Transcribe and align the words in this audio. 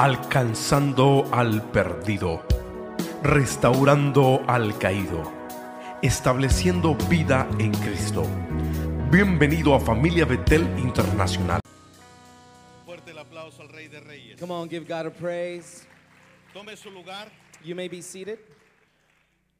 alcanzando 0.00 1.28
al 1.30 1.70
perdido, 1.72 2.42
restaurando 3.22 4.42
al 4.48 4.78
caído, 4.78 5.30
estableciendo 6.00 6.94
vida 7.10 7.46
en 7.58 7.70
Cristo. 7.72 8.22
Bienvenido 9.10 9.74
a 9.74 9.78
Familia 9.78 10.24
Betel 10.24 10.62
Internacional. 10.78 11.60
Fuerte 12.86 13.10
el 13.10 13.18
aplauso 13.18 13.60
al 13.60 13.68
Rey 13.68 13.88
de 13.88 14.00
Reyes. 14.00 14.40
Come 14.40 14.54
on, 14.54 14.70
give 14.70 14.86
God 14.86 15.08
a 15.08 15.10
praise. 15.10 15.86
Tome 16.54 16.74
su 16.78 16.90
lugar. 16.90 17.30
You 17.62 17.76
may 17.76 17.90
be 17.90 18.00
seated. 18.00 18.38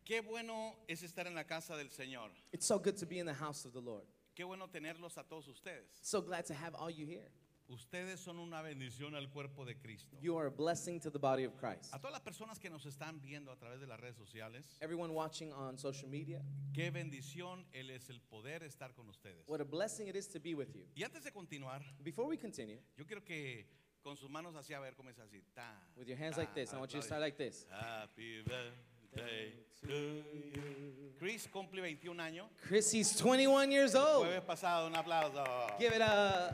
Qué 0.07 0.23
bueno 0.23 0.75
es 0.89 1.03
estar 1.03 1.27
en 1.27 1.35
la 1.35 1.45
casa 1.45 1.77
del 1.77 1.91
Señor. 1.91 2.31
It's 2.51 2.65
so 2.65 2.79
good 2.79 2.95
to 2.95 3.05
be 3.07 3.19
in 3.19 3.27
the 3.27 3.35
house 3.35 3.67
of 3.67 3.75
the 3.75 3.83
Lord. 3.83 4.07
Qué 4.35 4.45
bueno 4.45 4.69
tenerlos 4.69 5.19
a 5.19 5.23
todos 5.23 5.49
ustedes. 5.49 5.99
So 6.01 6.23
glad 6.23 6.47
to 6.47 6.55
have 6.55 6.75
all 6.75 6.89
you 6.89 7.05
here. 7.05 7.29
Ustedes 7.71 8.18
son 8.18 8.41
una 8.41 8.62
bendición 8.62 9.14
al 9.14 9.30
cuerpo 9.30 9.64
de 9.64 9.77
Cristo. 9.77 10.16
You 10.20 10.37
are 10.37 10.48
a 10.48 10.50
blessing 10.50 10.98
to 11.01 11.11
the 11.11 11.20
body 11.20 11.45
of 11.45 11.55
Christ. 11.56 11.95
A 11.95 11.98
todas 12.01 12.12
las 12.12 12.20
personas 12.20 12.59
que 12.59 12.69
nos 12.69 12.84
están 12.84 13.20
viendo 13.20 13.52
a 13.52 13.56
través 13.56 13.78
de 13.80 13.87
las 13.87 14.01
redes 14.01 14.16
sociales, 14.16 14.77
Everyone 14.80 15.12
watching 15.12 15.52
on 15.52 15.78
social 15.78 16.09
media, 16.09 16.42
qué 16.75 16.91
bendición 16.91 17.64
Él 17.73 17.91
es 17.91 18.11
el 18.11 18.20
poder 18.23 18.64
estar 18.64 18.92
con 18.95 19.09
ustedes. 19.09 19.47
what 19.47 19.61
a 19.61 19.64
blessing 19.64 20.09
it 20.09 20.16
is 20.16 20.27
to 20.27 20.41
be 20.41 20.55
with 20.55 20.75
you. 20.75 20.84
Y 20.97 21.05
antes 21.05 21.23
de 21.23 21.30
continuar, 21.30 21.80
Before 22.02 22.27
we 22.28 22.37
continue, 22.37 22.80
yo 22.97 23.06
quiero 23.06 23.23
que 23.25 23.66
con 24.02 24.16
sus 24.16 24.28
manos 24.28 24.56
así 24.56 24.75
a 24.75 24.80
ver 24.80 24.97
cómo 24.97 25.11
es 25.11 25.19
así. 25.20 25.41
Ta, 25.55 25.73
with 25.97 26.09
your 26.09 26.19
hands 26.19 26.34
ta, 26.34 26.41
like 26.42 26.55
this, 26.55 26.73
I 26.73 26.78
want 26.78 26.92
you 26.92 27.00
to 27.00 27.06
start 27.06 27.20
like 27.20 27.37
this. 27.37 27.66
Happy 27.70 28.42
birthday 28.42 29.52
to 29.83 29.89
you. 29.92 31.14
Chris 31.20 31.47
cumple 31.47 31.78
21 31.80 32.19
años. 32.19 32.48
Chrissy's 32.66 33.14
21 33.16 33.70
years 33.70 33.95
old. 33.95 34.27
Jueves 34.27 34.42
pasado, 34.45 34.87
un 34.89 34.95
aplauso. 34.97 35.45
Give 35.78 35.92
it 35.95 36.00
a. 36.00 36.52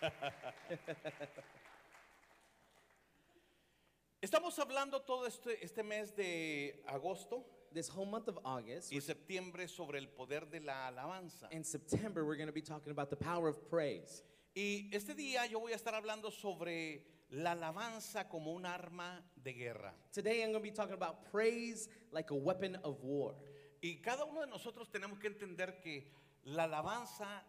Estamos 4.20 4.58
hablando 4.58 5.00
todo 5.02 5.26
este, 5.26 5.64
este 5.64 5.82
mes 5.82 6.14
de 6.16 6.82
agosto 6.86 7.44
This 7.72 7.90
whole 7.90 8.06
month 8.06 8.28
of 8.28 8.38
August 8.44 8.92
y 8.92 9.00
septiembre 9.00 9.68
sobre 9.68 9.98
el 9.98 10.08
poder 10.08 10.48
de 10.48 10.60
la 10.60 10.88
alabanza. 10.88 11.48
and 11.52 11.66
September, 11.66 12.24
we're 12.24 12.36
going 12.36 12.46
to 12.46 12.52
be 12.52 12.62
talking 12.62 12.90
about 12.90 13.10
the 13.10 13.16
power 13.16 13.48
of 13.48 13.68
praise. 13.68 14.22
Y 14.54 14.88
este 14.90 15.14
día 15.14 15.46
yo 15.46 15.60
voy 15.60 15.72
a 15.72 15.76
estar 15.76 15.94
hablando 15.94 16.30
sobre 16.30 17.04
la 17.30 17.52
alabanza 17.52 18.28
como 18.28 18.52
un 18.52 18.64
arma 18.64 19.22
de 19.36 19.52
guerra. 19.52 19.94
Today, 20.12 20.42
I'm 20.42 20.52
going 20.52 20.64
to 20.64 20.70
be 20.70 20.72
talking 20.74 20.94
about 20.94 21.30
praise 21.30 21.88
like 22.10 22.30
a 22.30 22.34
weapon 22.34 22.76
of 22.84 23.02
war. 23.02 23.34
Y 23.82 24.00
cada 24.02 24.24
uno 24.24 24.40
de 24.40 24.46
nosotros 24.46 24.90
tenemos 24.90 25.18
que 25.20 25.28
entender 25.28 25.78
que 25.82 26.10
la 26.44 26.64
alabanza 26.64 27.44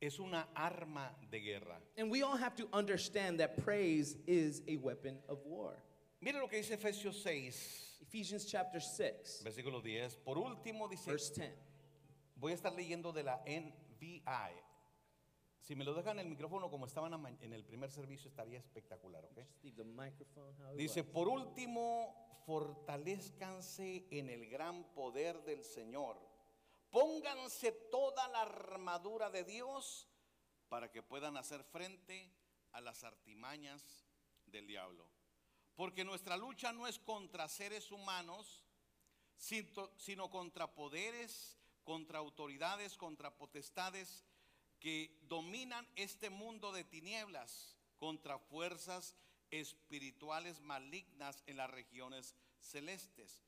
es 0.00 0.18
una 0.18 0.48
arma 0.54 1.14
de 1.30 1.40
guerra. 1.40 1.80
And 1.96 2.10
we 2.10 2.22
all 2.22 2.36
have 2.36 2.56
to 2.56 2.68
understand 2.72 3.40
that 3.40 3.62
praise 3.64 4.16
is 4.26 4.62
a 4.66 4.76
weapon 4.76 5.18
of 5.28 5.38
war. 5.44 5.76
Mire 6.20 6.38
lo 6.38 6.48
que 6.48 6.58
dice 6.58 6.76
Efesios 6.76 7.22
6, 7.22 7.98
Ephesians 8.02 8.44
chapter 8.46 8.80
6, 8.80 9.42
versículo 9.44 9.82
10. 9.82 10.16
Por 10.24 10.38
último 10.38 10.88
dice, 10.88 11.10
verse 11.10 11.34
10. 11.34 11.52
voy 12.36 12.52
a 12.52 12.54
estar 12.54 12.72
leyendo 12.72 13.12
de 13.12 13.22
la 13.22 13.42
NVI. 13.46 14.70
Si 15.60 15.76
me 15.76 15.84
lo 15.84 15.94
dejan 15.94 16.18
el 16.18 16.26
micrófono 16.26 16.70
como 16.70 16.86
estaban 16.86 17.12
en 17.40 17.52
el 17.52 17.64
primer 17.64 17.90
servicio 17.90 18.28
estaría 18.28 18.58
espectacular, 18.58 19.24
¿ok? 19.24 19.38
Dice, 20.74 21.04
por 21.04 21.28
último, 21.28 22.40
fortalezcanse 22.46 24.06
en 24.10 24.30
el 24.30 24.48
gran 24.48 24.82
poder 24.94 25.44
del 25.44 25.62
Señor. 25.62 26.18
Pónganse 26.90 27.72
toda 27.72 28.26
la 28.28 28.42
armadura 28.42 29.30
de 29.30 29.44
Dios 29.44 30.08
para 30.68 30.90
que 30.90 31.02
puedan 31.02 31.36
hacer 31.36 31.62
frente 31.64 32.32
a 32.72 32.80
las 32.80 33.04
artimañas 33.04 34.06
del 34.46 34.66
diablo. 34.66 35.08
Porque 35.74 36.04
nuestra 36.04 36.36
lucha 36.36 36.72
no 36.72 36.86
es 36.86 36.98
contra 36.98 37.48
seres 37.48 37.90
humanos, 37.90 38.64
sino 39.36 40.30
contra 40.30 40.74
poderes, 40.74 41.58
contra 41.84 42.18
autoridades, 42.18 42.96
contra 42.96 43.36
potestades 43.36 44.24
que 44.78 45.18
dominan 45.22 45.88
este 45.96 46.30
mundo 46.30 46.72
de 46.72 46.84
tinieblas, 46.84 47.76
contra 47.98 48.38
fuerzas 48.38 49.16
espirituales 49.50 50.60
malignas 50.60 51.42
en 51.46 51.56
las 51.56 51.70
regiones 51.70 52.34
celestes. 52.58 53.42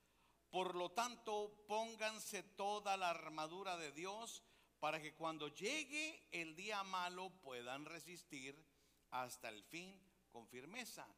Por 0.52 0.74
lo 0.74 0.90
tanto, 0.90 1.64
pónganse 1.66 2.42
toda 2.42 2.98
la 2.98 3.08
armadura 3.08 3.78
de 3.78 3.90
Dios 3.90 4.42
para 4.80 5.00
que 5.00 5.14
cuando 5.14 5.48
llegue 5.48 6.28
el 6.30 6.54
día 6.54 6.84
malo 6.84 7.30
puedan 7.40 7.86
resistir 7.86 8.62
hasta 9.12 9.48
el 9.48 9.64
fin 9.64 9.98
con 10.30 10.46
firmeza. 10.46 11.08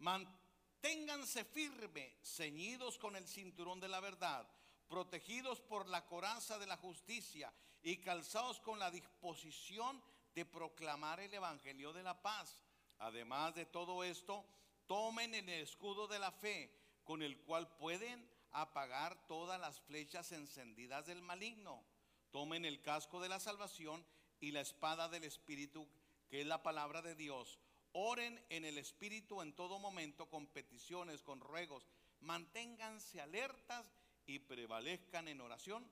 Manténganse 0.00 1.42
firme, 1.46 2.18
ceñidos 2.22 2.98
con 2.98 3.16
el 3.16 3.26
cinturón 3.26 3.80
de 3.80 3.88
la 3.88 4.00
verdad, 4.00 4.46
protegidos 4.88 5.62
por 5.62 5.88
la 5.88 6.04
coraza 6.04 6.58
de 6.58 6.66
la 6.66 6.76
justicia 6.76 7.50
y 7.82 7.96
calzados 7.96 8.60
con 8.60 8.78
la 8.78 8.90
disposición 8.90 10.04
de 10.34 10.44
proclamar 10.44 11.18
el 11.20 11.32
evangelio 11.32 11.94
de 11.94 12.02
la 12.02 12.20
paz. 12.20 12.62
Además 12.98 13.54
de 13.54 13.64
todo 13.64 14.04
esto, 14.04 14.44
tomen 14.86 15.34
el 15.34 15.48
escudo 15.48 16.06
de 16.08 16.18
la 16.18 16.30
fe, 16.30 16.78
con 17.04 17.22
el 17.22 17.38
cual 17.38 17.74
pueden 17.78 18.31
apagar 18.52 19.26
todas 19.26 19.60
las 19.60 19.80
flechas 19.80 20.32
encendidas 20.32 21.06
del 21.06 21.22
maligno. 21.22 21.84
Tomen 22.30 22.64
el 22.64 22.80
casco 22.82 23.20
de 23.20 23.28
la 23.28 23.40
salvación 23.40 24.04
y 24.40 24.52
la 24.52 24.60
espada 24.60 25.08
del 25.08 25.24
Espíritu, 25.24 25.88
que 26.28 26.40
es 26.40 26.46
la 26.46 26.62
palabra 26.62 27.02
de 27.02 27.14
Dios. 27.14 27.58
Oren 27.92 28.42
en 28.48 28.64
el 28.64 28.78
Espíritu 28.78 29.42
en 29.42 29.54
todo 29.54 29.78
momento 29.78 30.28
con 30.28 30.46
peticiones, 30.46 31.22
con 31.22 31.40
ruegos. 31.40 31.86
Manténganse 32.20 33.20
alertas 33.20 33.86
y 34.26 34.38
prevalezcan 34.38 35.28
en 35.28 35.40
oración 35.40 35.86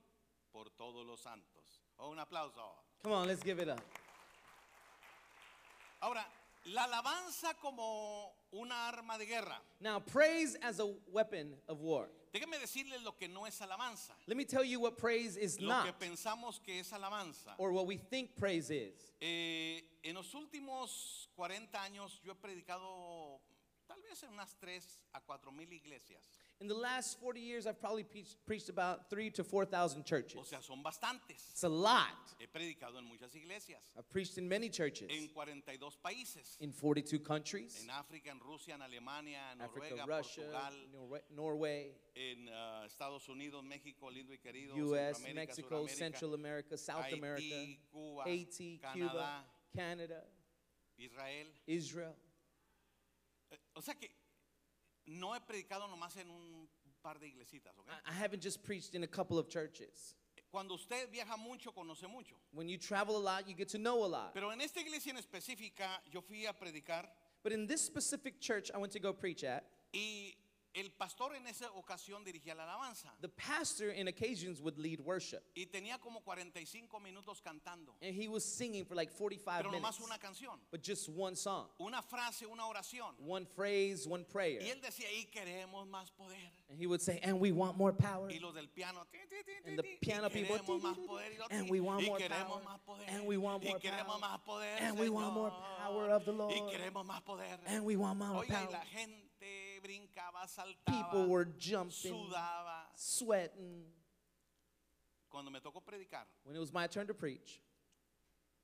por 0.51 0.69
todos 0.71 1.05
los 1.05 1.21
santos. 1.21 1.81
Oh, 1.97 2.09
un 2.09 2.19
aplauso. 2.19 2.83
Come 3.03 3.15
on, 3.15 3.27
let's 3.27 3.43
give 3.43 3.61
it 3.61 3.69
up. 3.69 3.81
Ahora, 5.99 6.27
la 6.65 6.83
alabanza 6.83 7.53
como 7.59 8.33
una 8.51 8.87
arma 8.87 9.17
de 9.17 9.25
guerra. 9.25 9.61
Now, 9.79 9.99
praise 9.99 10.55
as 10.61 10.79
a 10.79 10.85
weapon 11.11 11.55
of 11.67 11.79
war. 11.81 12.07
Déjenme 12.33 12.57
decirles 12.59 13.01
lo 13.03 13.11
que 13.17 13.27
no 13.27 13.45
es 13.45 13.59
alabanza. 13.61 14.13
Let 14.25 14.37
me 14.37 14.45
tell 14.45 14.63
you 14.63 14.79
what 14.79 14.97
praise 14.97 15.35
is 15.37 15.59
Lo 15.59 15.81
que 15.83 15.91
not, 15.91 15.99
pensamos 15.99 16.59
que 16.63 16.79
es 16.79 16.91
alabanza. 16.93 17.55
or 17.57 17.71
what 17.73 17.85
we 17.85 17.97
think 17.97 18.35
praise 18.37 18.69
is. 18.71 19.11
Eh, 19.19 19.81
en 20.03 20.15
los 20.15 20.33
últimos 20.33 21.27
40 21.35 21.81
años 21.81 22.21
yo 22.23 22.31
he 22.31 22.35
predicado 22.35 23.41
tal 23.87 24.01
vez 24.03 24.23
en 24.23 24.29
unas 24.31 24.55
3 24.59 25.01
a 25.13 25.19
4 25.21 25.51
mil 25.51 25.71
iglesias. 25.73 26.23
In 26.61 26.67
the 26.67 26.75
last 26.75 27.19
40 27.19 27.39
years, 27.41 27.65
I've 27.65 27.79
probably 27.81 28.03
preached, 28.03 28.35
preached 28.45 28.69
about 28.69 29.09
three 29.09 29.31
to 29.31 29.43
4,000 29.43 30.05
churches. 30.05 30.37
O 30.39 30.43
sea, 30.43 30.59
son 30.61 30.83
bastantes. 30.83 31.49
It's 31.51 31.63
a 31.63 31.67
lot. 31.69 32.13
He 32.37 32.45
predicado 32.45 32.99
en 32.99 33.05
muchas 33.05 33.33
iglesias. 33.35 33.79
I've 33.97 34.07
preached 34.11 34.37
in 34.37 34.47
many 34.47 34.69
churches, 34.69 35.09
En 35.09 35.27
42 35.33 35.97
países. 36.05 36.57
in 36.59 36.71
42 36.71 37.19
countries 37.25 37.81
En 37.83 37.89
África, 37.89 38.29
en 38.29 38.39
Rusia, 38.39 38.75
en 38.75 38.81
Alemania, 38.83 39.39
en 39.53 39.61
Africa, 39.61 39.95
Noruega, 39.95 40.05
Russia, 40.19 40.43
Portugal, 40.43 40.73
Norwe- 40.93 41.23
Norway, 41.35 41.91
en 42.15 42.47
ah, 42.53 42.83
Estados 42.85 43.27
Unidos, 43.27 43.63
México, 43.63 44.11
lindo 44.11 44.31
y 44.31 44.37
querido, 44.37 44.75
US, 44.75 45.17
Centroamérica, 45.17 45.33
Mexico, 45.33 45.67
Suramérica, 45.69 45.95
Central 45.97 46.33
America, 46.35 46.77
South 46.77 47.03
Haití, 47.05 47.17
America, 47.17 47.81
Cuba, 47.91 48.23
Haiti, 48.25 48.77
Canadá, 48.77 49.09
Cuba, 49.11 49.45
Canada, 49.75 50.23
Israel. 50.99 51.47
Israel. 51.65 52.15
Eh, 53.49 53.57
O 53.73 53.81
sea 53.81 53.95
que 53.95 54.20
no 55.19 55.33
he 55.33 55.39
predicado 55.39 55.87
nomás 55.87 56.15
en 56.17 56.29
un 56.29 56.67
par 57.01 57.19
de 57.19 57.27
iglesitas, 57.27 57.73
¿ok? 57.77 57.87
I, 58.05 58.13
haven't 58.13 58.41
just 58.41 58.63
preached 58.63 58.95
in 58.95 59.03
a 59.03 59.07
couple 59.07 59.37
of 59.37 59.49
churches. 59.49 60.15
Cuando 60.51 60.75
usted 60.75 61.09
viaja 61.11 61.37
mucho, 61.37 61.71
conoce 61.71 62.07
mucho. 62.09 62.35
When 62.51 62.67
you 62.67 62.77
travel 62.77 63.15
a 63.15 63.23
lot, 63.23 63.47
you 63.47 63.55
get 63.55 63.69
to 63.69 63.77
know 63.77 64.03
a 64.03 64.07
lot. 64.07 64.33
Pero 64.33 64.51
en 64.51 64.61
esta 64.61 64.79
iglesia 64.79 65.11
en 65.11 65.17
específica, 65.17 65.87
yo 66.11 66.21
fui 66.21 66.45
a 66.45 66.53
predicar 66.53 67.07
But 67.43 67.53
in 67.53 67.65
this 67.67 67.81
specific 67.81 68.39
church 68.39 68.69
I 68.73 68.77
went 68.77 68.93
to 68.93 68.99
go 68.99 69.13
preach 69.13 69.43
at, 69.43 69.63
y 69.93 70.33
el 70.73 70.89
pastor 70.91 71.35
en 71.35 71.45
esa 71.47 71.69
ocasión 71.73 72.23
dirigía 72.23 72.55
la 72.55 72.63
alabanza. 72.63 73.11
the 73.21 73.27
pastor 73.29 73.89
in 73.89 74.07
occasions 74.07 74.61
would 74.61 74.77
lead 74.77 74.99
worship. 75.01 75.41
Y 75.55 75.65
tenía 75.65 75.99
como 75.99 76.21
45 76.21 76.99
minutos 76.99 77.41
cantando. 77.41 77.93
And 78.01 78.15
he 78.15 78.27
was 78.27 78.43
singing 78.45 78.85
for 78.85 78.95
like 78.95 79.11
45 79.11 79.57
Pero 79.63 79.71
minutes. 79.71 79.99
nomás 79.99 80.01
una 80.01 80.17
canción. 80.17 80.59
But 80.71 80.81
just 80.81 81.09
one 81.09 81.35
song, 81.35 81.67
Una 81.79 82.01
frase, 82.01 82.45
una 82.45 82.63
oración. 82.63 83.13
one 83.19 83.45
phrase, 83.45 84.07
one 84.07 84.23
prayer. 84.23 84.61
Y 84.61 84.69
él 84.69 84.81
decía, 84.81 85.07
y 85.11 85.25
queremos 85.31 85.87
más 85.87 86.09
poder. 86.15 86.37
And 86.69 86.79
he 86.79 86.87
would 86.87 87.01
say, 87.01 87.19
and 87.21 87.39
we 87.39 87.51
want 87.51 87.77
more 87.77 87.91
power. 87.91 88.29
Y 88.29 88.39
los 88.39 88.53
del 88.53 88.67
piano, 88.69 89.05
ti, 89.11 89.17
ti, 89.29 89.35
ti, 89.45 89.51
And 89.69 89.77
the 89.77 89.83
piano 90.01 90.27
y 90.27 90.29
people, 90.33 90.57
queremos 90.57 90.81
más 90.81 90.95
ti, 90.95 91.01
ti, 91.01 91.07
poder. 91.07 91.31
And 91.51 91.69
we 91.69 91.79
want 91.81 92.05
more 92.05 92.17
power. 92.19 92.61
And 93.09 93.25
we 93.27 93.37
want 93.37 93.63
y 93.63 93.67
more 93.67 93.79
queremos 93.79 94.19
power. 94.19 94.21
más 94.21 94.45
poder. 94.45 94.77
And 94.79 94.97
we 94.97 95.09
want 95.09 95.33
more 95.33 95.51
power 95.77 96.09
of 96.11 96.23
the 96.25 96.31
Y 96.31 96.35
Lord. 96.37 96.71
queremos 96.71 97.05
más 97.05 97.21
poder. 97.25 97.59
And 97.67 97.83
we 97.85 97.97
want 97.97 98.17
more 98.19 98.37
Oiga, 98.45 98.47
y 98.47 98.65
power. 98.67 98.71
la 98.71 98.85
gente 98.85 99.70
brincaba, 99.81 100.47
saltaba, 100.47 100.85
People 101.11 101.27
were 101.27 101.45
jumping, 101.45 102.13
sudaba. 102.13 102.85
sweating. 102.95 103.83
Cuando 105.29 105.49
me 105.51 105.59
tocó 105.59 105.81
predicar, 105.81 106.25
When 106.43 106.55
it 106.55 106.59
was 106.59 106.73
my 106.73 106.87
turn 106.87 107.07
to 107.07 107.13
preach, 107.13 107.61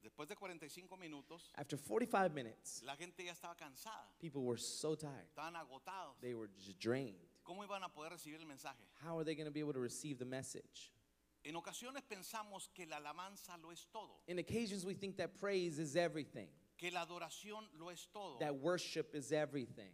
Después 0.03 0.27
de 0.27 0.35
45 0.35 0.97
minutos, 0.99 1.51
After 1.55 1.75
45 1.77 2.33
minutes, 2.33 2.81
la 2.85 2.95
gente 2.95 3.23
ya 3.25 3.31
estaba 3.33 3.55
cansada, 3.57 4.07
people 4.19 4.43
were 4.43 4.57
so 4.57 4.95
tired. 4.95 5.25
estaban 5.35 5.53
agotados. 5.55 6.15
They 6.21 6.33
were 6.33 6.49
just 6.55 6.79
drained. 6.79 7.15
¿Cómo 7.45 7.63
iban 7.65 7.81
a 7.83 7.89
poder 7.89 8.11
recibir 8.11 8.39
el 8.39 8.45
mensaje? 8.45 8.75
How 9.03 9.17
are 9.17 9.23
they 9.23 9.33
going 9.35 9.47
to 9.47 9.51
be 9.51 9.59
able 9.61 9.73
to 9.73 9.79
receive 9.79 10.19
the 10.19 10.25
message? 10.25 10.91
En 11.45 11.55
ocasiones 11.55 12.01
pensamos 12.09 12.67
que 12.73 12.85
la 12.85 12.97
alabanza 12.97 13.53
lo 13.63 13.69
es 13.71 13.85
todo, 13.91 14.19
In 14.27 14.37
occasions, 14.39 14.85
we 14.85 14.93
think 14.93 15.15
that 15.17 15.37
praise 15.39 15.79
is 15.79 15.95
everything, 15.95 16.47
que 16.77 16.91
la 16.91 17.05
adoración 17.05 17.63
lo 17.79 17.87
es 17.89 18.05
todo. 18.13 18.37
that 18.39 18.53
worship 18.55 19.15
is 19.15 19.31
everything. 19.31 19.91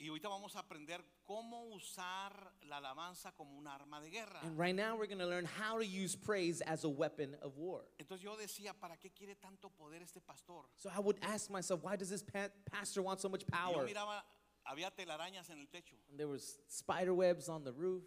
Y 0.00 0.08
ahorita 0.08 0.28
vamos 0.28 0.54
a 0.54 0.60
aprender 0.60 1.04
cómo 1.24 1.64
usar 1.74 2.52
la 2.62 2.76
alabanza 2.76 3.32
como 3.34 3.56
un 3.58 3.66
arma 3.66 4.00
de 4.00 4.10
guerra. 4.10 4.40
And 4.44 4.56
right 4.56 4.74
now, 4.74 4.94
we're 4.96 5.08
going 5.08 5.18
to 5.18 5.26
learn 5.26 5.44
how 5.44 5.76
to 5.78 5.84
use 5.84 6.14
praise 6.14 6.60
as 6.62 6.84
a 6.84 6.88
weapon 6.88 7.36
of 7.42 7.56
war. 7.58 7.82
Entonces 7.98 8.22
yo 8.22 8.36
decía, 8.36 8.74
¿para 8.78 8.96
qué 8.96 9.10
quiere 9.12 9.34
tanto 9.34 9.70
poder 9.70 10.00
este 10.02 10.20
pastor? 10.24 10.66
So 10.76 10.88
I 10.94 11.00
would 11.00 11.18
ask 11.22 11.50
myself, 11.50 11.82
why 11.82 11.96
does 11.96 12.10
this 12.10 12.22
pa- 12.22 12.50
pastor 12.70 13.02
want 13.02 13.20
so 13.20 13.28
much 13.28 13.42
Y 13.42 13.46
yo 13.50 13.72
power? 13.72 13.86
miraba, 13.86 14.22
había 14.64 14.90
telarañas 14.94 15.50
en 15.50 15.58
el 15.58 15.66
techo, 15.66 15.96
And 16.10 16.16
there 16.18 16.28
was 16.28 16.58
spider 16.68 17.12
webs 17.12 17.48
on 17.48 17.64
the 17.64 17.72
roof. 17.72 18.04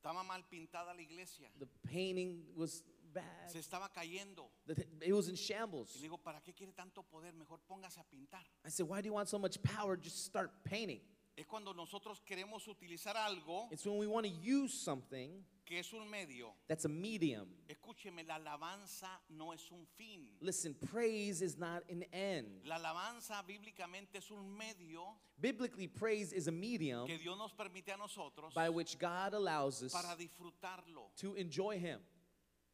estaba 0.00 0.22
mal 0.24 0.44
pintada 0.48 0.94
la 0.94 1.02
iglesia, 1.02 1.48
The 1.58 1.66
painting 1.90 2.44
was 2.54 2.84
bad. 3.12 3.24
se 3.50 3.58
estaba 3.58 3.88
cayendo. 3.92 4.50
It 4.66 5.12
was 5.12 5.28
in 5.28 5.34
Y 5.34 5.38
shambles. 5.38 5.94
le 5.96 6.02
digo, 6.02 6.18
¿para 6.18 6.40
qué 6.40 6.54
quiere 6.54 6.72
tanto 6.74 7.02
poder? 7.02 7.32
Mejor 7.34 7.58
póngase 7.68 7.98
a 7.98 8.04
pintar. 8.04 8.42
I 8.64 8.68
said, 8.70 8.86
why 8.88 9.00
do 9.00 9.06
you 9.06 9.14
want 9.14 9.28
so 9.28 9.38
much 9.38 9.60
power? 9.62 9.96
Just 9.96 10.24
start 10.24 10.50
painting. 10.64 11.00
Es 11.36 11.46
cuando 11.46 11.72
nosotros 11.72 12.20
queremos 12.26 12.66
utilizar 12.66 13.14
algo 13.16 13.68
It's 13.70 13.86
when 13.86 13.96
we 13.96 14.08
want 14.08 14.26
to 14.26 14.32
use 14.42 14.74
something 14.74 15.44
que 15.64 15.78
es 15.78 15.92
un 15.92 16.10
medio. 16.10 16.52
that's 16.66 16.84
a 16.84 16.88
medium. 16.88 17.46
Escúcheme, 17.68 18.26
la 18.26 18.38
alabanza 18.38 19.06
no 19.30 19.52
es 19.52 19.70
un 19.70 19.86
fin. 19.96 20.26
Listen, 20.40 20.74
praise 20.90 21.40
is 21.40 21.56
not 21.56 21.84
an 21.90 22.02
end. 22.12 22.48
La 22.64 22.74
alabanza 22.78 23.40
bíblicamente 23.46 24.16
es 24.16 24.28
un 24.32 24.56
medio 24.56 25.14
Biblically, 25.40 25.86
praise 25.86 26.32
is 26.32 26.48
a 26.48 26.50
medium 26.52 27.06
que 27.06 27.18
Dios 27.18 27.38
nos 27.38 27.52
permite 27.52 27.90
a 27.92 27.96
nosotros 27.96 28.52
by 28.52 28.68
which 28.68 28.98
God 28.98 29.32
allows 29.34 29.80
us 29.84 29.92
para 29.92 30.16
disfrutarlo. 30.16 31.14
to 31.18 31.34
enjoy 31.36 31.78
Him. 31.78 32.00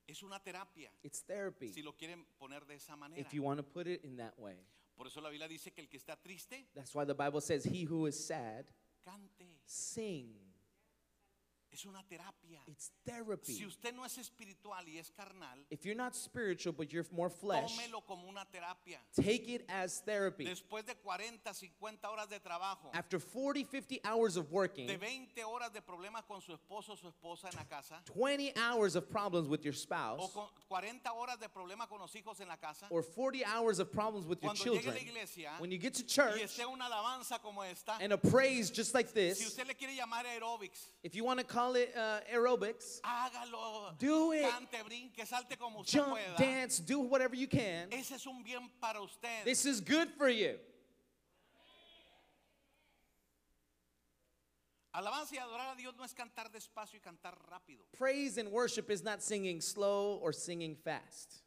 Es 0.06 0.23
una 0.23 0.39
terapia, 0.43 0.91
It's 1.03 1.23
therapy, 1.25 1.73
si 1.73 1.83
lo 1.83 1.93
quieren 1.97 2.25
poner 2.39 2.67
de 2.67 2.75
esa 2.75 2.95
manera. 2.97 3.21
if 3.21 3.33
you 3.33 3.43
want 3.43 3.59
to 3.59 3.62
put 3.65 3.87
it 3.87 4.05
in 4.05 4.17
that 4.17 4.39
way. 4.39 4.56
Por 4.97 5.06
eso 5.06 5.21
la 5.21 5.29
Biblia 5.31 5.49
dice 5.49 5.73
que 5.73 5.81
el 5.81 5.89
que 5.89 5.97
está 5.99 6.17
triste, 6.21 6.69
That's 6.75 6.95
why 6.95 7.05
the 7.05 7.15
Bible 7.15 7.41
says, 7.41 7.65
He 7.65 7.85
who 7.85 8.06
is 8.06 8.15
sad, 8.27 8.67
cante. 9.05 9.61
sing. 9.65 10.35
Es 11.75 11.85
una 11.87 12.05
terapia. 12.09 12.61
It's 12.69 12.93
therapy. 13.05 13.53
Si 13.53 13.65
usted 13.65 13.93
no 13.93 14.05
es 14.05 14.17
espiritual 14.17 14.85
y 14.87 14.99
es 14.99 15.11
carnal, 15.11 15.59
If 15.71 15.85
you're 15.85 15.97
not 15.97 16.15
spiritual, 16.15 16.73
but 16.73 16.93
you're 16.93 17.05
more 17.11 17.29
flesh, 17.29 17.76
tómelo 17.76 18.06
como 18.06 18.29
una 18.29 18.47
terapia. 18.53 18.99
take 19.17 19.49
it 19.49 19.65
as 19.69 20.00
therapy. 20.00 20.44
Después 20.44 20.87
de 20.87 20.94
40, 20.94 21.53
50 21.53 22.09
horas 22.09 22.29
de 22.29 22.38
trabajo, 22.38 22.91
After 22.94 23.19
40, 23.19 23.69
50 23.73 24.00
hours 24.05 24.37
of 24.37 24.53
working, 24.53 24.87
de 24.87 24.97
20 24.97 25.43
horas 25.43 25.73
de 25.73 25.81
problemas 25.81 26.23
con 26.29 26.41
su 26.41 26.53
esposo 26.53 26.93
o 26.93 26.97
su 26.97 27.09
esposa 27.09 27.49
en 27.50 27.56
la 27.56 27.65
casa, 27.65 28.00
20 28.15 28.53
hours 28.56 28.94
of 28.94 29.11
problems 29.11 29.49
with 29.49 29.62
your 29.65 29.75
o 29.75 29.76
spouse, 29.76 30.32
con 30.32 30.47
40 30.69 31.12
horas 31.12 31.41
de 31.41 31.49
problemas 31.49 31.88
con 31.88 31.99
los 31.99 32.15
hijos 32.15 32.38
en 32.41 32.47
la 32.47 32.56
casa, 32.56 32.87
or 32.88 33.03
40 33.03 33.43
hours 33.44 33.81
of 33.81 33.91
problems 33.91 34.26
with 34.29 34.41
your 34.41 34.55
cuando 34.55 34.62
llegue 34.65 34.79
a 34.79 34.82
children, 34.82 34.94
la 34.94 35.11
iglesia 35.11 35.50
when 35.59 35.73
you 35.73 35.79
get 35.79 35.93
to 35.93 36.05
y 36.05 36.06
church 36.06 36.41
esté 36.41 36.65
una 36.65 36.85
alabanza 36.85 37.43
como 37.43 37.62
esta, 37.62 37.97
and 38.00 38.12
a 38.12 38.17
praise 38.17 38.71
just 38.71 38.94
like 38.94 39.09
si 39.09 39.15
this, 39.15 39.44
usted 39.44 39.67
le 39.67 39.75
quiere 39.75 39.93
llamar 39.97 40.25
aerobics, 40.25 40.91
if 41.03 41.17
you 41.17 41.25
want 41.25 41.41
to 41.41 41.44
call 41.44 41.63
it 41.72 41.93
uh, 41.96 42.20
aerobics, 42.32 43.00
hágalo, 43.02 43.96
Do 43.99 44.32
it. 44.32 44.43
cante, 44.43 44.82
brinque, 44.84 45.26
salte 45.26 45.56
como 45.58 45.81
usted 45.81 45.99
jump, 46.00 46.12
pueda. 46.12 46.37
dance, 46.37 46.78
do 46.81 47.00
whatever 47.00 47.34
you 47.34 47.46
can. 47.49 47.88
Ese 47.90 48.12
es 48.12 48.26
un 48.26 48.43
bien 48.44 48.69
para 48.81 49.00
usted. 49.02 49.44
This 49.44 49.64
is 49.64 49.81
good 49.81 50.08
for 50.19 50.28
you. 50.28 50.58
Alabanza 54.93 55.34
y 55.34 55.38
adorar 55.38 55.72
a 55.72 55.75
Dios 55.76 55.96
no 55.96 56.05
es 56.05 56.14
cantar 56.14 56.50
despacio 56.52 56.99
y 56.99 57.00
cantar 57.00 57.37
rápido. 57.50 57.84
Praise 57.99 58.38
and 58.38 58.49
worship 58.52 58.90
is 58.90 59.02
not 59.02 59.20
singing 59.22 59.61
slow 59.61 60.19
or 60.22 60.32
singing 60.32 60.76
fast. 60.76 61.40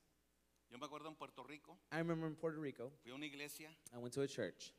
Yo 0.69 0.77
me 0.77 0.85
acuerdo 0.85 1.07
en 1.07 1.15
Puerto 1.15 1.43
Rico, 1.43 1.77
I 1.93 1.99
remember 1.99 2.27
in 2.27 2.35
Puerto 2.35 2.59
Rico, 2.59 2.91
fui 3.01 3.11
a 3.11 3.15
una 3.15 3.25
iglesia 3.25 3.69
I 3.95 3.99
went 3.99 4.13
to 4.15 4.21
a 4.21 4.27
church, 4.27 4.73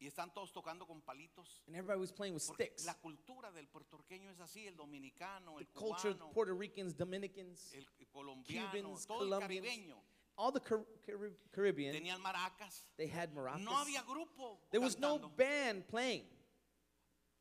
y 0.00 0.06
están 0.06 0.32
todos 0.32 0.50
tocando 0.52 0.86
con 0.86 1.00
palitos. 1.02 1.62
and 1.66 1.76
everybody 1.76 2.00
was 2.00 2.10
playing 2.10 2.32
with 2.34 2.42
sticks. 2.42 2.84
la 2.86 2.94
cultura 2.94 3.52
del 3.52 3.68
puertorriqueño 3.68 4.30
es 4.30 4.40
así, 4.40 4.66
el 4.66 4.74
dominicano, 4.76 5.56
The 5.58 5.60
el 5.64 5.68
culture 5.68 6.14
cubano, 6.14 6.32
Puerto 6.32 6.54
Ricans, 6.54 6.96
Dominicans, 6.96 7.72
el 7.74 7.86
colombiano, 8.10 8.70
Cubans, 8.72 9.06
todo 9.06 9.24
el 9.34 9.40
caribeño. 9.40 9.96
all 10.36 10.50
the 10.52 10.60
Car- 10.60 10.86
Carib- 11.06 11.36
Caribbean, 11.52 11.92
Tenían 11.92 12.20
maracas. 12.22 12.86
they 12.96 13.06
had 13.08 13.30
maracas. 13.34 13.60
No 13.62 13.76
había 13.76 14.02
grupo. 14.04 14.58
There 14.70 14.80
was 14.82 14.98
no 14.98 15.18
cantando. 15.18 15.36
band 15.36 15.86
playing. 15.88 16.26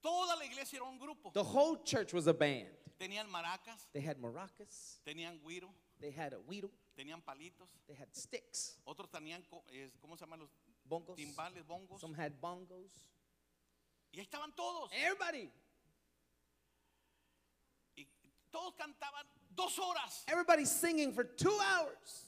Toda 0.01 0.35
la 0.37 0.45
iglesia 0.45 0.77
era 0.77 0.85
un 0.85 0.97
grupo. 0.97 1.31
The 1.33 1.43
whole 1.43 1.77
church 1.83 2.13
was 2.13 2.27
a 2.27 2.33
band. 2.33 2.69
Tenían 2.97 3.29
maracas, 3.29 3.87
They 3.93 4.01
had 4.01 4.17
maracas, 4.17 4.99
tenían 5.05 5.39
guiro, 5.41 5.73
they 6.01 6.11
had 6.11 6.33
a 6.33 6.39
weedle, 6.41 6.69
tenían 6.97 7.21
palitos. 7.23 7.69
they 7.87 7.95
had 7.95 8.13
sticks, 8.13 8.77
Otros 8.85 9.09
tenían, 9.09 9.41
¿cómo 10.01 10.17
se 10.17 10.25
llaman 10.25 10.39
los 10.39 10.49
bongos. 10.89 11.15
timbales, 11.15 11.63
bongos? 11.65 11.99
Some 11.99 12.13
had 12.15 12.33
bongos. 12.41 12.91
Y 14.11 14.19
ahí 14.19 14.25
estaban 14.27 14.53
todos. 14.55 14.89
Everybody, 14.93 15.49
Y 17.97 18.05
todos 18.51 18.73
cantaban 18.75 19.25
dos 19.55 19.77
horas. 19.79 20.23
everybody 20.27 20.65
singing 20.65 21.13
for 21.13 21.23
two 21.23 21.57
hours. 21.61 22.25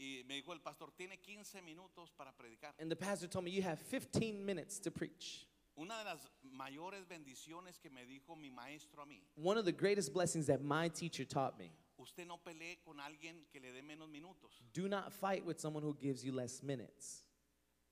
Y 0.00 0.22
me 0.28 0.34
dijo 0.40 0.52
el 0.52 0.60
pastor, 0.60 0.92
tiene 0.96 1.18
15 1.20 1.60
minutos 1.62 2.10
para 2.16 2.32
predicar. 2.32 2.72
And 2.78 2.90
the 2.90 2.96
pastor 2.96 3.26
told 3.28 3.44
me, 3.44 3.50
You 3.50 3.62
have 3.62 3.80
15 3.90 4.44
minutes 4.44 4.78
to 4.80 4.90
preach. 4.90 5.46
Una 5.76 5.94
de 5.98 6.04
las 6.04 6.28
mayores 6.42 7.04
bendiciones 7.06 7.80
que 7.80 7.90
me 7.90 8.04
dijo 8.04 8.36
mi 8.36 8.50
maestro 8.50 9.02
a 9.02 9.06
mí, 9.06 9.20
One 9.36 9.58
of 9.58 9.64
the 9.64 9.72
greatest 9.72 10.12
blessings 10.12 10.46
that 10.46 10.62
my 10.62 10.88
teacher 10.88 11.24
taught 11.24 11.58
me 11.58 11.72
usted 11.98 12.26
no 12.26 12.38
pelee 12.38 12.78
con 12.84 12.98
alguien 13.00 13.46
que 13.50 13.60
le 13.60 13.72
dé 13.72 13.82
menos 13.82 14.08
minutos. 14.08 14.62
do 14.72 14.88
not 14.88 15.12
fight 15.12 15.44
with 15.44 15.58
someone 15.58 15.82
who 15.84 15.94
gives 16.00 16.22
you 16.24 16.32
less 16.32 16.62
minutes. 16.62 17.24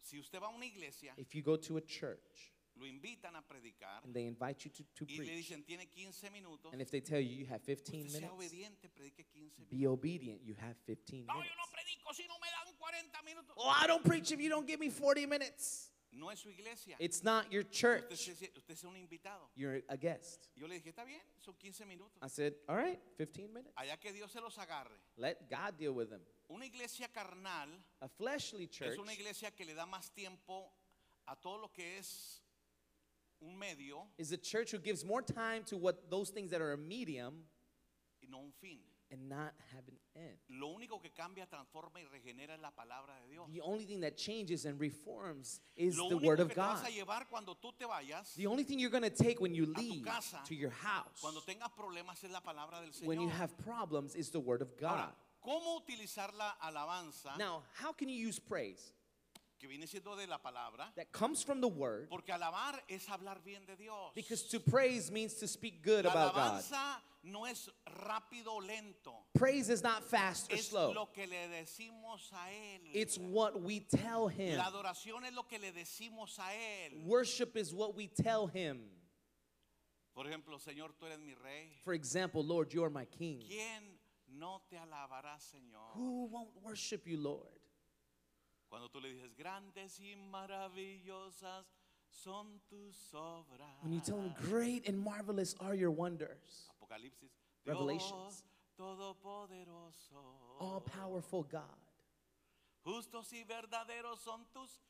Si 0.02 0.18
usted 0.18 0.40
va 0.40 0.46
a 0.46 0.50
una 0.54 0.64
iglesia, 0.66 1.14
If 1.16 1.34
you 1.34 1.42
go 1.42 1.56
to 1.56 1.76
a 1.76 1.80
church 1.80 2.52
lo 2.78 2.84
invitan 2.86 3.34
a 3.34 3.42
predicar 3.42 4.04
and 4.04 4.12
they 4.14 4.26
invite 4.26 4.64
you 4.66 4.70
to, 4.70 4.84
to 4.94 5.04
y 5.08 5.16
le 5.16 5.24
preach, 5.24 5.30
dicen, 5.48 5.64
tiene 5.64 5.86
15 5.88 6.30
minutos, 6.30 6.72
and 6.72 6.80
if 6.82 6.90
they 6.90 7.00
tell 7.00 7.18
you 7.20 7.34
you 7.34 7.46
have 7.46 7.62
15 7.64 8.06
usted 8.06 8.10
sea 8.10 8.20
minutes, 8.20 8.32
obediente, 8.32 8.88
predique 8.90 9.24
15 9.32 9.64
minutos. 9.64 9.70
be 9.70 9.86
obedient, 9.86 10.42
you 10.44 10.54
have 10.60 10.76
15 10.86 11.24
No, 11.26 11.34
minutes. 11.34 11.50
yo 11.50 11.56
no 11.56 11.70
predico 11.72 12.14
si 12.14 12.26
no 12.28 12.38
me 12.38 12.46
dan 12.50 12.74
40 12.78 13.22
minutos. 13.22 13.54
Oh, 13.56 13.68
I 13.82 13.86
don't 13.86 14.04
preach 14.04 14.30
if 14.30 14.40
you 14.40 14.50
don't 14.50 14.66
give 14.66 14.78
me 14.78 14.90
40 14.90 15.26
minutes. 15.26 15.90
No 16.16 16.30
es 16.30 16.40
su 16.40 16.48
iglesia. 16.48 16.96
It's 16.98 17.22
not 17.22 17.52
your 17.52 17.62
church. 17.62 18.10
usted 18.10 18.50
es 18.70 18.84
un 18.84 18.96
invitado. 18.96 19.50
You're 19.54 19.82
a 19.88 19.96
guest. 19.96 20.48
Yo 20.56 20.66
le 20.66 20.78
dije, 20.78 20.88
está 20.88 21.04
bien, 21.04 21.20
son 21.38 21.54
15 21.58 21.84
minutos. 21.86 22.18
I 22.22 22.28
said, 22.28 22.54
all 22.68 22.76
right, 22.76 22.98
15 23.18 23.52
minutes. 23.52 23.72
Allá 23.76 24.00
que 24.00 24.12
Dios 24.12 24.32
se 24.32 24.40
los 24.40 24.56
agarre. 24.56 24.96
Let 25.16 25.50
God 25.50 25.78
deal 25.78 25.92
with 25.92 26.10
them. 26.10 26.22
Una 26.48 26.64
iglesia 26.64 27.08
carnal 27.12 27.68
A 28.00 28.08
fleshly 28.08 28.68
church 28.68 28.92
es 28.92 28.98
una 28.98 29.12
iglesia 29.12 29.50
que 29.50 29.64
le 29.64 29.74
da 29.74 29.84
más 29.84 30.10
tiempo 30.14 30.70
a 31.28 31.34
todo 31.36 31.60
lo 31.60 31.68
que 31.68 31.98
es 31.98 32.40
un 33.40 33.58
medio 33.58 34.06
is 34.16 34.32
a 34.32 34.36
church 34.36 34.72
who 34.72 34.78
gives 34.78 35.04
more 35.04 35.20
time 35.22 35.64
to 35.64 35.76
what 35.76 36.08
those 36.10 36.30
things 36.30 36.50
that 36.50 36.60
are 36.60 36.72
a 36.72 36.78
medium 36.78 37.44
y 38.22 38.28
no 38.30 38.38
un 38.38 38.52
fin. 38.60 38.78
And 39.12 39.28
not 39.28 39.52
have 39.72 39.84
an 39.88 39.98
end. 40.16 40.36
Lo 40.48 40.68
único 40.68 41.00
que 41.00 41.10
cambia, 41.10 41.46
transforma 41.46 42.00
y 42.00 42.04
regenera 42.06 42.54
es 42.54 42.60
la 42.60 42.70
palabra 42.72 43.14
de 43.22 43.28
Dios. 43.32 43.48
The 43.52 43.60
only 43.60 43.84
thing 43.84 44.00
that 44.00 44.16
changes 44.16 44.64
and 44.64 44.80
reforms 44.80 45.60
is 45.76 45.96
Lo 45.96 46.08
the 46.08 46.16
único 46.16 46.26
word 46.26 46.36
que 46.38 46.42
of 46.44 46.48
te 46.50 46.54
vas 46.60 46.80
God. 46.82 46.88
a 46.88 46.90
llevar 46.90 47.28
cuando 47.28 47.54
tú 47.54 47.72
te 47.78 47.84
vayas, 47.84 48.34
The 48.34 48.46
only 48.46 48.64
thing 48.64 48.78
you're 48.78 48.90
going 48.90 49.08
to 49.08 49.10
take 49.10 49.40
when 49.40 49.54
you 49.54 49.66
tu 49.66 49.80
leave 49.80 50.04
casa, 50.04 50.40
to 50.46 50.54
your 50.54 50.70
house, 50.72 51.20
cuando 51.20 51.40
tengas 51.40 51.70
problemas, 51.76 52.22
es 52.24 52.30
la 52.30 52.40
palabra 52.40 52.80
del 52.80 52.90
when 53.06 53.20
you 53.20 53.28
have 53.28 53.56
problems, 53.58 54.14
is 54.16 54.30
the 54.30 54.40
word 54.40 54.60
of 54.62 54.76
God. 54.76 54.90
Ahora, 54.90 55.14
¿cómo 55.44 55.76
utilizar 55.80 56.32
la 56.34 56.56
alabanza 56.60 57.36
Now, 57.38 57.62
how 57.74 57.92
can 57.92 58.08
you 58.08 58.16
use 58.28 58.38
praise 58.40 58.92
que 59.58 59.68
viene 59.68 59.86
siendo 59.86 60.16
de 60.16 60.26
la 60.26 60.38
palabra? 60.38 60.92
that 60.96 61.12
comes 61.12 61.42
from 61.42 61.60
the 61.60 61.68
word? 61.68 62.08
Porque 62.10 62.30
alabar 62.32 62.80
es 62.88 63.06
hablar 63.06 63.42
bien 63.44 63.64
de 63.66 63.76
Dios. 63.76 64.12
Because 64.14 64.42
to 64.48 64.58
praise 64.60 65.10
means 65.12 65.34
to 65.34 65.46
speak 65.46 65.82
good 65.82 66.04
La 66.04 66.10
about 66.10 66.34
God. 66.34 66.42
alabanza 66.62 67.00
no 67.26 67.44
es 67.44 67.68
rápido 67.86 68.54
o 68.54 68.60
lento. 68.60 69.12
Praise 69.34 69.68
is 69.68 69.82
not 69.82 70.04
fast 70.04 70.50
or 70.52 70.56
Es 70.56 70.68
slow. 70.68 70.92
lo 70.92 71.06
que 71.06 71.26
le 71.26 71.48
decimos 71.48 72.32
a 72.32 72.48
Él. 72.50 72.80
It's 72.94 73.18
what 73.18 73.60
we 73.60 73.80
tell 73.80 74.28
him. 74.28 74.56
La 74.56 74.70
adoración 74.70 75.24
es 75.26 75.34
lo 75.34 75.42
que 75.42 75.58
le 75.58 75.72
decimos 75.72 76.38
a 76.38 76.52
Él. 76.52 77.04
Worship 77.04 77.56
is 77.56 77.74
what 77.74 77.94
we 77.94 78.06
tell 78.06 78.46
him. 78.46 78.80
Por 80.14 80.24
ejemplo, 80.26 80.58
Señor, 80.58 80.92
tú 80.98 81.06
eres 81.06 81.18
mi 81.18 81.34
rey. 81.34 81.68
For 81.84 81.92
example, 81.92 82.42
Lord, 82.42 82.72
you 82.72 82.82
are 82.84 82.90
my 82.90 83.04
king. 83.04 83.40
¿Quién 83.46 83.98
no 84.28 84.62
te 84.70 84.76
alabará, 84.76 85.38
Señor? 85.38 85.94
Who 85.94 86.26
won't 86.26 86.50
worship 86.62 87.06
you, 87.06 87.18
Lord? 87.18 87.60
Cuando 88.70 88.88
tú 88.88 89.00
le 89.00 89.10
dices, 89.10 89.34
grandes 89.36 90.00
y 90.00 90.14
maravillosas 90.16 91.66
son 92.08 92.60
tus 92.68 92.96
obras. 93.12 93.82
When 93.82 93.92
you 93.92 94.00
tell 94.00 94.18
him, 94.20 94.32
great 94.48 94.88
and 94.88 94.98
marvelous 94.98 95.54
are 95.60 95.74
your 95.74 95.90
wonders. 95.90 96.70
Apocalipsis. 96.86 97.30
Revelations. 97.64 98.44
Todopoderoso. 98.78 100.60
all 100.60 100.80
powerful 100.80 101.42
God. 101.44 101.62
Justos 102.84 103.32
y 103.32 103.42
verdaderos 103.44 104.20
son 104.20 104.46
tus 104.52 104.80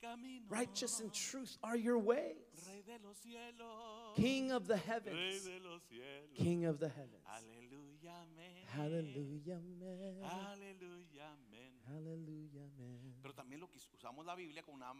caminos. 0.00 0.50
Righteous 0.50 1.00
and 1.00 1.12
truth 1.12 1.56
are 1.62 1.76
your 1.76 1.98
ways. 1.98 2.36
Rey 2.68 2.82
de 2.82 2.98
los 3.02 3.16
cielos. 3.18 4.14
King 4.14 4.52
of 4.52 4.66
the 4.66 4.74
Rey 4.74 4.82
heavens. 4.86 5.44
de 5.44 5.60
los 5.60 5.82
cielos. 5.88 6.36
King 6.36 6.66
of 6.66 6.78
the 6.78 6.88
heavens. 6.88 7.24
Aleluya, 7.26 8.22
amén. 8.22 8.66
Hallelujah, 8.66 9.60
man. 9.80 10.22
Aleluya, 10.22 11.32
amén. 11.32 11.72
Hallelujah, 11.88 12.68
man. 12.78 13.14
Pero 13.22 13.34
también 13.34 13.60
lo 13.60 13.68
que 13.68 13.78
usamos 13.94 14.24
la 14.24 14.34
Biblia 14.34 14.62
como 14.62 14.76
una, 14.76 14.92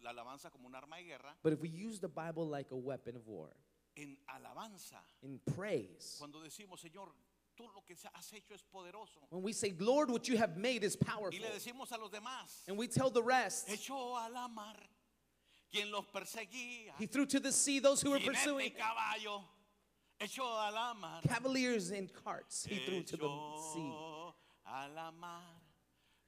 la 0.00 0.10
alabanza 0.10 0.50
como 0.50 0.66
un 0.66 0.74
arma 0.74 0.96
de 0.96 1.04
guerra. 1.04 1.36
But 1.42 1.52
if 1.52 1.60
we 1.60 1.68
use 1.68 2.00
the 2.00 2.08
Bible 2.08 2.46
like 2.46 2.72
a 2.72 2.76
weapon 2.76 3.14
of 3.16 3.26
war, 3.28 3.54
En 4.00 4.16
alabanza, 4.32 4.98
in 5.22 5.40
praise, 5.54 6.16
cuando 6.18 6.38
decimos, 6.40 6.80
Señor, 6.80 7.08
tú 7.56 7.64
lo 7.74 7.82
que 7.86 7.96
has 8.14 8.32
hecho 8.32 8.54
es 8.54 8.62
poderoso. 8.62 9.18
when 9.30 9.42
we 9.42 9.52
say, 9.52 9.74
Lord, 9.78 10.10
what 10.10 10.28
you 10.28 10.36
have 10.36 10.56
made 10.56 10.84
is 10.84 10.96
Y 10.96 11.04
powerful, 11.04 11.40
le 11.40 11.48
decimos 11.50 11.90
a 11.90 11.98
los 11.98 12.10
demás, 12.10 12.62
and 12.68 12.78
we 12.78 12.86
tell 12.86 13.10
the 13.10 13.22
rest, 13.22 13.68
echó 13.68 14.16
a 14.16 14.30
la 14.30 14.46
mar 14.48 14.76
quien 15.72 15.90
los 15.90 16.04
perseguía. 16.14 16.92
He 16.98 17.06
threw 17.06 17.26
to 17.26 17.40
the 17.40 17.50
sea 17.52 17.80
those 17.80 18.00
who 18.00 18.10
were 18.10 18.20
pursuing. 18.20 18.70
y 18.70 18.78
caballo, 18.78 19.42
echó 20.20 20.44
a 20.44 20.70
la 20.72 20.94
mar. 20.94 21.20
Cavaliers 21.26 21.90
and 21.90 22.08
carts, 22.12 22.64
he 22.64 22.78
threw 22.78 23.02
to 23.02 23.16
the 23.16 23.28
sea. 23.74 23.92
A 24.70 24.88
la 24.94 25.10
mar 25.10 25.42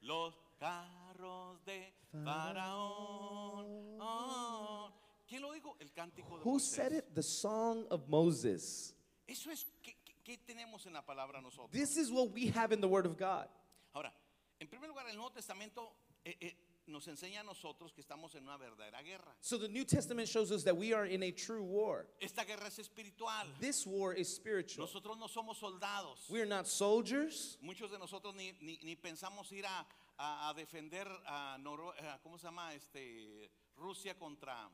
los 0.03 0.35
carros 0.61 1.59
de 1.65 1.93
Faraón. 2.25 3.99
Oh. 4.01 4.90
¿Quién 5.31 5.43
lo 5.43 5.53
dijo? 5.53 5.77
El 5.79 5.93
cántico 5.93 6.39
de 6.39 6.45
Who 6.45 6.55
Moisés. 6.59 6.75
said 6.75 6.93
it? 6.93 7.15
The 7.15 7.23
song 7.23 7.87
of 7.91 8.09
Moses. 8.09 8.95
Eso 9.29 9.51
es 9.53 9.65
¿qué, 9.83 9.95
qué- 10.05 10.17
qué 10.25 10.37
tenemos 10.39 10.85
en 10.87 10.93
la 10.93 11.03
palabra 11.03 11.41
nosotros. 11.41 11.71
This 11.71 11.97
is 11.97 12.11
what 12.11 12.31
we 12.33 12.49
have 12.49 12.73
in 12.73 12.81
the 12.81 12.89
Word 12.89 13.07
of 13.07 13.17
God. 13.17 13.47
Ahora, 13.95 14.13
en 14.61 14.67
primer 14.67 14.89
lugar, 14.89 15.07
el 15.09 15.15
Nuevo 15.15 15.31
Testamento 15.31 15.93
eh, 16.25 16.35
eh, 16.41 16.55
nos 16.89 17.07
enseña 17.07 17.41
a 17.41 17.45
nosotros 17.45 17.93
que 17.93 18.01
estamos 18.03 18.35
en 18.35 18.43
una 18.43 18.57
verdadera 18.59 19.01
guerra. 19.05 19.33
So 19.41 19.57
the 19.57 19.69
New 19.69 19.85
Testament 19.85 20.27
shows 20.29 20.51
us 20.51 20.65
that 20.65 20.77
we 20.77 20.93
are 20.93 21.07
in 21.07 21.23
a 21.23 21.31
true 21.31 21.63
war. 21.63 22.07
Esta 22.21 22.45
guerra 22.45 22.67
es 22.67 22.81
espiritual. 22.81 23.47
This 23.61 23.87
war 23.87 24.13
is 24.13 24.29
spiritual. 24.35 24.85
Nosotros 24.89 25.17
no 25.17 25.29
somos 25.29 25.59
soldados. 25.61 26.29
We 26.29 26.41
are 26.41 26.47
not 26.47 26.67
soldiers. 26.67 27.57
Muchos 27.63 27.93
de 27.93 27.99
nosotros 27.99 28.35
ni, 28.35 28.53
ni- 28.61 28.81
ni 28.83 28.97
pensamos 28.97 29.53
ir 29.53 29.65
a, 29.65 29.87
a- 30.19 30.51
a 30.51 30.55
defender 30.55 31.07
a, 31.25 31.57
Noro- 31.61 31.95
¿cómo 32.25 32.37
se 32.37 32.49
llama? 32.49 32.75
Este, 32.75 33.49
Rusia 33.77 34.15
contra 34.19 34.69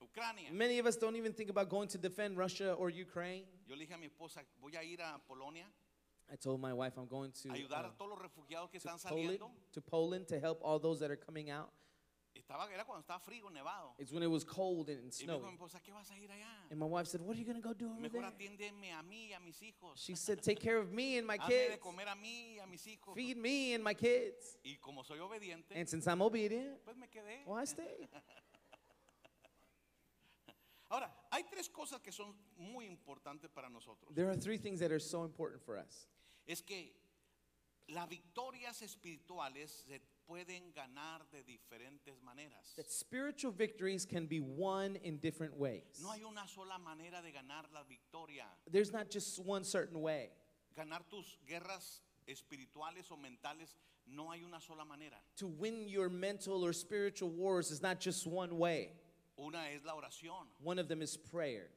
Ucrania. 0.00 0.52
Many 0.52 0.78
of 0.78 0.86
us 0.86 0.96
don't 0.96 1.16
even 1.16 1.32
think 1.32 1.50
about 1.50 1.68
going 1.68 1.88
to 1.88 1.98
defend 1.98 2.36
Russia 2.36 2.72
or 2.74 2.90
Ukraine. 2.90 3.44
Yo 3.66 3.74
le 3.74 3.84
dije 3.86 3.94
a 3.94 3.98
mi 3.98 4.06
esposa, 4.06 4.42
voy 4.60 4.76
a 4.76 4.82
ir 4.82 5.00
a 5.00 5.18
Polonia 5.26 5.66
I 6.32 6.36
told 6.36 6.60
my 6.60 6.72
wife 6.72 6.94
I'm 6.96 7.06
going 7.06 7.30
to, 7.42 7.48
ayudar 7.50 7.84
uh, 7.84 7.88
a 7.88 7.96
todos 7.96 8.10
los 8.10 8.18
refugiados 8.18 8.70
que 8.70 8.80
to 8.80 8.88
están 8.88 8.98
Poland, 9.08 9.38
saliendo. 9.38 9.50
to 9.72 9.80
Poland 9.80 10.26
to 10.28 10.40
help 10.40 10.60
all 10.62 10.78
those 10.78 10.98
that 11.00 11.10
are 11.10 11.16
coming 11.16 11.50
out. 11.50 11.70
Estaba, 12.34 12.70
era 12.70 12.84
cuando 12.84 13.00
estaba 13.00 13.20
frío, 13.20 13.48
nevado. 13.50 13.94
It's 13.98 14.12
when 14.12 14.22
it 14.22 14.30
was 14.30 14.44
cold 14.44 14.90
and 14.90 15.12
snowy. 15.12 15.40
mi 15.40 15.56
esposa, 15.56 15.80
¿qué 15.80 15.92
vas 15.92 16.10
a 16.10 16.18
ir 16.18 16.30
allá? 16.30 16.70
And 16.70 16.78
my 16.78 16.86
wife 16.86 17.06
said, 17.06 17.22
What 17.22 17.36
are 17.36 17.40
you 17.40 17.46
going 17.46 17.60
to 17.60 17.66
go 17.66 17.72
do 17.72 17.90
over 17.90 18.00
Mejor 18.00 18.20
there? 18.20 18.30
a 18.30 19.02
mí 19.02 19.32
a 19.34 19.40
mis 19.40 19.60
hijos. 19.62 19.96
She 19.96 20.14
said, 20.14 20.42
Take 20.42 20.60
care 20.60 20.76
of 20.76 20.92
me 20.92 21.16
and 21.16 21.26
my 21.26 21.38
Hazme 21.38 21.48
de 21.48 21.68
kids. 21.70 21.82
comer 21.82 22.06
a 22.08 22.14
mí 22.16 22.58
a 22.62 22.66
mis 22.66 22.84
hijos. 22.86 23.14
Feed 23.14 23.36
me 23.36 23.74
and 23.74 23.82
my 23.82 23.94
kids. 23.94 24.58
Y 24.64 24.76
como 24.80 25.02
soy 25.02 25.18
obediente, 25.18 25.74
And 25.74 25.88
since 25.88 26.06
I'm 26.06 26.20
obedient, 26.20 26.84
pues 26.84 26.96
me 26.96 27.06
quedé. 27.06 27.46
well, 27.46 27.58
I 27.58 27.64
stay. 27.64 28.08
Ahora, 30.90 31.10
hay 31.32 31.42
tres 31.44 31.68
cosas 31.68 32.00
que 32.00 32.12
son 32.12 32.34
muy 32.56 32.86
importantes 32.86 33.50
para 33.52 33.68
nosotros. 33.68 34.14
There 34.14 34.28
are 34.28 34.36
three 34.36 34.58
things 34.58 34.80
that 34.80 34.92
are 34.92 35.00
so 35.00 35.24
important 35.24 35.62
for 35.62 35.76
us. 35.76 36.06
Es 36.46 36.60
que 36.62 36.92
las 37.88 38.08
victorias 38.08 38.82
espirituales 38.82 39.84
se 39.88 40.00
pueden 40.28 40.72
ganar 40.72 41.22
de 41.30 41.42
diferentes 41.42 42.20
maneras. 42.22 42.74
That 42.76 42.90
spiritual 42.90 43.52
victories 43.52 44.04
can 44.04 44.26
be 44.26 44.40
won 44.40 44.96
in 44.96 45.18
different 45.18 45.56
ways. 45.56 46.00
No 46.02 46.10
hay 46.10 46.22
una 46.22 46.46
sola 46.46 46.78
manera 46.78 47.22
de 47.22 47.32
ganar 47.32 47.64
la 47.72 47.82
victoria. 47.88 48.44
There's 48.70 48.92
not 48.92 49.10
just 49.10 49.38
one 49.40 49.64
certain 49.64 50.00
way. 50.00 50.30
Ganar 50.76 51.00
tus 51.08 51.38
guerras 51.48 52.00
espirituales 52.28 53.10
o 53.10 53.16
mentales, 53.16 53.74
no 54.06 54.30
hay 54.30 54.42
una 54.44 54.60
sola 54.60 54.84
manera. 54.84 55.16
To 55.38 55.46
win 55.46 55.88
your 55.88 56.08
mental 56.08 56.64
or 56.64 56.72
spiritual 56.72 57.30
wars 57.30 57.70
is 57.70 57.82
not 57.82 58.00
just 58.00 58.26
one 58.26 58.58
way. 58.58 58.90
Una 59.38 59.70
es 59.70 59.84
la 59.84 59.94
oración. 59.94 60.46
One 60.62 60.78
of 60.78 60.88
them 60.88 61.02
is 61.02 61.16
prayer. 61.16 61.68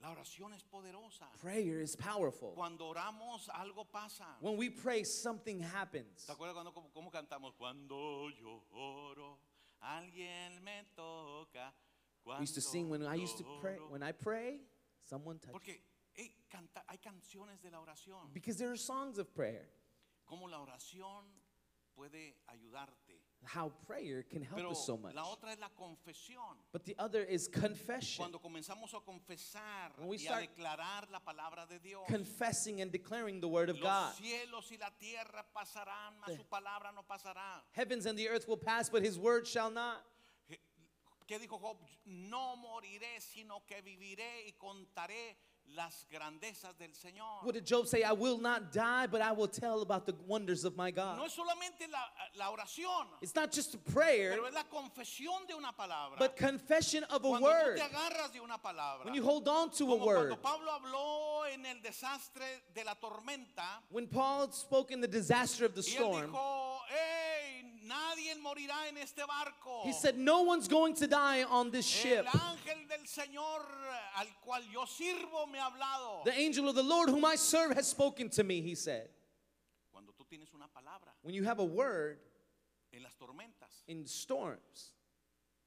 La 0.00 0.10
oración 0.10 0.54
es 0.54 0.62
poderosa. 0.62 1.26
Prayer 1.40 1.80
is 1.80 1.94
powerful. 1.94 2.52
Cuando 2.54 2.88
oramos, 2.88 3.48
algo 3.48 3.84
pasa. 3.90 4.24
When 4.40 4.56
we 4.56 4.70
pray, 4.70 5.04
something 5.04 5.60
happens. 5.60 6.24
¿Te 6.26 6.32
acuerdas 6.32 6.54
cuando 6.54 6.72
cómo, 6.72 6.90
cómo 6.94 7.10
cantamos? 7.10 7.54
Cuando 7.58 8.30
yo 8.30 8.62
oro, 8.72 9.38
alguien 9.82 10.62
me 10.62 10.84
toca. 10.96 11.72
We 12.24 12.42
used 12.42 12.54
to 12.54 12.60
sing 12.60 12.88
when 12.88 13.02
I 13.02 13.16
used 13.16 13.36
to 13.38 13.44
pray. 13.60 13.76
When 13.90 14.02
I 14.02 14.12
pray, 14.12 14.60
someone 15.04 15.38
touches. 15.38 15.52
Porque 15.52 15.80
hey, 16.14 16.32
canta- 16.48 16.84
hay 16.86 16.98
canciones 16.98 17.60
de 17.60 17.70
la 17.70 17.80
oración. 17.80 18.32
Because 18.32 18.56
there 18.56 18.70
are 18.70 18.76
songs 18.78 19.18
of 19.18 19.34
prayer. 19.34 19.68
Cómo 20.26 20.48
la 20.48 20.60
oración 20.60 21.24
puede 21.94 22.36
ayudarte. 22.48 23.09
How 23.44 23.72
prayer 23.86 24.22
can 24.22 24.42
help 24.42 24.58
Pero 24.58 24.70
us 24.70 24.86
so 24.86 24.96
much. 24.96 25.14
la 25.14 25.24
otra 25.24 25.52
es 25.52 25.58
la 25.58 25.68
confesión. 25.76 26.56
But 26.72 26.84
the 26.84 26.94
other 26.98 27.24
is 27.24 27.48
confession. 27.48 28.22
Cuando 28.22 28.38
comenzamos 28.38 28.92
a 28.94 29.00
confesar 29.00 29.92
When 29.96 30.08
we 30.08 30.16
y 30.18 30.26
a 30.26 30.28
start 30.28 30.42
declarar 30.42 31.10
la 31.10 31.20
palabra 31.20 31.66
de 31.68 31.78
Dios. 31.78 32.02
Confessing 32.06 32.80
and 32.80 32.92
declaring 32.92 33.40
the 33.40 33.48
word 33.48 33.70
of 33.70 33.76
Los 33.80 33.84
God. 33.84 34.14
cielos 34.22 34.70
y 34.70 34.76
la 34.78 34.90
tierra 34.90 35.44
pasarán, 35.54 36.18
mas 36.20 36.30
eh. 36.30 36.36
su 36.36 36.44
palabra 36.44 36.92
no 36.94 37.02
pasará. 37.02 37.62
Heavens 37.72 38.06
and 38.06 38.18
the 38.18 38.28
earth 38.28 38.46
will 38.46 38.58
pass, 38.58 38.88
but 38.88 39.02
his 39.02 39.18
word 39.18 39.46
shall 39.46 39.70
not. 39.70 40.04
¿Qué 41.26 41.38
dijo 41.38 41.60
Job? 41.60 41.76
No 42.06 42.56
moriré, 42.56 43.20
sino 43.20 43.62
que 43.64 43.80
viviré 43.82 44.48
y 44.48 44.52
contaré 44.58 45.36
las 45.76 46.04
grandezas 46.10 46.76
del 46.78 46.90
Señor. 46.94 47.42
What 47.44 47.54
did 47.54 47.64
Job 47.64 47.86
say? 47.86 48.02
I 48.02 48.12
will 48.12 48.38
not 48.38 48.72
die, 48.72 49.06
but 49.06 49.20
I 49.22 49.32
will 49.32 49.46
tell 49.48 49.82
about 49.82 50.04
the 50.06 50.14
wonders 50.26 50.64
of 50.64 50.76
my 50.76 50.90
No 50.90 50.96
God. 50.96 51.26
es 51.26 51.32
solamente 51.36 51.90
la, 51.90 52.00
la 52.36 52.50
oración, 52.52 53.06
It's 53.20 53.34
not 53.34 53.52
just 53.52 53.74
a 53.74 53.78
prayer, 53.78 54.32
pero 54.32 54.46
es 54.46 54.54
la 54.54 54.64
confesión 54.64 55.46
de 55.46 55.54
una 55.54 55.72
palabra. 55.72 56.18
but 56.18 56.36
confession 56.36 57.04
of 57.04 57.24
a 57.24 57.28
Cuando 57.28 57.48
tú 57.48 57.52
word. 57.52 57.76
te 57.76 57.82
agarras 57.82 58.32
de 58.32 58.40
una 58.40 58.58
palabra, 58.58 59.04
When 59.04 59.14
you 59.14 59.22
hold 59.22 59.46
on 59.48 59.70
to 59.70 59.92
a 59.92 59.96
word. 59.96 60.28
cuando 60.28 60.36
Pablo 60.36 60.70
habló 60.72 61.52
en 61.52 61.64
el 61.66 61.80
desastre 61.82 62.44
de 62.74 62.84
la 62.84 62.94
tormenta, 62.94 63.82
When 63.90 64.06
Paul 64.08 64.50
spoke 64.52 64.90
in 64.90 65.00
the 65.00 65.08
disaster 65.08 65.64
of 65.66 65.74
the 65.74 65.82
y 65.82 65.84
él 65.84 65.94
storm, 65.94 66.32
dijo, 66.32 66.78
hey, 66.88 67.29
nadie 67.90 68.34
morirá 68.40 68.88
en 68.88 68.96
este 68.98 69.18
barco. 69.26 69.82
he 69.82 69.92
said, 69.92 70.16
No 70.16 70.42
one's 70.42 70.68
going 70.68 70.94
to 70.94 71.06
die 71.06 71.42
on 71.44 71.70
this 71.70 71.86
ship. 71.86 72.26
El 72.32 72.40
ángel 72.40 72.88
del 72.88 73.06
Señor 73.06 73.64
al 74.16 74.26
cual 74.44 74.62
yo 74.72 74.84
sirvo 74.86 75.50
me 75.50 75.58
ha 75.58 75.70
hablado. 75.70 76.24
The 76.24 76.38
angel 76.38 76.68
of 76.68 76.74
the 76.74 76.82
Lord 76.82 77.08
whom 77.08 77.24
I 77.24 77.36
serve 77.36 77.74
has 77.74 77.88
spoken 77.88 78.28
to 78.30 78.44
me, 78.44 78.60
he 78.60 78.74
said. 78.74 79.08
Cuando 79.92 80.12
tú 80.12 80.24
tienes 80.28 80.52
una 80.54 80.66
palabra 80.68 81.12
When 81.22 81.34
you 81.34 81.44
have 81.44 81.58
a 81.58 81.64
word 81.64 82.18
en 82.92 83.02
las 83.02 83.16
tormentas, 83.16 83.84
in 83.88 84.06
storms, 84.06 84.94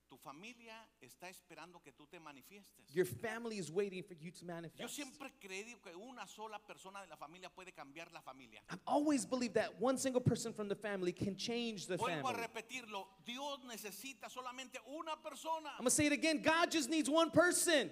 tu 0.10 0.18
familia 0.18 0.74
está 1.05 1.29
esperando 1.29 1.81
que 1.83 1.91
tú 1.91 2.07
te 2.10 2.19
manifiestes. 2.19 2.93
your 2.93 3.05
family 3.05 3.57
is 3.57 3.72
waiting 3.72 4.03
for 4.03 4.13
you 4.15 4.31
to 4.31 4.45
Yo 4.45 4.53
manifest. 4.53 4.93
siempre 4.95 5.27
he 5.29 5.48
creído 5.48 5.81
que 5.81 5.93
una 5.95 6.25
sola 6.27 6.60
persona 6.60 7.01
de 7.01 7.07
la 7.07 7.15
familia 7.17 7.50
puede 7.50 7.72
cambiar 7.74 8.12
la 8.12 8.22
familia. 8.22 8.62
I've 8.69 8.79
always 8.88 9.25
believed 9.25 9.55
that 9.55 9.79
one 9.81 9.98
single 9.98 10.22
person 10.22 10.53
from 10.53 10.67
the 10.67 10.75
family 10.75 11.12
can 11.12 11.36
change 11.36 11.88
the 11.88 11.98
Vuelvo 11.98 12.29
a 12.29 12.33
family. 12.33 12.41
repetirlo, 12.48 13.07
Dios 13.25 13.60
necesita 13.67 14.29
solamente 14.29 14.79
una 14.88 15.15
persona 15.22 15.69
I'm 15.77 15.79
gonna 15.79 15.89
say 15.89 16.05
it 16.07 16.13
again 16.13 16.41
God 16.41 16.72
just 16.72 16.89
needs 16.89 17.10
one 17.10 17.29
person 17.31 17.89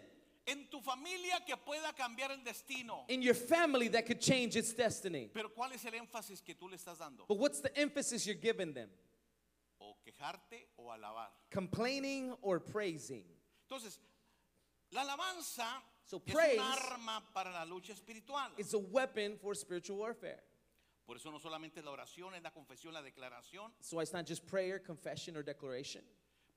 en 0.48 0.66
tu 0.72 0.80
familia 0.82 1.40
que 1.46 1.56
pueda 1.56 1.94
cambiar 1.96 2.32
el 2.32 2.44
destino. 2.44 3.06
in 3.10 3.22
your 3.22 3.36
family 3.36 3.88
that 3.90 4.06
could 4.08 4.20
change 4.20 4.56
its 4.56 4.74
destiny. 4.74 5.30
Pero 5.34 5.50
¿cuál 5.50 5.72
es 5.74 5.86
el 5.86 5.92
énfasis 5.94 6.42
que 6.44 6.56
tú 6.56 6.68
le 6.70 6.78
estás 6.78 6.98
dando? 6.98 7.26
But 7.28 7.38
what's 7.38 7.60
the 7.62 7.76
emphasis 7.78 8.26
you're 8.26 8.36
giving 8.42 8.74
them? 8.74 8.90
Quejarte 10.04 10.70
o 10.78 10.92
alabar. 10.92 11.30
Complaining 11.52 12.36
or 12.42 12.60
praising? 12.60 13.24
Entonces, 13.70 14.00
la 14.92 15.02
alabanza 15.02 15.82
So 16.04 16.22
es 16.26 16.36
un 16.36 16.60
arma 16.60 17.24
para 17.34 17.52
la 17.52 17.64
lucha 17.66 17.94
espiritual. 17.94 18.52
It's 18.58 18.74
a 18.74 18.80
weapon 18.80 19.38
for 19.38 19.56
spiritual 19.56 20.00
warfare. 20.00 20.44
Por 21.06 21.16
eso 21.18 21.32
no 21.32 21.40
solamente 21.40 21.82
la 21.84 21.92
oración 21.92 22.34
es 22.36 22.44
la 22.44 22.52
confesión, 22.52 22.94
la 22.94 23.02
declaración, 23.02 23.72
So 23.80 24.00
it's 24.02 24.14
not 24.14 24.26
just 24.26 24.46
prayer, 24.48 24.80
confession, 24.80 25.36
or 25.36 25.44
declaration, 25.44 26.02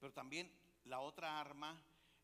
pero 0.01 0.13
también 0.13 0.49
la 0.87 1.01
otra 1.01 1.41
arma 1.41 1.77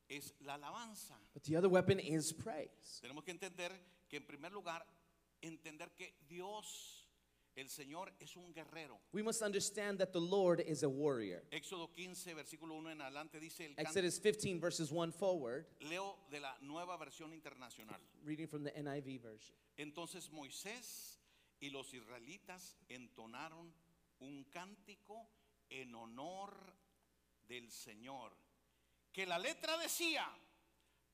es 0.09 0.33
la 0.41 0.55
alabanza. 0.57 1.15
but 1.35 1.43
the 1.45 1.57
other 1.57 1.69
weapon 1.69 1.99
is 2.01 2.33
praise. 2.33 3.01
Tenemos 3.03 3.25
que 3.25 3.33
entender 3.33 3.71
que 4.09 4.17
en 4.19 4.25
primer 4.27 4.53
lugar, 4.53 4.85
entender 5.43 5.95
que 5.97 6.15
Dios 6.29 7.00
el 7.57 7.69
Señor 7.69 8.13
es 8.21 8.37
un 8.37 8.53
guerrero. 8.53 9.01
We 9.13 9.23
must 9.23 9.43
understand 9.43 9.99
that 9.99 10.13
the 10.13 10.21
Lord 10.21 10.61
is 10.61 10.83
a 10.83 10.89
warrior. 10.89 11.43
Éxodo 11.51 11.93
15, 11.93 12.35
versículo 12.35 12.75
1 12.77 12.91
en 12.93 13.01
adelante 13.03 13.39
dice 13.41 13.67
el 13.67 13.75
Exodus 13.77 14.21
15, 14.21 14.61
verses 14.61 14.91
1 14.91 15.13
forward, 15.13 15.67
Leo 15.81 16.17
de 16.31 16.41
la 16.41 16.57
nueva 16.61 16.97
versión 16.97 17.33
internacional. 17.33 18.01
reading 18.25 18.47
from 18.47 18.65
the 18.65 18.73
NIV 18.73 19.21
version. 19.21 19.55
Entonces 19.77 20.31
Moisés 20.31 21.19
y 21.61 21.71
los 21.71 21.93
israelitas 21.93 22.77
entonaron 22.89 23.73
un 24.21 24.45
cántico 24.45 25.29
en 25.69 25.95
honor 25.95 26.55
del 27.49 27.71
Señor. 27.71 28.33
Que 29.13 29.27
la 29.27 29.39
letra 29.39 29.77
decía, 29.79 30.27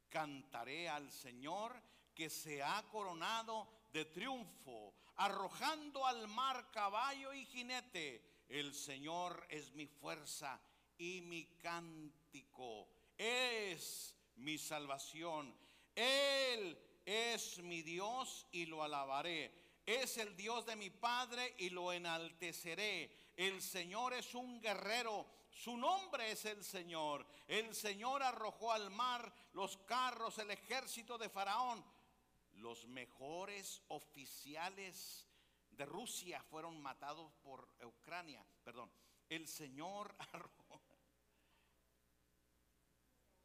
cantaré 0.08 0.88
al 0.88 1.10
Señor 1.10 1.72
que 2.14 2.30
se 2.30 2.62
ha 2.62 2.82
coronado 2.90 3.68
de 3.92 4.04
triunfo, 4.06 4.94
arrojando 5.16 6.06
al 6.06 6.28
mar 6.28 6.70
caballo 6.70 7.32
y 7.32 7.44
jinete. 7.46 8.44
El 8.48 8.74
Señor 8.74 9.46
es 9.50 9.72
mi 9.72 9.86
fuerza 9.86 10.60
y 10.98 11.20
mi 11.22 11.46
cántico. 11.58 12.88
Es 13.16 14.14
mi 14.36 14.58
salvación. 14.58 15.54
Él 15.94 16.78
es 17.04 17.58
mi 17.58 17.82
Dios 17.82 18.46
y 18.52 18.66
lo 18.66 18.82
alabaré. 18.82 19.52
Es 19.86 20.18
el 20.18 20.36
Dios 20.36 20.66
de 20.66 20.76
mi 20.76 20.90
Padre 20.90 21.54
y 21.58 21.70
lo 21.70 21.92
enalteceré. 21.92 23.32
El 23.36 23.62
Señor 23.62 24.14
es 24.14 24.34
un 24.34 24.60
guerrero. 24.60 25.26
Su 25.50 25.76
nombre 25.76 26.32
es 26.32 26.44
el 26.44 26.62
Señor. 26.64 27.26
El 27.48 27.74
Señor 27.74 28.22
arrojó 28.22 28.72
al 28.72 28.90
mar 28.90 29.32
los 29.52 29.78
carros, 29.78 30.38
el 30.38 30.50
ejército 30.50 31.16
de 31.16 31.30
Faraón. 31.30 31.84
Los 32.56 32.86
mejores 32.86 33.82
oficiales 33.88 35.28
de 35.70 35.84
Rusia 35.84 36.42
fueron 36.42 36.80
matados 36.80 37.32
por 37.42 37.68
Ucrania. 37.84 38.44
Perdón. 38.64 38.90
El 39.28 39.46
Señor. 39.46 40.14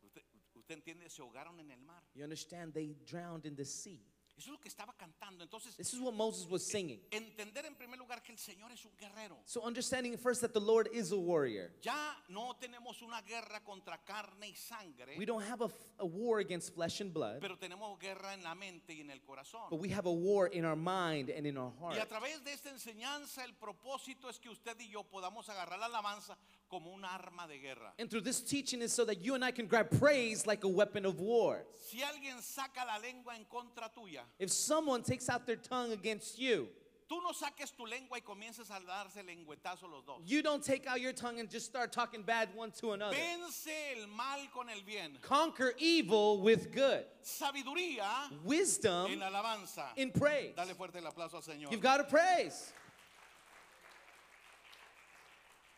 Usted, 0.02 0.24
usted 0.56 0.76
entiende, 0.76 1.10
se 1.10 1.22
ahogaron 1.22 1.60
en 1.60 1.72
el 1.72 1.82
mar. 1.82 2.04
You 2.14 2.24
understand? 2.24 2.74
They 2.74 2.96
drowned 3.06 3.46
in 3.46 3.56
the 3.56 3.66
sea. 3.66 4.11
Eso 4.42 4.50
es 4.50 4.54
lo 4.54 4.60
que 4.60 4.70
estaba 4.70 4.94
cantando. 4.98 5.44
Entonces, 5.44 5.76
This 5.78 5.94
is 5.94 6.00
what 6.00 6.14
Moses 6.16 6.48
was 6.50 6.66
singing. 6.66 7.00
entender 7.12 7.64
en 7.68 7.76
primer 7.76 8.00
lugar 8.00 8.24
que 8.24 8.32
el 8.32 8.40
Señor 8.40 8.72
es 8.72 8.84
un 8.86 8.92
guerrero. 8.98 9.38
So, 9.46 9.62
understanding 9.62 10.18
first 10.18 10.42
that 10.42 10.52
the 10.52 10.60
Lord 10.60 10.90
is 10.92 11.12
a 11.12 11.16
warrior. 11.18 11.72
Ya 11.84 12.18
no 12.28 12.56
tenemos 12.60 13.04
una 13.04 13.22
guerra 13.22 13.64
contra 13.64 14.00
carne 14.04 14.48
y 14.50 14.56
sangre, 14.56 15.16
We 15.18 15.26
don't 15.28 15.44
have 15.44 15.62
a, 15.62 16.06
war 16.06 16.40
against 16.40 16.74
flesh 16.74 17.02
and 17.02 17.14
blood, 17.14 17.40
pero 17.40 17.56
tenemos 17.58 18.00
guerra 18.00 18.34
en 18.34 18.42
la 18.42 18.56
mente 18.56 18.94
y 18.96 19.02
en 19.02 19.12
el 19.12 19.22
corazón. 19.22 19.70
but 19.70 19.80
we 19.80 19.90
have 19.90 20.08
a 20.08 20.12
war 20.12 20.48
in 20.48 20.66
our 20.66 20.76
mind 20.76 21.30
and 21.30 21.46
in 21.46 21.56
our 21.58 21.72
Y 21.80 21.94
a 21.98 22.00
heart. 22.00 22.10
través 22.10 22.44
de 22.44 22.52
esta 22.54 22.72
enseñanza 22.72 23.46
el 23.46 23.54
propósito 23.54 24.28
es 24.28 24.40
que 24.40 24.50
usted 24.50 24.76
y 24.80 24.90
yo 24.90 25.04
podamos 25.04 25.48
agarrar 25.50 25.78
la 25.78 25.86
alabanza 25.86 26.36
como 26.72 26.92
un 26.94 27.04
arma 27.04 27.48
de 27.48 27.58
guerra. 27.58 27.92
And 28.00 28.10
through 28.10 28.22
this 28.22 28.40
teaching 28.42 28.82
is 28.82 28.94
so 28.94 29.04
that 29.06 29.22
you 29.22 29.36
and 29.36 29.44
I 29.44 29.52
can 29.52 29.68
grab 29.68 29.92
praise 30.00 30.48
like 30.48 30.64
a 30.64 30.70
weapon 30.70 31.06
of 31.06 31.20
war. 31.20 31.66
Si 31.90 31.98
alguien 32.00 32.42
saca 32.42 32.86
la 32.88 32.98
lengua 33.06 33.34
en 33.36 33.46
contra 33.52 33.90
tuya, 33.94 34.22
If 34.40 34.52
someone 34.52 35.04
takes 35.04 35.30
out 35.30 35.46
their 35.46 35.58
tongue 35.58 35.92
against 35.92 36.40
you, 36.40 36.70
tú 37.10 37.18
no 37.22 37.34
saques 37.34 37.76
tu 37.76 37.84
lengua 37.86 38.16
y 38.16 38.22
comiences 38.22 38.70
a 38.72 38.80
darse 38.80 39.22
lengüetazo 39.22 39.84
los 39.92 40.06
dos. 40.06 40.22
you 40.26 40.42
don't 40.42 40.64
take 40.64 40.88
out 40.88 41.02
your 41.02 41.12
tongue 41.12 41.42
and 41.42 41.50
just 41.50 41.66
start 41.66 41.92
talking 41.92 42.22
bad 42.22 42.48
one 42.56 42.72
to 42.72 42.94
another. 42.94 43.18
Vence 43.18 43.68
el 43.98 44.08
mal 44.08 44.40
con 44.54 44.70
el 44.70 44.82
bien. 44.86 45.18
Conquer 45.22 45.74
evil 45.78 46.40
with 46.40 46.72
good. 46.72 47.04
Sabiduría 47.22 48.32
Wisdom 48.46 49.12
en 49.12 49.20
alabanza. 49.20 49.88
in 49.98 50.10
praise. 50.10 50.54
Dale 50.56 50.74
fuerte 50.74 50.96
el 50.96 51.04
aplauso 51.04 51.36
al 51.36 51.42
Señor. 51.42 51.70
You've 51.70 51.82
got 51.82 51.98
to 51.98 52.06
praise. 52.06 52.72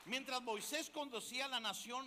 Mientras 0.06 0.42
Moisés 0.42 0.90
conducía 0.90 1.46
a 1.46 1.48
la 1.48 1.60
nación 1.60 2.06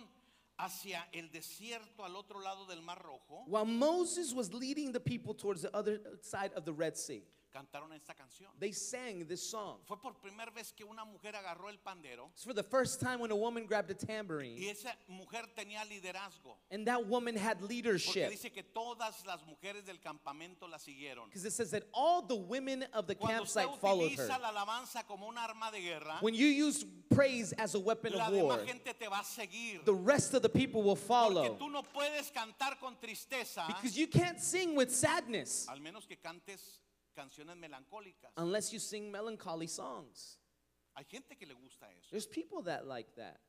hacia 0.57 1.07
el 1.11 1.31
desierto 1.31 2.03
al 2.03 2.15
otro 2.15 2.39
lado 2.39 2.65
del 2.65 2.81
Mar 2.81 3.01
Rojo, 3.01 3.43
While 3.47 3.65
Moses 3.65 4.33
was 4.33 4.53
leading 4.53 4.91
the 4.91 4.99
people 4.99 5.33
towards 5.33 5.61
the 5.61 5.75
other 5.75 5.99
side 6.21 6.51
of 6.55 6.65
the 6.65 6.73
Red 6.73 6.95
Sea, 6.97 7.23
cantaron 7.57 7.91
esta 7.93 8.13
canción. 8.13 8.49
they 8.59 8.71
sang 8.71 9.25
this 9.27 9.41
song. 9.41 9.79
Fue 9.87 9.97
por 9.97 10.13
primera 10.21 10.51
vez 10.53 10.71
que 10.75 10.83
una 10.85 11.03
mujer 11.05 11.33
agarró 11.35 11.69
el 11.69 11.77
pandero 11.79 12.29
It's 12.33 12.43
for 12.43 12.53
the 12.53 12.63
first 12.63 12.99
time 12.99 13.19
when 13.19 13.31
a 13.31 13.35
woman 13.35 13.65
grabbed 13.65 13.89
a 13.89 13.95
y 13.95 14.05
tambourine, 14.05 14.69
esa 14.69 14.93
mujer 15.07 15.43
tenía 15.57 15.83
liderazgo. 15.89 16.57
and 16.71 16.85
that 16.87 17.05
woman 17.07 17.35
had 17.35 17.57
Porque 17.59 17.73
leadership. 17.73 18.29
dice 18.29 18.51
que 18.53 18.63
todas 18.63 19.25
las 19.25 19.39
mujeres 19.45 19.83
del 19.85 19.97
campamento 19.99 20.67
la 20.69 20.77
siguieron. 20.77 21.25
Because 21.25 21.45
it 21.45 21.53
says 21.53 21.71
that 21.71 21.83
all 21.93 22.21
the 22.21 22.35
women 22.35 22.85
of 22.93 23.07
the 23.07 23.15
Cuando 23.15 23.43
usted 23.43 23.61
campsite 23.61 23.81
followed 23.81 24.11
her. 24.17 24.27
la 24.27 24.49
alabanza 24.51 25.05
como 25.07 25.27
un 25.27 25.37
arma 25.37 25.71
de 25.71 25.81
guerra, 25.81 26.17
When 26.21 26.33
you 26.35 26.47
use 26.47 26.85
praise 27.09 27.53
as 27.53 27.73
a 27.75 27.79
weapon 27.79 28.13
la 28.13 28.27
of 28.27 28.33
war, 28.33 28.59
gente 28.65 28.93
te 28.93 29.07
va 29.07 29.19
a 29.19 29.23
seguir. 29.23 29.83
the 29.85 29.93
rest 29.93 30.33
of 30.33 30.41
the 30.41 30.49
people 30.49 30.83
will 30.83 30.95
Porque 30.95 31.07
follow. 31.07 31.57
tú 31.57 31.69
no 31.71 31.81
puedes 31.81 32.31
cantar 32.31 32.79
con 32.79 32.95
tristeza, 33.01 33.65
Because 33.67 33.97
you 33.97 34.07
can't 34.07 34.39
sing 34.39 34.75
with 34.75 34.91
sadness 34.91 35.65
al 35.69 35.79
menos 35.79 36.05
que 36.07 36.15
cantes 36.17 36.79
canciones 37.17 37.57
melancólicas. 37.57 38.31
unless 38.37 38.71
you 38.71 38.79
sing 38.79 39.11
melancholy 39.11 39.67
songs. 39.67 40.37
Hay 40.95 41.05
gente 41.05 41.35
que 41.35 41.47
le 41.47 41.55
gusta 41.55 41.87
eso. 41.97 42.09
There's 42.11 42.27
people 42.27 42.61
that 42.63 42.85
like 42.85 43.09
that. 43.15 43.39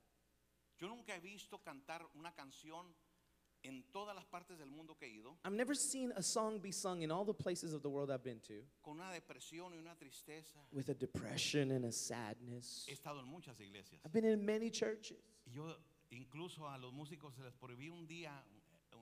Yo 0.79 0.89
nunca 0.89 1.15
he 1.15 1.21
visto 1.21 1.59
cantar 1.59 2.03
una 2.15 2.33
canción 2.33 2.95
en 3.65 3.83
todas 3.93 4.15
las 4.15 4.25
partes 4.25 4.57
del 4.59 4.71
mundo 4.71 4.95
que 4.97 5.07
he 5.07 5.11
ido 5.11 5.37
I've 5.45 5.57
never 5.57 5.75
seen 5.75 6.13
a 6.15 6.23
song 6.23 6.61
be 6.61 6.71
sung 6.71 7.03
in 7.03 7.11
all 7.11 7.25
the 7.25 7.35
places 7.35 7.73
of 7.75 7.83
the 7.83 7.89
world 7.91 8.09
I've 8.11 8.23
been 8.23 8.41
to 8.47 8.63
con 8.81 9.01
una 9.01 9.11
depresión 9.13 9.75
y 9.75 9.79
una 9.79 9.97
tristeza. 9.97 10.61
with 10.73 10.89
a 10.91 10.95
depression 10.95 11.73
and 11.73 11.85
a 11.85 11.93
sadness. 11.93 12.87
He 12.89 12.93
estado 12.93 13.19
en 13.21 13.27
muchas 13.27 13.59
iglesias. 13.61 14.01
I've 14.05 14.13
been 14.13 14.25
in 14.25 14.45
many 14.45 14.71
churches. 14.71 15.19
Y 15.45 15.53
yo 15.53 15.77
incluso 16.11 16.69
a 16.69 16.79
los 16.79 16.93
músicos 16.93 17.35
se 17.35 17.43
les 17.43 17.53
prohibí 17.55 17.89
un 17.89 18.07
día, 18.07 18.33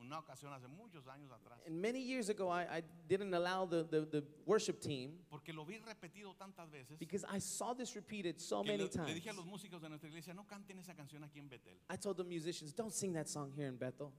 una 0.00 0.18
ocasión 0.18 0.52
hace 0.52 0.68
muchos 0.68 1.06
años 1.08 1.30
atrás, 1.32 1.58
And 1.66 1.80
many 1.80 2.00
years 2.00 2.28
ago, 2.28 2.48
I, 2.50 2.78
I 2.78 2.82
didn't 3.08 3.34
allow 3.34 3.66
the, 3.66 3.84
the, 3.84 4.06
the 4.06 4.24
worship 4.44 4.80
team 4.80 5.18
porque 5.30 5.52
lo 5.52 5.64
vi 5.64 5.78
repetido 5.78 6.34
tantas 6.36 6.70
veces. 6.70 6.98
because 6.98 7.24
I 7.24 7.38
saw 7.38 7.72
this 7.74 7.94
repeated 7.96 8.40
so 8.40 8.62
que 8.62 8.72
many 8.72 8.84
le, 8.84 8.84
le 8.84 8.90
times. 8.90 9.14
dije 9.14 9.30
a 9.30 9.34
los 9.34 9.44
músicos 9.46 9.80
de 9.80 9.88
nuestra 9.88 10.08
iglesia, 10.08 10.34
no 10.34 10.44
canten 10.46 10.78
esa 10.78 10.94
canción 10.94 11.22
aquí 11.24 11.38
en 11.38 11.48
Betel, 11.48 11.76
I 11.90 11.96
told 11.96 12.16
the 12.16 12.24
musicians, 12.24 12.72
don't 12.72 12.92
sing 12.92 13.12
that 13.14 13.28
song 13.28 13.52
here 13.56 13.68
in 13.68 13.76
Bethel. 13.76 14.12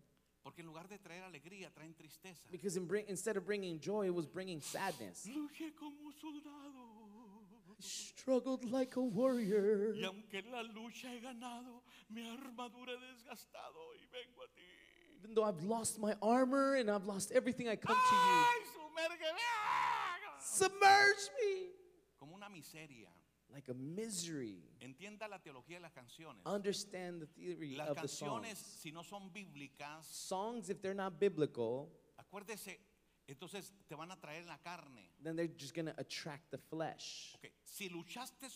porque 0.43 0.61
en 0.61 0.67
lugar 0.67 0.87
de 0.87 0.97
traer 0.97 1.23
alegría, 1.23 1.69
traen 1.73 1.93
tristeza. 1.93 2.49
Because 2.49 2.77
in 2.77 2.85
bring, 2.87 3.05
instead 3.09 3.35
of 3.35 3.45
bringing 3.45 3.79
joy, 3.81 4.05
it 4.07 4.13
was 4.15 4.25
bringing 4.25 4.61
sadness. 4.61 5.27
Luché 5.27 5.75
como 5.75 6.09
soldado. 6.11 6.95
Struggled 7.79 8.63
like 8.71 8.95
a 8.95 9.01
warrior. 9.01 9.93
Y 9.95 10.03
aunque 10.03 10.39
en 10.39 10.49
la 10.51 10.63
lucha 10.63 11.13
he 11.13 11.19
ganado, 11.19 11.83
mi 12.09 12.27
armadura 12.27 12.93
he 12.93 13.13
desgastado 13.13 13.93
y 13.95 14.05
vengo 14.07 14.41
a 14.43 14.47
ti. 14.55 14.61
Even 15.19 15.33
though 15.35 15.43
I've 15.43 15.63
lost 15.63 15.99
my 15.99 16.15
armor 16.21 16.75
and 16.75 16.89
I've 16.89 17.05
lost 17.05 17.31
everything, 17.31 17.67
I 17.67 17.75
come 17.75 17.95
to 17.95 18.15
you. 18.15 18.45
Submerge 20.39 21.29
me 21.41 21.69
Como 22.19 22.35
una 22.35 22.49
miseria. 22.49 23.09
like 23.53 23.67
a 23.69 23.73
misery. 23.73 24.57
Entienda 24.81 25.27
la 25.29 25.39
teología 25.39 25.77
de 25.77 25.81
las 25.81 25.91
canciones. 25.93 26.41
Understand 26.45 27.21
the 27.21 27.27
theory 27.27 27.75
Las 27.77 27.89
of 27.89 27.95
the 27.95 28.01
canciones, 28.01 28.57
songs. 28.57 28.79
si 28.81 28.91
no 28.91 29.03
son 29.03 29.29
bíblicas, 29.33 30.03
Songs, 30.05 30.69
if 30.69 30.81
they're 30.81 30.93
not 30.95 31.19
biblical, 31.19 31.89
acuérdese, 32.19 32.77
entonces 33.27 33.71
te 33.87 33.95
van 33.95 34.11
a 34.11 34.15
traer 34.15 34.45
la 34.47 34.57
carne. 34.63 35.09
then 35.23 35.35
they're 35.35 35.47
just 35.47 35.73
going 35.73 35.85
to 35.85 35.93
attract 35.97 36.49
the 36.51 36.57
flesh. 36.57 37.33
Ok, 37.35 37.51
si 37.63 37.89
luchaste, 37.89 38.47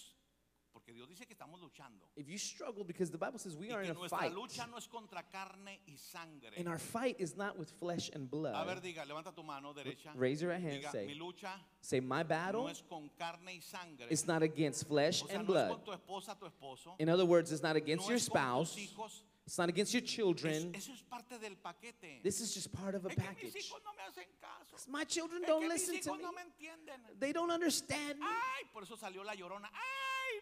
porque 0.84 0.94
Dios 0.94 1.08
dice 1.08 1.26
que 1.28 1.34
estamos 1.34 1.60
luchando. 1.62 2.08
If 2.16 2.28
you 2.28 2.38
struggle, 2.38 2.84
because 2.84 3.12
the 3.12 3.18
Bible 3.18 3.38
says 3.38 3.56
we 3.56 3.72
are 3.72 3.84
in 3.84 3.92
a 3.92 3.94
nuestra 3.94 4.18
fight, 4.18 4.34
lucha 4.34 4.68
no 4.70 4.78
es 4.78 4.88
contra 4.88 5.22
carne 5.24 5.80
y 5.88 5.96
sangre. 5.96 6.52
and 6.58 6.68
our 6.68 6.80
fight 6.80 7.16
is 7.20 7.36
not 7.38 7.58
with 7.58 7.70
flesh 7.80 8.10
and 8.14 8.28
A 8.34 8.66
ver, 8.66 8.76
blood. 8.76 8.84
diga, 8.84 9.06
levanta 9.06 9.34
tu 9.34 9.44
mano 9.44 9.74
derecha. 9.74 10.12
Raise 10.16 10.42
your 10.42 10.52
hand, 10.54 10.82
Diga, 10.84 10.92
say- 10.92 11.06
mi 11.06 11.16
lucha 11.16 11.52
Say, 11.82 12.00
my 12.00 12.24
no 12.24 12.28
battle 12.28 12.68
es 12.70 12.82
con 12.90 13.10
carne 13.18 13.54
y 13.56 13.60
sangre. 13.62 14.08
is 14.10 14.26
not 14.26 14.42
against 14.42 14.88
flesh 14.88 15.22
O 15.24 15.28
sea, 15.28 15.38
and 15.40 15.48
no 15.48 15.54
es 15.56 15.68
blood. 15.68 15.70
con 15.70 15.86
tu 15.86 15.92
esposa, 15.92 16.36
tu 16.40 16.46
esposo. 16.48 16.96
In 17.00 17.10
other 17.10 17.26
words, 17.26 17.52
it's 17.52 17.62
not 17.64 17.76
against 17.76 18.06
no 18.06 18.10
your 18.10 18.18
es 18.18 18.28
con 18.28 18.60
tus 18.60 18.72
spouse, 18.72 18.78
hijos. 18.78 19.24
it's 19.46 19.58
not 19.60 19.70
against 19.70 19.94
your 19.94 20.04
Es- 20.04 20.10
children. 20.10 20.74
eso 20.76 20.92
es 20.94 21.02
parte 21.04 21.38
del 21.38 21.56
paquete. 21.58 22.22
This 22.24 22.42
is 22.42 22.54
just 22.56 22.72
part 22.72 22.96
of 22.96 23.06
a 23.06 23.10
es 23.10 23.16
que 23.16 23.22
mis 23.22 23.28
package. 23.28 23.56
hijos 23.70 23.82
no 23.84 23.94
me 23.94 24.02
hacen 24.04 24.26
caso. 24.40 24.90
My 24.90 25.04
children 25.06 25.44
don't 25.44 25.62
mis 25.68 25.74
listen 25.88 26.02
to 26.02 26.10
hijos 26.10 26.18
me. 26.18 26.24
no 26.24 26.32
me 26.32 26.42
entienden. 26.42 27.20
They 27.20 27.34
don't 27.34 27.52
understand 27.52 28.20
me. 28.20 28.26
Ay, 28.26 28.66
por 28.74 28.82
eso 28.84 28.96
salió 28.98 29.24
la 29.24 29.36
llorona. 29.36 29.70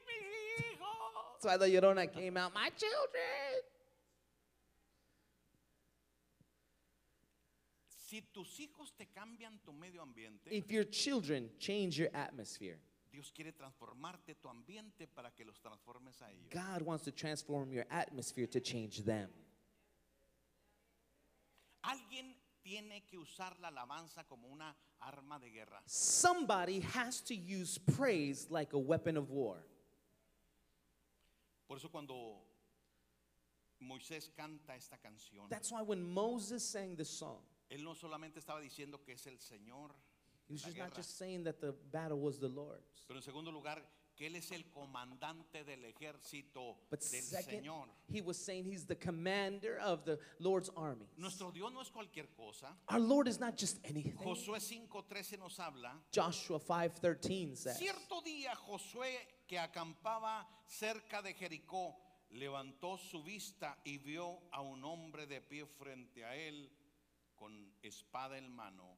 Mis 0.09 0.65
hijos. 0.65 1.59
The 1.59 1.67
Llorona 1.67 2.11
came 2.11 2.37
out. 2.37 2.53
My 2.53 2.69
children. 2.75 3.63
Si 7.87 8.21
tus 8.33 8.59
hijos 8.59 8.91
te 8.97 9.05
cambian 9.05 9.59
tu 9.63 9.71
medio 9.71 10.01
ambiente, 10.01 10.49
If 10.51 10.71
your 10.71 10.83
children 10.85 11.51
change 11.59 11.99
your 11.99 12.09
atmosphere, 12.13 12.79
Dios 13.11 13.31
quiere 13.31 13.51
transformarte 13.51 14.35
tu 14.41 14.49
ambiente 14.49 15.07
para 15.07 15.29
que 15.31 15.45
los 15.45 15.59
transformes 15.59 16.19
a 16.21 16.31
ellos. 16.31 16.49
God 16.49 16.81
wants 16.81 17.03
to 17.03 17.11
transform 17.11 17.71
your 17.71 17.85
atmosphere 17.91 18.47
to 18.47 18.59
change 18.59 19.03
them. 19.03 19.29
Alguien 21.83 22.35
tiene 22.63 23.03
que 23.05 23.17
usar 23.17 23.59
la 23.59 23.69
alabanza 23.69 24.27
como 24.27 24.47
una 24.47 24.75
arma 25.01 25.39
de 25.39 25.49
guerra. 25.49 25.81
Somebody 25.85 26.79
has 26.79 27.21
to 27.21 27.35
use 27.35 27.77
praise 27.77 28.47
like 28.49 28.73
a 28.73 28.79
weapon 28.79 29.17
of 29.17 29.29
war. 29.29 29.63
Por 31.69 31.77
eso 31.77 31.91
cuando 31.91 32.41
Moisés 33.79 34.31
canta 34.35 34.75
esta 34.75 34.97
canción, 34.97 35.47
That's 35.49 35.71
why 35.71 35.83
when 35.83 36.01
Moses 36.01 36.63
sang 36.63 36.95
this 36.95 37.09
song, 37.11 37.43
él 37.69 37.83
no 37.83 37.93
solamente 37.93 38.39
estaba 38.39 38.59
diciendo 38.59 39.03
que 39.05 39.13
es 39.13 39.27
el 39.27 39.37
Señor, 39.37 39.91
he 40.47 40.53
was 40.53 40.63
la 40.63 40.69
just 40.69 40.77
not 40.79 40.87
guerra, 40.89 40.95
just 40.95 41.17
saying 41.19 41.43
that 41.43 41.61
the 41.61 41.73
battle 41.91 42.19
was 42.19 42.39
the 42.39 42.47
Lord's, 42.47 43.05
pero 43.07 43.17
en 43.17 43.21
segundo 43.21 43.51
lugar, 43.51 43.83
que 44.17 44.25
él 44.25 44.35
es 44.35 44.51
el 44.51 44.63
comandante 44.71 45.63
del 45.63 45.85
ejército 45.85 46.75
but 46.89 46.99
del 47.01 47.21
second, 47.21 47.63
Señor. 47.63 47.85
he 48.07 48.19
was 48.19 48.35
saying 48.35 48.65
he's 48.65 48.87
the 48.87 48.95
commander 48.95 49.77
of 49.79 50.03
the 50.05 50.17
Lord's 50.39 50.71
army. 50.75 51.05
Nuestro 51.17 51.51
Dios 51.51 51.71
no 51.71 51.81
es 51.81 51.91
cualquier 51.91 52.25
cosa. 52.35 52.75
Our 52.89 52.99
Lord 52.99 53.27
is 53.27 53.39
not 53.39 53.55
just 53.55 53.77
anything. 53.85 54.17
Josué 54.17 54.59
5:13 54.59 55.37
nos 55.37 55.55
habla. 55.59 55.93
Joshua 56.11 56.59
5:13 56.59 57.55
says, 57.55 57.77
Cierto 57.77 58.21
día 58.21 58.55
Josué 58.55 59.15
que 59.49 59.57
acampaba 59.57 60.47
cerca 60.67 61.23
de 61.23 61.33
Jericó 61.33 61.99
levantó 62.29 62.99
su 62.99 63.23
vista 63.23 63.81
y 63.83 63.97
vio 63.97 64.39
a 64.51 64.61
un 64.61 64.83
hombre 64.83 65.25
de 65.25 65.41
pie 65.41 65.65
frente 65.65 66.23
a 66.23 66.35
él 66.35 66.71
con 67.35 67.73
espada 67.81 68.37
en 68.37 68.47
mano. 68.51 68.95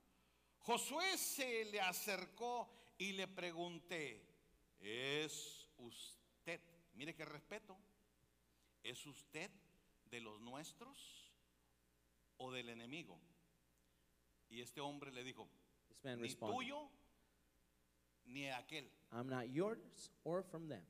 Josué 0.59 1.17
se 1.17 1.63
le 1.71 1.79
acercó 1.79 2.69
y 2.97 3.13
le 3.13 3.29
pregunté, 3.29 4.27
¿es 4.81 5.69
usted, 5.77 6.59
mire 6.95 7.15
qué 7.15 7.23
respeto, 7.23 7.77
¿es 8.83 9.05
usted 9.05 9.49
de 10.03 10.19
los 10.19 10.41
nuestros 10.41 11.31
o 12.35 12.51
del 12.51 12.67
enemigo? 12.67 13.17
Y 14.49 14.59
este 14.59 14.81
hombre 14.81 15.13
le 15.13 15.23
dijo, 15.23 15.47
ni 16.03 16.35
tuyo 16.35 16.89
ni 18.25 18.49
aquel. 18.49 18.91
I'm 19.11 19.27
not 19.27 19.49
yours 19.49 20.09
or 20.23 20.43
from 20.43 20.67
them. 20.67 20.85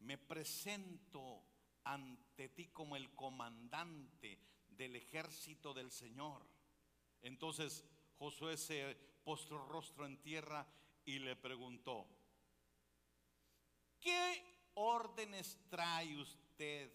Me 0.00 0.18
presento 0.18 1.42
ante 1.84 2.48
ti 2.48 2.68
como 2.68 2.96
el 2.96 3.14
comandante 3.14 4.38
del 4.68 4.96
ejército 4.96 5.72
del 5.72 5.90
Señor. 5.90 6.42
Entonces 7.22 7.84
Josué 8.18 8.56
se 8.56 8.96
postró 9.24 9.66
rostro 9.66 10.06
en 10.06 10.20
tierra 10.20 10.66
y 11.04 11.18
le 11.18 11.36
preguntó, 11.36 12.06
¿qué 14.00 14.42
órdenes 14.74 15.58
trae 15.68 16.16
usted, 16.16 16.90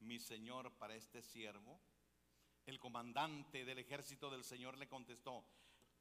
mi 0.00 0.18
Señor, 0.18 0.72
para 0.72 0.94
este 0.94 1.22
siervo? 1.22 1.80
El 2.66 2.80
comandante 2.80 3.64
del 3.64 3.78
ejército 3.78 4.30
del 4.30 4.44
Señor 4.44 4.78
le 4.78 4.88
contestó, 4.88 5.44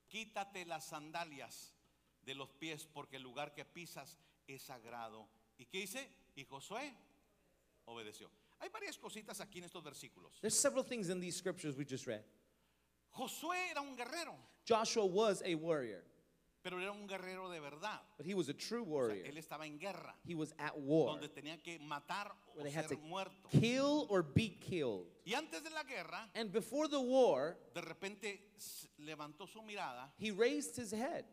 quítate 0.07 0.65
las 0.65 0.85
sandalias 0.85 1.75
de 2.25 2.35
los 2.35 2.49
pies 2.53 2.85
porque 2.93 3.17
el 3.17 3.23
lugar 3.23 3.53
que 3.53 3.65
pisas 3.65 4.17
es 4.47 4.61
sagrado. 4.63 5.27
¿Y 5.57 5.65
qué 5.65 5.79
dice? 5.79 6.09
Y 6.35 6.43
Josué 6.45 6.93
obedeció. 7.85 8.29
Hay 8.59 8.69
varias 8.69 8.97
cositas 8.97 9.41
aquí 9.41 9.59
en 9.59 9.65
estos 9.65 9.83
versículos. 9.83 10.39
There's 10.41 10.57
several 10.57 10.83
things 10.85 11.09
in 11.09 11.19
these 11.19 11.37
scriptures 11.37 11.77
we 11.77 11.85
just 11.85 12.07
read. 12.07 12.23
Josué 13.11 13.69
era 13.69 13.81
un 13.81 13.95
guerrero, 13.95 14.35
Joshua 14.67 15.05
was 15.05 15.43
a 15.45 15.53
warrior, 15.55 16.01
pero 16.63 16.79
era 16.81 16.91
un 16.91 17.05
guerrero 17.05 17.47
de 17.51 17.59
verdad. 17.59 18.01
but 18.17 18.25
he 18.25 18.33
was 18.33 18.49
a 18.49 18.53
true 18.53 18.81
O 18.81 18.85
sea, 18.85 18.91
warrior. 18.93 19.25
él 19.27 19.37
estaba 19.37 19.67
en 19.67 19.77
guerra, 19.77 20.15
He 20.25 20.33
was 20.33 20.51
at 20.57 20.75
war, 20.75 21.11
donde 21.19 21.29
tenía 21.29 21.61
que 21.61 21.77
matar 21.79 22.31
o 22.57 22.63
ser 22.63 22.87
to 22.87 22.97
muerto. 22.97 23.49
kill 23.51 24.07
or 24.09 24.23
be 24.23 24.49
killed. 24.59 25.05
Y 25.25 25.33
antes 25.35 25.61
de 25.63 25.69
la 25.69 25.83
guerra, 25.83 26.27
And 26.33 26.51
before 26.51 26.87
the 26.87 26.99
war, 26.99 27.55
de 27.75 27.81
repente 27.81 28.39
levantó 28.97 29.45
su 29.47 29.61
mirada. 29.61 30.11
he 30.17 30.31
raised 30.31 30.75
his 30.77 30.91
head. 30.91 31.25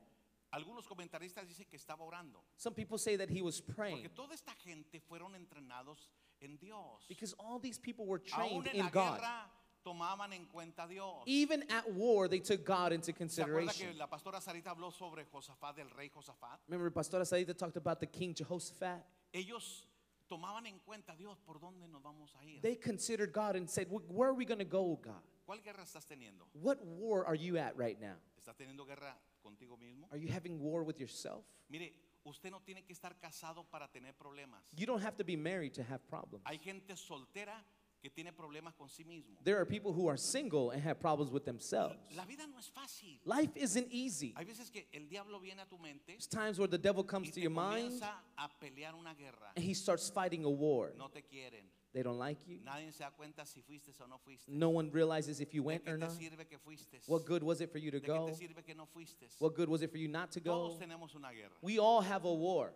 Algunos 0.53 0.87
comentaristas 0.87 1.47
dicen 1.47 1.67
que 1.69 1.77
estaba 1.77 2.05
orando. 2.05 2.43
Some 2.57 2.75
people 2.75 2.99
say 2.99 3.17
that 3.17 3.29
he 3.31 3.41
was 3.43 3.61
praying 3.61 4.03
Porque 4.03 4.09
toda 4.15 4.35
esta 4.35 4.53
gente 4.65 5.01
fueron 5.01 5.35
entrenados 5.37 6.09
en 6.41 6.57
Dios. 6.59 7.07
because 7.09 7.35
all 7.39 7.61
these 7.61 7.79
people 7.79 8.05
were 8.07 8.21
Aún 8.33 8.65
trained 8.65 8.67
en 8.69 8.77
in 8.77 8.85
la 8.87 8.91
God. 8.91 9.17
guerra 9.21 9.51
tomaban 9.85 10.33
en 10.33 10.47
cuenta 10.47 10.83
a 10.85 10.89
Dios. 10.89 11.23
Even 11.27 11.63
at 11.71 11.91
war, 11.93 12.29
they 12.29 12.41
took 12.41 12.65
God 12.65 12.93
into 12.93 13.07
¿Se 13.07 13.13
acuerda 13.43 13.73
que 13.73 13.85
consideration. 13.87 13.97
la 13.99 14.09
pastora 14.09 14.41
Sarita 14.41 14.71
habló 14.71 14.91
sobre 14.93 15.25
Josafat, 15.25 15.77
del 15.77 15.89
rey 15.91 16.09
Josafat? 16.11 16.61
Remember, 16.69 16.91
Pastora 16.91 17.25
Saida 17.25 17.55
talked 17.55 17.77
about 17.77 18.01
the 18.01 18.07
king 18.07 18.35
Jehoshaphat? 18.35 19.03
Ellos 19.33 19.87
tomaban 20.29 20.67
en 20.67 20.81
cuenta 20.81 21.13
a 21.13 21.17
Dios 21.17 21.39
por 21.41 21.59
dónde 21.61 21.89
nos 21.89 22.03
vamos 22.03 22.35
a 22.37 22.45
ir. 22.45 22.61
They 22.61 22.77
considered 22.77 23.33
God 23.33 23.55
and 23.57 23.69
said, 23.71 23.87
"Wh- 23.89 24.05
Where 24.11 24.29
are 24.31 24.35
we 24.35 24.45
going 24.45 24.59
to 24.59 24.65
go, 24.65 24.97
God? 24.97 25.23
¿Cuál 25.47 25.63
guerra 25.63 25.83
estás 25.85 26.05
teniendo? 26.07 26.47
What 26.55 26.85
war 26.85 27.25
are 27.25 27.37
you 27.37 27.57
at 27.57 27.75
right 27.77 27.99
now? 28.01 28.17
¿Estás 28.37 28.57
teniendo 28.57 28.85
guerra 28.85 29.17
contigo 29.40 29.76
mismo? 29.79 30.07
Are 30.11 30.18
you 30.18 30.29
having 30.29 30.61
war 30.61 30.83
with 30.83 30.98
yourself? 31.00 31.44
Mire, 31.68 31.92
usted 32.24 32.50
no 32.50 32.61
tiene 32.61 32.83
que 32.85 32.94
estar 32.94 33.18
casado 33.20 33.64
para 33.70 33.88
tener 33.88 34.12
problemas. 34.14 34.62
You 34.76 34.87
don't 34.87 35.03
have 35.03 35.16
to 35.16 35.24
be 35.24 35.37
married 35.37 35.74
to 35.74 35.83
have 35.83 36.00
problems. 36.09 36.44
Hay 36.46 36.59
gente 36.59 36.94
soltera 36.96 37.55
que 38.03 38.09
tiene 38.09 38.33
problemas 38.33 38.74
con 38.76 38.88
sí 38.88 39.05
mismo. 39.05 39.37
There 39.44 39.59
are 39.59 39.66
people 39.66 39.92
who 39.92 40.09
are 40.09 40.16
single 40.16 40.70
and 40.70 40.83
have 40.83 40.98
problems 41.00 41.31
with 41.31 41.44
themselves. 41.44 41.96
La 42.16 42.24
vida 42.24 42.46
no 42.46 42.57
es 42.59 42.68
fácil. 42.70 43.20
Life 43.24 43.50
isn't 43.57 43.88
easy. 43.90 44.33
Hay 44.37 44.44
veces 44.46 44.70
que 44.70 44.87
el 44.92 45.07
diablo 45.09 45.38
viene 45.38 45.61
a 45.61 45.66
tu 45.66 45.76
mente 45.79 46.07
There's 46.07 46.26
times 46.26 46.59
where 46.59 46.68
the 46.68 46.79
devil 46.79 47.05
y 47.05 47.07
comes 47.07 47.29
to 47.29 47.35
te 47.35 47.40
your 47.42 47.50
mind 47.50 48.03
a 48.38 48.48
pelear 48.59 48.94
una 48.98 49.14
guerra. 49.14 49.53
and 49.55 49.64
he 49.64 49.74
starts 49.74 50.09
fighting 50.09 50.44
a 50.44 50.50
war. 50.50 50.92
No 50.96 51.09
te 51.09 51.20
quieren. 51.22 51.64
They 51.92 52.03
don't 52.05 52.18
like 52.18 52.40
you. 52.46 52.61
Nadie 52.62 52.92
se 52.92 53.03
da 53.03 53.11
cuenta 53.11 53.44
si 53.44 53.61
fuiste 53.62 53.90
o 54.00 54.07
no 54.07 54.18
fuiste. 54.18 54.48
No 54.48 54.70
one 54.70 54.90
realizes 54.92 55.40
if 55.40 55.53
you 55.53 55.62
¿De 55.62 55.66
went 55.66 55.85
qué 55.85 55.90
or 55.92 55.98
te 55.98 56.05
not. 56.07 56.11
sirve 56.12 56.46
que 56.46 56.59
fuiste? 56.59 57.00
What 57.07 57.24
good 57.26 57.42
was 57.42 57.61
it 57.61 57.70
for 57.72 57.79
you 57.79 57.90
to 57.90 57.98
¿De 57.98 58.07
qué 58.07 58.16
go? 58.16 58.26
te 58.26 58.35
sirve 58.35 58.62
que 58.64 58.74
no 58.74 58.87
fuiste? 58.87 59.26
What 59.40 59.55
good 59.57 59.68
was 59.68 59.83
it 59.83 59.90
for 59.90 59.98
you 59.98 60.09
not 60.09 60.31
to 60.33 60.40
Todos 60.40 60.74
go? 60.74 60.79
tenemos 60.79 61.14
una 61.16 61.33
guerra. 61.33 61.57
We 61.62 61.79
all 61.81 62.00
have 62.03 62.24
a 62.24 62.33
war. 62.33 62.72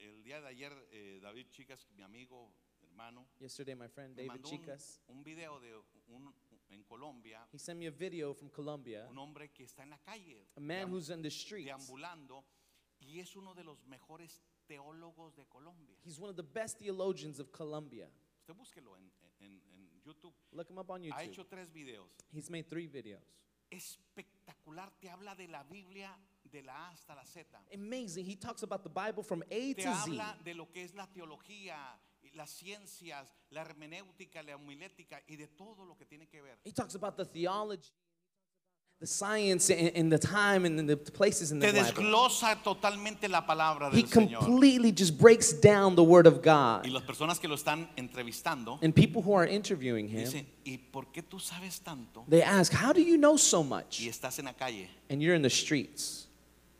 El 0.00 0.22
día 0.22 0.40
de 0.40 0.46
ayer, 0.48 0.72
eh, 0.92 1.20
David 1.22 1.46
Chicas, 1.50 1.86
mi 1.94 2.02
amigo, 2.02 2.50
hermano, 2.82 3.26
Yesterday, 3.38 3.74
my 3.74 3.88
friend 3.88 4.16
me 4.16 4.22
David 4.26 4.28
mandó 4.40 4.48
un, 4.50 4.58
Chicas, 4.58 5.00
un 5.08 5.22
video 5.22 5.60
de 5.60 5.74
un, 6.08 6.32
en 6.70 6.82
Colombia, 6.84 7.46
he 7.52 7.58
sent 7.58 7.78
me 7.78 7.86
a 7.86 7.90
video 7.90 8.32
from 8.34 8.48
Colombia, 8.50 9.06
un 9.10 9.18
hombre 9.18 9.50
que 9.52 9.64
está 9.64 9.82
en 9.82 9.90
la 9.90 9.98
calle, 9.98 10.46
a 10.56 10.60
man 10.60 10.86
deam- 10.86 10.90
who's 10.90 11.10
in 11.10 11.20
the 11.22 11.30
streets. 11.30 11.66
deambulando, 11.66 12.44
y 13.00 13.20
es 13.20 13.36
uno 13.36 13.54
de 13.54 13.62
los 13.64 13.84
mejores 13.86 14.40
teólogos 14.66 15.34
de 15.36 15.44
Colombia. 15.46 15.96
He's 16.02 16.18
one 16.18 16.30
of 16.30 16.36
the 16.36 16.42
best 16.42 16.78
theologians 16.78 17.38
of 17.38 17.52
Colombia. 17.52 18.08
Usted 18.44 18.54
búsquelo 18.56 18.94
en, 18.98 19.10
en- 19.40 19.62
en 19.72 20.02
YouTube. 20.04 20.34
Look 20.52 20.68
him 20.70 20.76
up 20.78 20.90
on 20.90 21.00
Ha 21.00 21.06
YouTube. 21.06 21.22
hecho 21.32 21.46
tres 21.46 21.72
videos. 21.72 22.10
He's 22.30 22.50
made 22.50 22.64
three 22.68 22.86
videos. 22.86 23.22
Espectacular, 23.70 24.90
te 25.00 25.08
habla 25.08 25.34
de 25.34 25.48
la 25.48 25.62
Biblia 25.64 26.14
de 26.44 26.62
la 26.62 26.74
A 26.88 26.90
hasta 26.90 27.14
la 27.14 27.24
Z. 27.24 27.58
Amazing. 27.72 28.26
He 28.26 28.36
talks 28.36 28.62
about 28.62 28.82
the 28.82 28.90
Bible 28.90 29.22
from 29.22 29.42
A 29.44 29.46
Te 29.74 29.74
to 29.76 29.82
Z. 29.82 29.90
habla 30.02 30.38
de 30.44 30.52
lo 30.54 30.70
que 30.70 30.82
es 30.84 30.94
la 30.94 31.06
teología, 31.10 31.98
y 32.22 32.30
las 32.32 32.50
ciencias, 32.50 33.32
la 33.48 33.62
hermenéutica, 33.62 34.42
la 34.42 34.56
homilética 34.56 35.22
y 35.26 35.36
de 35.36 35.48
todo 35.48 35.86
lo 35.86 35.96
que 35.96 36.04
tiene 36.04 36.28
que 36.28 36.42
ver. 36.42 36.58
He 36.64 36.72
talks 36.72 36.94
about 36.94 37.16
the 37.16 37.24
theology, 37.24 37.90
the 39.00 39.06
science, 39.06 39.70
and, 39.70 39.90
and 39.94 40.10
the 40.12 40.18
time 40.18 40.64
and 40.64 40.88
the 40.88 40.96
places 40.96 41.52
in 41.52 41.58
the 41.58 41.66
Te 41.66 41.72
Bible. 41.72 41.84
desglosa 41.92 42.56
totalmente 42.62 43.28
la 43.28 43.44
palabra 43.44 43.90
He 43.92 44.02
del 44.02 44.08
Señor. 44.10 44.38
completely 44.40 44.92
just 44.92 45.18
breaks 45.18 45.52
down 45.52 45.94
the 45.94 46.02
Word 46.02 46.26
of 46.26 46.38
Y 46.38 46.40
God. 46.42 46.86
las 46.86 47.02
personas 47.02 47.38
que 47.40 47.48
lo 47.48 47.56
están 47.56 47.88
entrevistando 47.96 48.78
And 48.82 48.94
people 48.94 49.20
who 49.20 49.34
are 49.34 49.46
interviewing 49.46 50.08
him, 50.08 50.20
dicen, 50.24 50.46
¿y 50.64 50.78
por 50.78 51.06
qué 51.12 51.22
tú 51.22 51.38
sabes 51.38 51.80
tanto 51.80 52.24
they 52.28 52.42
ask, 52.42 52.72
How 52.72 52.92
do 52.92 53.00
you 53.02 53.18
know 53.18 53.36
so 53.36 53.62
much? 53.62 54.00
y 54.00 54.08
estás 54.08 54.38
en 54.38 54.46
la 54.46 54.52
calle 54.54 54.88
And 55.10 55.20
you're 55.20 55.34
in 55.34 55.42
the 55.42 55.50
streets 55.50 56.28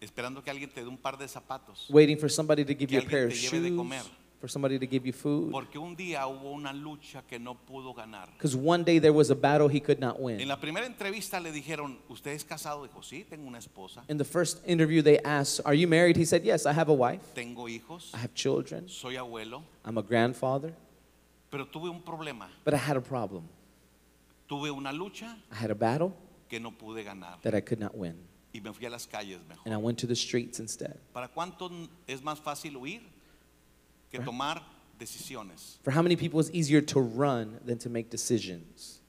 esperando 0.00 0.42
que 0.42 0.50
alguien 0.50 0.70
te 0.72 0.82
dé 0.82 0.88
un 0.88 0.96
par 0.96 1.18
de 1.18 1.26
zapatos? 1.26 1.90
waiting 1.90 2.16
for 2.16 2.28
somebody 2.30 2.64
to 2.64 2.74
give 2.74 2.88
Que 2.88 3.00
you 3.00 3.06
a 3.06 3.10
pair 3.10 3.26
of 3.26 3.32
lleve 3.32 3.60
de 3.60 3.68
shoes, 3.70 3.76
comer. 3.76 4.02
For 4.44 4.48
somebody 4.50 4.78
to 4.78 4.86
give 4.86 5.06
you 5.06 5.12
food. 5.12 5.50
Porque 5.50 5.78
un 5.78 5.96
día 5.96 6.26
hubo 6.26 6.52
una 6.52 6.70
lucha 6.70 7.22
que 7.26 7.38
no 7.38 7.54
pudo 7.54 7.94
ganar. 7.94 8.28
Because 8.36 8.54
one 8.54 8.84
day 8.84 8.98
there 8.98 9.12
was 9.12 9.30
a 9.30 9.34
battle 9.34 9.68
he 9.68 9.80
could 9.80 9.98
not 9.98 10.16
En 10.18 10.22
win. 10.24 10.46
la 10.48 10.56
primera 10.56 10.84
entrevista 10.84 11.40
le 11.40 11.50
dijeron, 11.50 11.96
¿usted 12.10 12.32
es 12.32 12.44
casado? 12.44 12.82
Dijo, 12.86 13.02
sí, 13.02 13.24
tengo 13.24 13.48
una 13.48 13.58
esposa, 13.58 14.04
In 14.08 14.18
the 14.18 14.24
first 14.24 14.60
interview, 14.66 15.00
they 15.00 15.18
asked, 15.24 15.62
Are 15.64 15.74
you 15.74 15.88
married? 15.88 16.16
He 16.18 16.26
said, 16.26 16.44
Yes, 16.44 16.66
I 16.66 16.74
have 16.74 16.90
a 16.90 16.92
wife, 16.92 17.22
tengo 17.34 17.68
hijos, 17.68 18.10
I 18.12 18.18
have 18.18 18.34
children, 18.34 18.86
soy 18.86 19.14
abuelo, 19.16 19.62
I'm 19.82 19.96
a 19.96 20.02
grandfather, 20.02 20.74
pero 21.50 21.64
tuve 21.64 21.88
un 21.88 22.02
problema. 22.02 22.48
but 22.64 22.74
I 22.74 22.78
had 22.78 22.98
a 22.98 23.00
problem. 23.00 23.44
Tuve 24.46 24.70
una 24.70 24.92
lucha 24.92 25.38
I 25.50 25.54
had 25.54 25.70
a 25.70 25.74
battle 25.74 26.12
que 26.50 26.60
no 26.60 26.70
pude 26.70 27.02
ganar 27.02 27.38
that 27.42 27.54
I 27.54 27.62
could 27.62 27.80
not 27.80 27.96
win. 27.96 28.14
y 28.52 28.60
me 28.60 28.70
fui 28.74 28.84
a 28.84 28.90
las 28.90 29.06
calles 29.06 29.38
And. 29.64 29.72
I 29.72 29.78
went 29.78 29.98
to 30.00 30.06
the 30.06 30.14
streets 30.14 30.60
instead. 30.60 30.98
¿Para 31.14 31.28
cuánto 31.28 31.70
es 32.06 32.22
más 32.22 32.38
fácil 32.40 32.76
huir 32.76 33.13
que 34.18 34.24
tomar 34.24 34.62
decisiones? 34.98 35.78
For 35.82 35.90
how 35.92 36.02
many 36.02 36.16
people 36.16 36.40
it's 36.40 36.50
easier 36.52 36.80
to 36.80 37.00
run 37.00 37.58
than 37.64 37.78
to 37.78 37.88
make 37.88 38.10
decisions? 38.10 39.00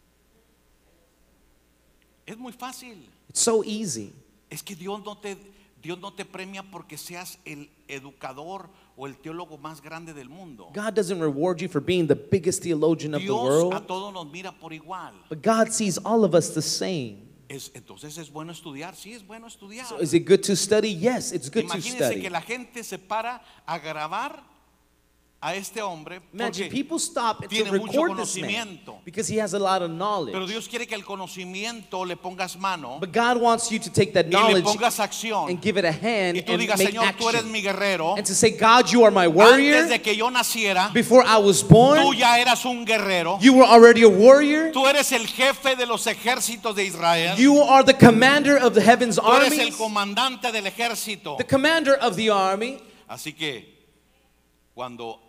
Es 2.28 2.38
muy 2.38 2.52
fácil. 2.52 2.98
It's 3.30 3.42
so 3.42 3.64
easy. 3.64 4.14
Es 4.50 4.62
que 4.62 4.76
Dios 4.76 5.02
no 5.06 5.16
te 5.16 5.38
Dios 5.82 6.00
no 6.00 6.12
te 6.12 6.26
premia 6.26 6.64
porque 6.64 6.98
seas 6.98 7.38
el 7.46 7.70
educador 7.88 8.70
o 8.98 9.06
el 9.06 9.18
teólogo 9.18 9.60
más 9.60 9.82
grande 9.82 10.14
del 10.14 10.30
mundo. 10.30 10.72
God 10.74 10.96
doesn't 10.96 11.20
reward 11.20 11.62
you 11.62 11.68
for 11.68 11.80
being 11.80 12.08
the 12.08 12.16
biggest 12.16 12.64
theologian 12.64 13.14
of 13.14 13.22
the 13.22 13.28
Dios 13.28 13.38
a 13.38 13.68
world, 13.68 13.88
todos 13.88 14.12
nos 14.12 14.26
mira 14.32 14.52
por 14.52 14.72
igual. 14.72 15.14
but 15.30 15.44
God 15.44 15.72
sees 15.72 16.00
all 16.00 16.24
of 16.24 16.34
us 16.34 16.50
the 16.50 16.62
same. 16.62 17.28
Es, 17.48 17.70
entonces 17.76 18.18
es 18.18 18.32
bueno 18.32 18.52
estudiar, 18.52 18.96
sí 18.96 19.14
es 19.14 19.22
bueno 19.22 19.46
estudiar. 19.46 19.86
So 19.86 20.00
is 20.00 20.16
it 20.16 20.26
good 20.26 20.42
to 20.46 20.56
study? 20.56 20.90
Yes, 20.90 21.32
it's 21.32 21.50
good 21.50 21.68
to 21.68 21.78
Imagínense 21.78 22.08
study. 22.08 22.22
que 22.22 22.30
la 22.32 22.42
gente 22.42 22.84
se 22.84 22.98
para 22.98 23.44
a 23.68 23.78
grabar 23.78 24.44
a 25.48 25.54
este 25.54 25.80
hombre 25.80 26.22
Imagine 26.34 26.66
porque 26.66 26.72
people 26.72 26.98
stop 26.98 27.40
to 27.44 27.48
tiene 27.48 27.70
mucho 27.72 28.04
record 28.04 28.18
this 28.18 28.36
man 28.38 28.50
conocimiento. 28.50 28.96
because 29.06 29.28
he 29.28 29.38
has 29.38 29.54
a 29.54 29.60
lot 29.60 29.84
of 29.84 29.92
knowledge. 29.92 30.34
Pero 30.34 30.48
Dios 30.48 30.68
quiere 30.68 30.88
que 30.88 30.96
el 30.96 31.04
conocimiento 31.06 32.04
le 32.04 32.16
pongas 32.16 32.58
mano 32.58 32.98
But 33.00 33.12
God 33.14 33.38
wants 33.40 33.70
you 33.72 33.78
to 33.78 33.92
take 33.92 34.12
that 34.14 34.26
y 34.26 34.30
le 34.32 34.32
knowledge 34.40 34.66
pongas 34.66 35.00
acción. 35.00 35.50
and 35.52 35.62
give 35.62 35.78
it 35.78 35.86
a 35.86 35.92
hand 35.92 36.38
Y 36.38 36.42
tú 36.42 36.54
and 36.54 36.62
digas, 36.64 36.80
make 36.80 36.90
Señor, 36.90 37.14
tú 37.16 37.30
eres 37.30 37.42
action. 37.42 37.52
mi 37.52 37.62
guerrero. 37.62 38.16
And 38.18 38.26
to 38.26 38.34
say, 38.34 38.58
God, 38.58 38.90
you 38.92 39.04
are 39.04 39.12
my 39.12 39.26
Antes 39.26 39.36
warrior. 39.38 39.88
de 39.88 40.00
que 40.02 40.16
yo 40.16 40.30
naciera, 40.32 40.92
Before 40.92 41.24
I 41.24 41.38
was 41.38 41.62
tú 41.62 41.70
born, 41.70 42.18
ya 42.18 42.40
eras 42.40 42.66
un 42.66 42.84
guerrero. 42.84 43.38
you 43.40 43.54
were 43.54 43.66
already 43.68 44.02
a 44.02 44.10
warrior. 44.10 44.72
Tú 44.72 44.88
eres 44.88 45.12
el 45.12 45.28
jefe 45.28 45.76
de 45.76 45.86
los 45.86 46.08
ejércitos 46.08 46.74
de 46.76 46.86
Israel. 46.86 47.38
You 47.38 47.60
are 47.62 47.84
the 47.84 47.94
commander 47.94 48.58
of 48.58 48.74
the 48.74 48.82
heavens 48.82 49.18
Tú 49.18 49.32
eres 49.32 49.54
el 49.54 49.60
armies, 49.60 49.76
comandante 49.78 50.52
del 50.52 50.66
ejército. 50.66 51.38
the 51.38 51.44
commander 51.44 51.94
of 52.02 52.16
the 52.16 52.32
army. 52.32 52.80
Así 53.08 53.32
que 53.38 53.76
cuando 54.74 55.22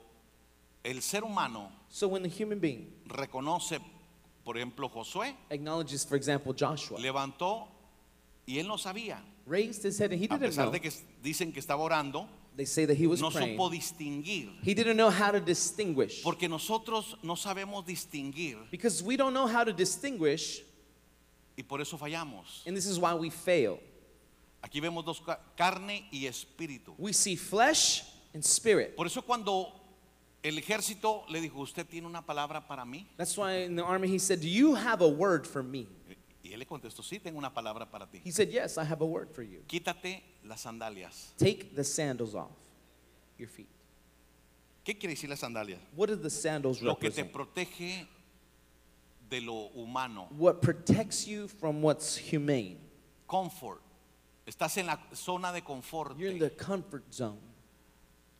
el 0.86 1.02
ser 1.02 1.22
humano 1.24 1.70
So 1.88 2.08
when 2.08 2.22
the 2.22 2.28
human 2.28 2.58
being 2.60 2.92
reconoce, 3.08 3.80
por 4.44 4.56
ejemplo, 4.56 4.88
Josué 4.90 5.34
acknowledges, 5.50 6.04
for 6.04 6.16
example, 6.16 6.52
Joshua, 6.54 6.98
levantó 7.00 7.66
y 8.46 8.58
él 8.58 8.66
no 8.68 8.76
sabía, 8.76 9.18
raised 9.46 9.84
his 9.84 9.98
head 9.98 10.12
and 10.12 10.20
he 10.20 10.26
a 10.26 10.28
didn't 10.28 10.42
pesar 10.50 10.64
know. 10.66 10.72
de 10.72 10.80
que 10.80 10.90
dicen 11.22 11.52
que 11.52 11.60
estaba 11.60 11.82
orando, 11.82 12.28
They 12.56 12.64
say 12.64 12.86
that 12.86 12.96
he 12.96 13.06
was 13.06 13.20
no 13.20 13.30
praying. 13.30 13.58
supo 13.58 13.68
distinguir. 13.70 14.50
He 14.62 14.72
didn't 14.74 14.96
know 14.96 15.10
how 15.10 15.30
to 15.30 15.40
distinguish. 15.40 16.22
Porque 16.22 16.48
nosotros 16.48 17.16
no 17.22 17.34
sabemos 17.34 17.84
distinguir 17.84 18.56
Because 18.70 19.02
we 19.02 19.16
don't 19.16 19.34
know 19.34 19.46
how 19.46 19.62
to 19.64 19.72
distinguish, 19.74 20.62
y 21.56 21.62
por 21.64 21.80
eso 21.82 21.98
fallamos. 21.98 22.62
and 22.66 22.74
this 22.76 22.86
is 22.86 22.98
why 22.98 23.12
we 23.14 23.28
fail. 23.30 23.78
Aquí 24.62 24.80
vemos 24.80 25.04
dos 25.04 25.20
ca- 25.20 25.38
carne 25.56 26.06
y 26.10 26.26
espíritu. 26.26 26.94
We 26.98 27.12
see 27.12 27.36
flesh 27.36 28.02
and 28.34 28.42
spirit. 28.44 28.96
Por 28.96 29.06
eso 29.06 29.20
cuando 29.22 29.70
el 30.48 30.58
ejército 30.58 31.24
le 31.28 31.40
dijo, 31.40 31.60
"¿Usted 31.60 31.86
tiene 31.86 32.06
una 32.06 32.24
palabra 32.24 32.66
para 32.66 32.84
mí?" 32.84 33.06
That's 33.16 33.36
why 33.36 33.64
in 33.64 33.76
the 33.76 33.82
army 33.82 34.08
he 34.08 34.18
said, 34.18 34.40
Do 34.40 34.48
you 34.48 34.74
have 34.74 35.02
a 35.02 35.08
word 35.08 35.46
for 35.46 35.62
me? 35.62 35.86
Y 36.42 36.52
él 36.52 36.60
le 36.60 36.66
contestó, 36.66 37.02
"Sí, 37.02 37.18
tengo 37.18 37.38
una 37.38 37.52
palabra 37.52 37.90
para 37.90 38.06
ti. 38.06 38.20
He 38.24 38.30
said, 38.30 38.50
Yes, 38.50 38.78
I 38.78 38.84
have 38.84 39.02
a 39.02 39.06
word 39.06 39.30
for 39.34 39.42
you. 39.42 39.62
Quítate 39.66 40.22
las 40.44 40.60
sandalias." 40.62 41.32
Take 41.36 41.74
the 41.74 41.82
sandals 41.84 42.34
off 42.34 42.52
your 43.38 43.48
feet. 43.48 43.68
¿Qué 44.84 44.96
quiere 44.96 45.14
decir 45.14 45.28
las 45.28 45.40
sandalias? 45.40 45.80
What 45.96 46.08
do 46.08 46.16
the 46.16 46.30
sandals 46.30 46.80
Lo 46.80 46.94
que 46.94 47.10
te 47.10 47.22
represent? 47.22 47.32
protege 47.32 48.06
de 49.28 49.40
lo 49.40 49.70
humano. 49.74 50.28
What 50.38 50.60
protects 50.62 51.26
you 51.26 51.48
from 51.48 51.82
what's 51.82 52.16
humane? 52.16 52.78
Comfort. 53.26 53.80
Estás 54.46 54.76
en 54.76 54.86
la 54.86 54.96
zona 55.12 55.52
de 55.52 55.62
confort. 55.62 56.16
You're 56.16 56.30
in 56.30 56.38
the 56.38 56.50
comfort 56.50 57.12
zone. 57.12 57.40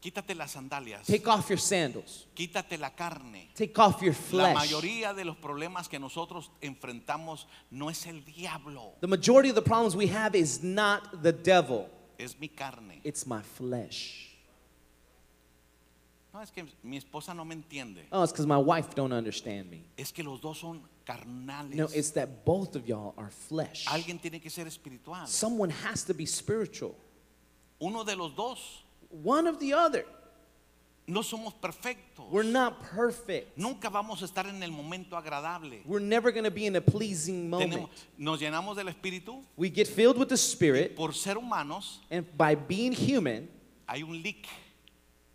Quítate 0.07 0.37
las 0.37 0.53
sandalias. 0.53 1.05
Take 1.05 1.27
off 1.29 1.49
your 1.49 1.59
sandals. 1.59 2.29
Quítate 2.33 2.79
la 2.79 2.91
carne. 2.91 3.49
Take 3.57 3.77
off 3.77 4.01
your 4.01 4.13
La 4.15 4.53
flesh. 4.53 4.55
mayoría 4.55 5.13
de 5.13 5.25
los 5.25 5.37
problemas 5.37 5.89
que 5.89 5.99
nosotros 5.99 6.53
enfrentamos 6.61 7.49
no 7.73 7.91
es 7.91 8.07
el 8.07 8.25
diablo, 8.25 8.93
The 9.01 9.09
majority 9.09 9.49
of 9.49 9.57
the 9.57 9.63
problems 9.63 9.97
we 9.97 10.07
have 10.07 10.37
is 10.37 10.63
not 10.63 11.23
the 11.25 11.33
devil, 11.33 11.89
es 12.21 12.39
mi 12.39 12.47
carne. 12.49 13.01
it's 13.03 13.27
my 13.27 13.43
flesh. 13.43 14.37
No 16.33 16.41
es 16.41 16.53
que 16.53 16.65
mi 16.85 16.99
esposa 16.99 17.35
no 17.35 17.45
me 17.45 17.55
entiende, 17.57 18.07
Oh, 18.13 18.23
it's 18.23 18.31
because 18.31 18.47
my 18.47 18.59
wife 18.59 18.95
don't 18.95 19.13
understand 19.13 19.69
me. 19.69 19.87
es 19.97 20.13
que 20.13 20.23
los 20.23 20.41
dos 20.41 20.61
son 20.61 20.83
carnales. 21.05 21.75
No, 21.75 21.89
it's 21.93 22.13
that 22.13 22.45
both 22.45 22.77
of 22.77 22.87
y'all 22.87 23.13
are 23.17 23.31
flesh. 23.31 23.87
Alguien 23.89 24.21
tiene 24.21 24.41
que 24.41 24.51
ser 24.51 24.69
espiritual. 24.69 25.27
Someone 25.27 25.71
has 25.85 26.05
to 26.05 26.15
be 26.15 26.27
spiritual. 26.27 26.95
Uno 27.81 28.05
de 28.05 28.15
los 28.15 28.37
dos. 28.37 28.85
One 29.11 29.47
of 29.47 29.59
the 29.59 29.73
other. 29.73 30.05
No 31.09 31.23
somos 31.23 31.55
perfectos. 31.55 32.29
We're 32.33 32.43
not 32.43 32.83
perfect. 32.83 33.57
Nunca 33.57 33.89
vamos 33.89 34.23
a 34.23 34.25
estar 34.25 34.45
en 34.49 34.61
el 34.63 34.73
momento 34.73 35.17
agradable. 35.17 35.81
We're 35.87 36.01
never 36.05 36.33
going 36.33 36.45
to 36.45 36.51
be 36.51 36.67
in 36.67 36.75
a 36.75 36.81
pleasing 36.81 37.49
moment. 37.49 37.73
Tenemos- 37.73 37.91
nos 38.19 38.41
llenamos 38.41 38.77
del 38.77 38.89
espíritu. 38.89 39.41
We 39.57 39.71
get 39.71 39.87
filled 39.87 40.19
with 40.19 40.29
the 40.29 40.37
Spirit, 40.37 40.97
Por 40.97 41.13
ser 41.15 41.37
humanos 41.37 42.01
and 42.11 42.27
by 42.37 42.57
being 42.57 42.93
human, 42.93 43.49
hay 43.89 44.03
un 44.03 44.21
leak. 44.21 44.49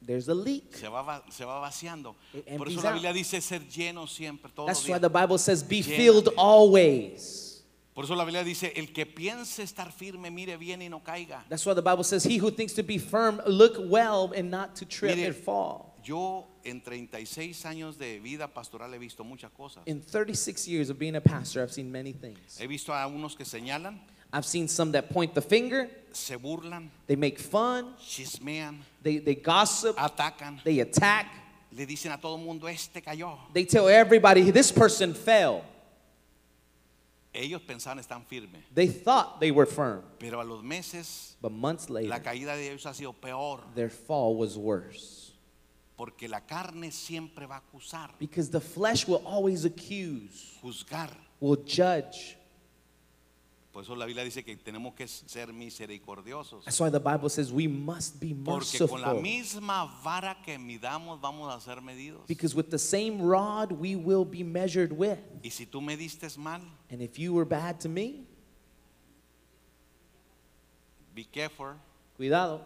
there's 0.05 0.27
a 0.27 0.33
leak. 0.33 0.75
Se 0.75 0.89
va, 0.89 1.23
se 1.29 1.45
va 1.45 1.61
vaciando. 1.61 2.15
It 2.33 2.57
Por 2.57 2.67
eso 2.67 2.81
la. 2.81 2.91
Biblia 2.91 3.13
dice 3.13 3.39
ser 3.39 3.61
lleno 3.61 4.07
siempre, 4.07 4.51
todos 4.53 4.67
los 4.67 4.77
That's 4.77 4.89
why 4.89 4.97
the 4.99 5.09
Bible 5.09 5.37
says, 5.37 5.63
be 5.63 5.81
filled 5.81 6.27
always. 6.35 7.50
Por 7.93 8.05
eso 8.05 8.15
la 8.15 8.23
Biblia 8.23 8.43
dice, 8.43 8.71
el 8.77 8.93
que 8.93 9.05
piense 9.05 9.63
estar 9.63 9.91
firme, 9.91 10.31
mire 10.31 10.55
bien 10.55 10.81
y 10.81 10.87
no 10.87 11.03
caiga. 11.03 11.43
That's 11.49 11.65
why 11.65 11.73
the 11.73 11.81
Bible 11.81 12.03
says, 12.03 12.23
he 12.23 12.37
who 12.37 12.49
thinks 12.49 12.73
to 12.73 12.83
be 12.83 12.97
firm, 12.97 13.41
look 13.45 13.75
well 13.77 14.31
and 14.33 14.49
not 14.49 14.75
to 14.77 14.85
trip 14.85 15.17
Mire, 15.17 15.27
and 15.27 15.35
fall. 15.35 15.93
Yo 16.03 16.47
en 16.63 16.81
36 16.81 17.65
años 17.65 17.97
de 17.97 18.19
vida 18.19 18.47
pastoral 18.47 18.93
he 18.93 18.97
visto 18.97 19.23
muchas 19.23 19.51
cosas. 19.51 19.83
In 19.85 20.01
36 20.01 20.67
years 20.67 20.89
of 20.89 20.97
being 20.97 21.15
a 21.15 21.21
pastor, 21.21 21.61
I've 21.61 21.73
seen 21.73 21.91
many 21.91 22.13
things. 22.13 22.57
He 22.57 22.67
visto 22.67 22.93
a 22.93 23.05
unos 23.07 23.35
que 23.35 23.45
señalan, 23.45 23.99
I've 24.31 24.45
seen 24.45 24.69
some 24.69 24.93
that 24.93 25.09
point 25.09 25.33
the 25.33 25.41
finger, 25.41 25.89
se 26.13 26.37
burlan, 26.37 26.89
they 27.07 27.17
make 27.17 27.39
fun, 27.39 27.93
chismean, 27.99 28.77
they, 29.01 29.17
they 29.17 29.35
gossip, 29.35 29.97
atacan, 29.97 30.63
they 30.63 30.79
attack, 30.79 31.27
le 31.73 31.85
dicen 31.85 32.13
a 32.13 32.17
todo 32.17 32.37
el 32.37 32.43
mundo, 32.43 32.67
este 32.67 33.01
cayó. 33.03 33.37
they 33.53 33.65
tell 33.65 33.89
everybody, 33.89 34.49
this 34.49 34.71
person 34.71 35.13
fell. 35.13 35.65
Ellos 37.33 37.61
pensaban 37.61 37.97
están 37.99 38.25
firmes, 38.25 38.63
They 38.73 38.87
thought 38.89 39.39
they 39.39 39.51
were 39.51 39.65
firm, 39.65 40.01
pero 40.19 40.41
a 40.41 40.43
los 40.43 40.61
meses 40.63 41.37
but 41.41 41.51
months 41.51 41.89
la 41.89 42.01
later, 42.01 42.21
caída 42.21 42.55
de 42.55 42.69
ellos 42.71 42.85
ha 42.85 42.93
sido 42.93 43.13
peor, 43.13 43.61
their 43.73 43.89
fall 43.89 44.35
was 44.35 44.57
worse. 44.57 45.31
porque 45.95 46.27
la 46.27 46.41
carne 46.41 46.91
siempre 46.91 47.45
va 47.45 47.55
a 47.57 47.59
acusar, 47.61 48.11
Because 48.19 48.49
the 48.49 48.59
flesh 48.59 49.07
will 49.07 49.21
always 49.25 49.63
accuse, 49.65 50.57
juzgar. 50.61 51.11
will 51.39 51.55
judge. 51.65 52.37
Por 53.71 53.83
eso 53.83 53.95
la 53.95 54.05
Biblia 54.05 54.25
dice 54.25 54.43
que 54.43 54.53
tenemos 54.57 54.93
que 54.95 55.07
ser 55.07 55.47
misericordiosos. 55.53 56.65
That's 56.65 56.79
why 56.79 56.89
the 56.89 56.99
Bible 56.99 57.29
says 57.29 57.53
we 57.53 57.67
must 57.67 58.19
be 58.19 58.33
Porque 58.33 58.77
con 58.87 58.99
la 58.99 59.13
merciful. 59.13 59.21
misma 59.21 59.89
vara 60.03 60.35
que 60.45 60.57
midamos 60.57 61.21
vamos 61.21 61.53
a 61.55 61.59
ser 61.61 61.79
medidos. 61.81 62.27
Because 62.27 62.53
with 62.53 62.69
the 62.69 62.77
same 62.77 63.21
rod 63.21 63.71
we 63.71 63.95
will 63.95 64.25
be 64.25 64.43
measured 64.43 64.91
with. 64.91 65.19
Y 65.41 65.49
si 65.51 65.65
tú 65.65 65.81
me 65.81 65.95
diste 65.95 66.37
mal, 66.37 66.59
And 66.89 67.01
if 67.01 67.17
you 67.17 67.33
were 67.33 67.45
bad 67.45 67.79
to 67.81 67.87
me, 67.89 68.25
be 71.15 71.23
careful. 71.23 71.75
cuidado. 72.17 72.61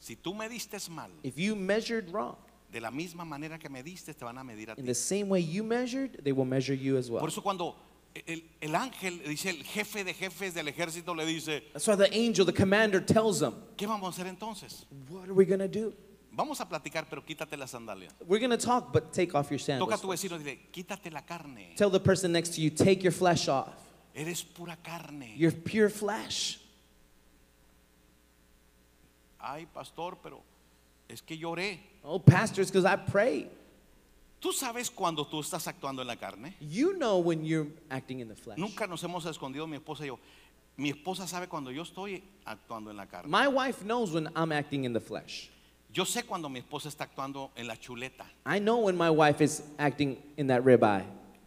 Si 0.00 0.16
tú 0.16 0.34
me 0.34 0.48
diste 0.48 0.76
mal, 0.90 1.10
If 1.22 1.38
you 1.38 1.54
measured 1.54 2.10
wrong, 2.10 2.36
de 2.72 2.80
la 2.80 2.90
misma 2.90 3.24
manera 3.24 3.58
que 3.58 3.68
me 3.70 3.82
diste, 3.82 4.12
te 4.12 4.24
van 4.24 4.36
a 4.38 4.42
medir 4.42 4.70
a 4.70 4.72
in 4.72 4.76
ti. 4.78 4.82
the 4.82 4.94
same 4.94 5.28
way 5.28 5.38
you 5.40 5.62
measured, 5.62 6.18
they 6.24 6.32
will 6.32 6.44
measure 6.44 6.74
you 6.74 6.96
as 6.96 7.08
well. 7.08 7.20
Por 7.20 7.28
eso 7.28 7.40
cuando 7.42 7.76
el, 8.14 8.44
el 8.60 8.74
ángel, 8.74 9.22
dice 9.26 9.50
el 9.50 9.64
jefe 9.64 10.04
de 10.04 10.14
jefes 10.14 10.54
del 10.54 10.68
ejército, 10.68 11.14
le 11.14 11.24
dice, 11.24 11.62
That's 11.72 11.86
why 11.86 11.96
the 11.96 12.12
angel, 12.12 12.44
the 12.44 12.52
commander, 12.52 13.00
tells 13.00 13.40
them, 13.40 13.54
¿qué 13.76 13.86
vamos 13.86 14.18
a 14.18 14.22
hacer 14.22 14.26
entonces? 14.26 14.86
What 15.08 15.28
are 15.28 15.34
we 15.34 15.44
going 15.44 15.60
to 15.60 15.68
do? 15.68 15.94
Vamos 16.34 16.60
a 16.60 16.68
platicar, 16.68 17.06
pero 17.10 17.22
quítate 17.22 17.58
la 17.58 17.66
sandalia. 17.66 18.08
We're 18.26 18.38
going 18.38 18.56
to 18.56 18.56
talk, 18.56 18.92
but 18.92 19.12
take 19.12 19.34
off 19.34 19.50
your 19.50 19.58
Toca 19.58 19.94
a 19.94 19.98
sandals. 19.98 20.00
tu 20.00 20.08
vecino 20.08 20.36
y 20.36 20.42
dile, 20.42 20.58
quítate 20.72 21.12
la 21.12 21.20
carne. 21.22 21.74
Tell 21.76 21.90
the 21.90 22.00
person 22.00 22.32
next 22.32 22.54
to 22.54 22.60
you, 22.62 22.70
take 22.70 23.02
your 23.02 23.12
flesh 23.12 23.48
off. 23.48 23.68
Eres 24.14 24.42
pura 24.42 24.76
carne. 24.82 25.32
You're 25.36 25.52
pure 25.52 25.90
flesh. 25.90 26.58
Ay, 29.38 29.66
pastor, 29.74 30.16
pero 30.22 30.42
es 31.08 31.20
que 31.20 31.36
lloré. 31.36 31.78
Oh, 32.04 32.18
pastors, 32.18 32.70
because 32.70 32.84
I 32.84 32.96
prayed. 32.96 33.48
¿Tú 34.42 34.52
sabes 34.52 34.90
cuando 34.90 35.24
tú 35.24 35.38
estás 35.38 35.68
actuando 35.68 36.02
en 36.02 36.08
la 36.08 36.16
carne? 36.16 36.56
You 36.58 36.94
know 36.94 37.20
when 37.20 37.44
you're 37.44 37.70
acting 37.88 38.18
in 38.18 38.26
the 38.26 38.34
flesh. 38.34 38.58
Nunca 38.58 38.88
nos 38.88 39.00
hemos 39.04 39.24
escondido 39.24 39.68
mi 39.68 39.76
esposa 39.76 40.02
y 40.02 40.08
yo. 40.08 40.18
Mi 40.76 40.90
esposa 40.90 41.28
sabe 41.28 41.46
cuando 41.46 41.70
yo 41.70 41.84
estoy 41.84 42.24
actuando 42.44 42.90
en 42.90 42.96
la 42.96 43.06
carne. 43.06 43.30
My 43.30 43.46
wife 43.46 43.84
knows 43.84 44.10
when 44.10 44.28
I'm 44.34 44.50
acting 44.50 44.82
in 44.84 44.92
the 44.92 45.00
flesh. 45.00 45.48
Yo 45.92 46.04
sé 46.04 46.24
cuando 46.24 46.48
mi 46.48 46.58
esposa 46.58 46.88
está 46.88 47.04
actuando 47.04 47.52
en 47.54 47.68
la 47.68 47.76
chuleta. 47.76 48.26
I 48.44 48.58
know 48.58 48.78
when 48.78 48.96
my 48.96 49.10
wife 49.10 49.40
is 49.40 49.62
acting 49.78 50.16
in 50.36 50.48
that 50.48 50.64
ribeye. 50.64 51.04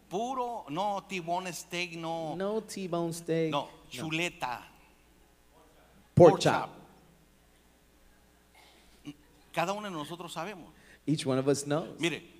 Puro, 0.09 0.63
no, 0.69 1.03
tibón 1.09 1.53
steak, 1.53 1.97
no. 1.97 2.33
No 2.37 2.61
T-bone 2.61 3.11
steak. 3.11 3.51
No, 3.51 3.67
chuleta. 3.91 4.61
Pork 6.15 6.39
chop. 6.39 6.69
Cada 9.51 9.73
uno 9.73 9.89
de 9.89 9.93
nosotros 9.93 10.31
sabemos. 10.33 10.69
Each 11.05 11.25
one 11.25 11.37
of 11.37 11.47
us 11.49 11.65
knows. 11.65 11.99
Mire, 11.99 12.34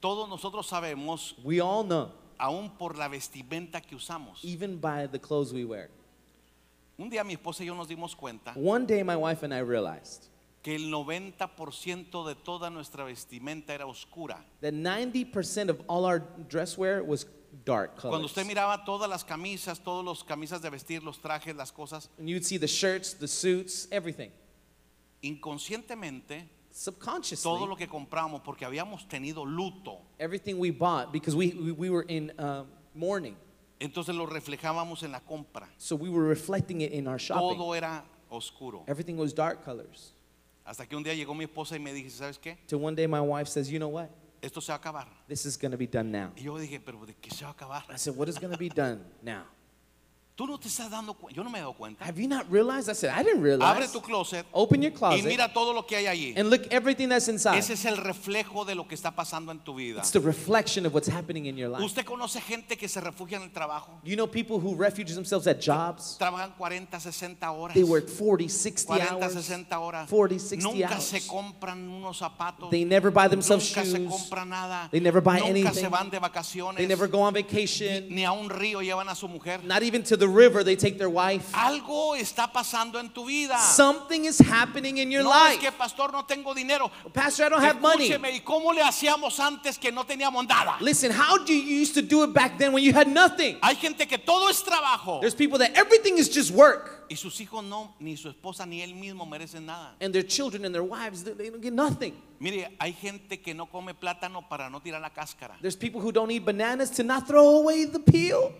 todos 0.00 0.28
nosotros 0.28 0.66
sabemos, 0.66 1.34
We 1.44 1.60
all 1.60 1.84
know, 1.84 2.12
aún 2.38 2.70
por 2.78 2.96
la 2.96 3.08
vestimenta 3.08 3.80
que 3.80 3.94
usamos. 3.96 4.42
even 4.44 4.78
by 4.80 5.06
the 5.06 5.18
clothes 5.18 5.52
we 5.52 5.64
wear. 5.64 5.90
Un 6.98 7.08
día 7.10 7.24
mi 7.24 7.34
esposa 7.34 7.62
y 7.62 7.66
yo 7.66 7.74
nos 7.74 7.88
dimos 7.88 8.14
cuenta 8.14 8.52
One 8.56 8.86
day, 8.86 9.02
my 9.02 9.16
wife 9.16 9.42
and 9.42 9.54
I 9.54 9.60
realized 9.60 10.26
que 10.62 10.74
el 10.76 10.90
90% 10.90 12.26
de 12.26 12.34
toda 12.34 12.68
nuestra 12.68 13.04
vestimenta 13.04 13.72
era 13.72 13.86
oscura. 13.86 14.44
that 14.60 14.74
90% 14.74 15.70
of 15.70 15.80
all 15.88 16.04
our 16.04 16.18
dress 16.48 16.76
wear 16.76 17.02
was 17.02 17.24
dark 17.64 17.92
Cuando 18.00 18.18
colors. 18.18 18.26
usted 18.32 18.44
miraba 18.46 18.84
todas 18.84 19.08
las 19.08 19.24
camisas, 19.24 19.80
todas 19.82 20.04
las 20.04 20.22
camisas 20.22 20.60
de 20.60 20.68
vestir, 20.70 21.02
los 21.02 21.18
trajes, 21.18 21.56
las 21.56 21.72
cosas, 21.72 22.10
And 22.18 22.28
you'd 22.28 22.44
see 22.44 22.58
the 22.58 22.68
shirts, 22.68 23.14
the 23.14 23.26
suits, 23.28 23.88
everything. 23.90 24.30
inconscientemente 25.22 26.48
Subconsciously, 26.72 27.42
todo 27.42 27.66
lo 27.66 27.76
que 27.76 27.88
compramos 27.88 28.42
porque 28.44 28.64
habíamos 28.64 29.08
tenido 29.08 29.44
luto. 29.44 29.98
everything 30.18 30.58
we 30.58 30.70
bought, 30.70 31.12
because 31.12 31.34
we, 31.34 31.48
we, 31.54 31.72
we 31.72 31.90
were 31.90 32.04
in 32.08 32.32
um, 32.38 32.66
mourning. 32.94 33.36
Entonces 33.80 34.14
lo 34.14 34.26
reflejábamos 34.26 35.02
en 35.02 35.12
la 35.12 35.20
compra. 35.20 35.66
So 35.78 35.96
we 35.96 36.10
were 36.10 36.24
reflecting 36.24 36.82
it 36.82 36.92
in 36.92 37.08
our 37.08 37.18
shopping. 37.18 37.56
Todo 37.56 37.72
era 37.72 38.04
oscuro. 38.30 38.84
Everything 38.86 39.16
was 39.16 39.32
dark 39.32 39.64
colors. 39.64 40.12
Hasta 40.64 40.86
que 40.86 40.96
un 40.96 41.02
día 41.02 41.14
llegó 41.14 41.34
mi 41.34 41.44
esposa 41.46 41.72
y 41.72 41.78
me 41.78 41.90
¿sabes 42.10 42.38
qué? 42.38 42.58
Till 42.66 42.78
one 42.78 42.94
day 42.94 43.06
my 43.06 43.20
wife 43.20 43.48
says, 43.48 43.70
you 43.70 43.78
know 43.78 43.88
what? 43.88 44.10
Esto 44.42 44.60
se 44.60 44.72
va 44.72 44.76
a 44.76 44.78
acabar. 44.78 45.06
This 45.26 45.44
is 45.46 45.56
going 45.56 45.72
to 45.72 45.78
be 45.78 45.86
done 45.86 46.10
now. 46.12 46.32
Y 46.36 46.42
yo 46.44 46.56
dije, 46.58 46.80
pero 46.84 47.04
¿de 47.04 47.14
qué 47.14 47.32
se 47.32 47.44
va 47.44 47.50
a 47.50 47.54
acabar? 47.54 47.82
I 47.90 47.96
said, 47.96 48.16
what 48.16 48.28
is 48.28 48.38
going 48.38 48.52
to 48.52 48.58
be 48.58 48.68
done 48.68 49.04
now? 49.22 49.42
Tú 50.40 50.46
no 50.46 50.56
te 50.58 50.68
estás 50.68 50.90
dando 50.90 51.12
cuenta. 51.12 51.36
Yo 51.36 51.44
no 51.44 51.50
me 51.50 51.58
he 51.58 51.60
dado 51.60 51.74
cuenta. 51.74 52.02
Have 52.02 52.18
you 52.18 52.26
not 52.26 52.50
realized? 52.50 52.88
I 52.88 52.94
said, 52.94 53.10
I 53.10 53.22
didn't 53.22 53.40
Abre 53.40 53.58
realize. 53.58 53.92
tu 53.92 54.00
closet 54.00 54.46
Open 54.52 54.80
your 54.80 54.90
y 54.90 54.96
closet 54.96 55.26
mira 55.26 55.52
todo 55.52 55.74
lo 55.74 55.84
que 55.86 55.96
hay 55.96 56.06
allí. 56.06 56.34
and 56.34 56.48
look 56.48 56.62
everything 56.70 57.10
that's 57.10 57.28
inside. 57.28 57.58
Ese 57.58 57.74
es 57.74 57.84
el 57.84 57.98
reflejo 57.98 58.64
de 58.64 58.74
lo 58.74 58.88
que 58.88 58.94
está 58.94 59.10
pasando 59.14 59.52
en 59.52 59.58
tu 59.58 59.74
vida. 59.74 59.98
It's 59.98 60.12
the 60.12 60.18
reflection 60.18 60.86
of 60.86 60.94
what's 60.94 61.10
happening 61.10 61.44
in 61.44 61.58
your 61.58 61.68
life. 61.68 61.84
Usted 61.84 62.06
conoce 62.06 62.40
gente 62.40 62.78
que 62.78 62.88
se 62.88 63.02
refugia 63.02 63.36
en 63.36 63.42
el 63.42 63.50
trabajo. 63.50 64.00
You 64.02 64.16
know 64.16 64.26
people 64.26 64.56
who 64.56 64.74
refuge 64.74 65.12
themselves 65.12 65.46
at 65.46 65.60
jobs? 65.60 66.16
Trabajan 66.18 66.54
40, 66.56 66.98
60 66.98 67.46
horas. 67.52 67.74
They 67.74 67.84
work 67.84 68.08
40, 68.08 68.48
60 68.48 68.86
40, 68.86 69.12
hours. 69.12 69.32
60 69.34 69.78
horas. 69.78 70.08
40, 70.08 70.38
60 70.42 70.66
Nunca 70.72 70.94
hours. 70.94 71.04
se 71.04 71.20
compran 71.26 71.86
unos 71.86 72.16
zapatos. 72.16 72.70
They 72.70 72.86
never 72.86 73.10
buy 73.10 73.28
themselves 73.28 73.76
Nunca 73.76 73.84
se 73.84 73.98
shoes. 73.98 74.30
nada. 74.46 74.88
They 74.90 75.00
never 75.00 75.20
buy 75.20 75.40
Nunca 75.40 75.74
se 75.74 75.80
anything. 75.80 75.90
van 75.90 76.08
de 76.08 76.18
vacaciones. 76.18 76.78
They 76.78 76.86
never 76.86 77.08
go 77.08 77.20
on 77.20 77.34
vacation. 77.34 78.08
Ni 78.08 78.24
a 78.24 78.32
un 78.32 78.48
río 78.48 78.80
llevan 78.80 79.10
a 79.10 79.14
su 79.14 79.28
mujer. 79.28 79.60
Not 79.64 79.82
even 79.82 80.02
to 80.04 80.16
the 80.16 80.29
river 80.30 80.64
they 80.64 80.76
take 80.76 80.96
their 80.98 81.10
wife. 81.10 81.52
Algo 81.52 82.14
está 82.16 82.50
pasando 82.52 82.98
en 82.98 83.10
tu 83.10 83.26
vida. 83.26 83.58
Something 83.58 84.24
is 84.24 84.38
happening 84.38 84.98
in 84.98 85.10
your 85.10 85.22
no 85.22 85.30
es 85.30 85.52
life. 85.56 85.60
que 85.60 85.72
pastor 85.72 86.12
no 86.12 86.22
tengo 86.24 86.54
dinero. 86.54 86.90
Pastor, 87.12 87.46
I 87.46 87.48
don't 87.50 87.62
have 87.62 87.80
money. 87.80 88.08
Escúcheme, 88.08 88.32
¿y 88.32 88.40
cómo 88.40 88.72
le 88.72 88.82
hacíamos 88.82 89.38
antes 89.40 89.78
que 89.78 89.90
no 89.92 90.04
teníamos 90.04 90.46
nada? 90.48 90.76
Listen, 90.80 91.10
how 91.12 91.36
do 91.38 91.52
you 91.52 91.80
used 91.82 91.94
to 91.94 92.02
do 92.02 92.22
it 92.24 92.32
back 92.32 92.56
then 92.58 92.72
when 92.72 92.82
you 92.82 92.92
had 92.92 93.08
nothing? 93.08 93.58
Hay 93.62 93.74
gente 93.74 94.06
que 94.06 94.18
todo 94.18 94.48
es 94.48 94.62
trabajo. 94.62 95.20
There's 95.20 95.34
people 95.34 95.58
that 95.58 95.72
everything 95.76 96.16
is 96.18 96.28
just 96.28 96.50
work. 96.50 96.98
Y 97.10 97.16
sus 97.16 97.36
hijos 97.40 97.64
no, 97.64 97.94
ni 97.98 98.14
su 98.16 98.28
esposa 98.28 98.64
ni 98.66 98.82
él 98.82 98.94
mismo 98.94 99.26
merecen 99.28 99.66
nada. 99.66 99.96
And 100.00 100.14
their 100.14 100.22
children 100.22 100.64
and 100.64 100.72
their 100.72 100.84
wives, 100.84 101.24
they- 101.24 101.32
they 101.34 101.50
don't 101.50 101.60
get 101.60 101.72
nothing. 101.72 102.14
Mire, 102.38 102.68
hay 102.80 102.92
gente 102.92 103.42
que 103.42 103.52
no 103.52 103.66
come 103.66 103.92
plátano 103.94 104.48
para 104.48 104.70
no 104.70 104.80
tirar 104.80 105.00
la 105.00 105.10
cáscara. 105.10 105.56
There's 105.60 105.74
people 105.76 106.00
who 106.00 106.12
don't 106.12 106.30
eat 106.30 106.44
bananas 106.44 106.88
to 106.92 107.02
not 107.02 107.26
throw 107.26 107.56
away 107.58 107.84
the 107.84 107.98
peel. 107.98 108.52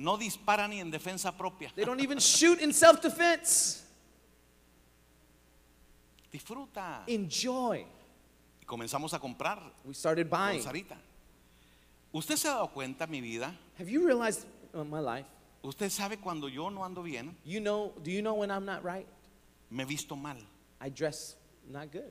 No 0.00 0.16
dispara 0.16 0.66
ni 0.66 0.80
en 0.80 0.90
defensa 0.90 1.30
propia. 1.36 1.70
They 1.76 1.84
don't 1.84 2.00
even 2.00 2.18
shoot 2.18 2.58
in 2.62 2.72
self 2.72 3.02
defense. 3.02 3.82
Disfruta. 6.32 7.04
Enjoy. 7.06 7.84
Y 8.62 8.64
comenzamos 8.64 9.12
a 9.12 9.18
comprar 9.18 9.60
We 9.84 9.92
started 9.92 10.30
con 10.30 10.38
buying. 10.38 10.62
Sarita. 10.62 10.96
¿Usted 12.12 12.36
se 12.36 12.48
ha 12.48 12.52
dado 12.52 12.68
cuenta, 12.72 13.06
mi 13.06 13.20
vida? 13.20 13.54
Have 13.78 13.90
you 13.90 14.06
realized 14.06 14.46
uh, 14.72 14.84
my 14.84 15.00
life? 15.00 15.26
¿Usted 15.62 15.90
sabe 15.90 16.16
cuando 16.16 16.48
yo 16.48 16.70
no 16.70 16.82
ando 16.82 17.02
bien? 17.02 17.36
You 17.44 17.60
know, 17.60 17.92
do 18.02 18.10
you 18.10 18.22
know 18.22 18.32
when 18.32 18.50
I'm 18.50 18.64
not 18.64 18.82
right? 18.82 19.06
Me 19.70 19.84
visto 19.84 20.16
mal, 20.16 20.38
I 20.80 20.88
dress 20.88 21.36
not 21.68 21.92
good. 21.92 22.10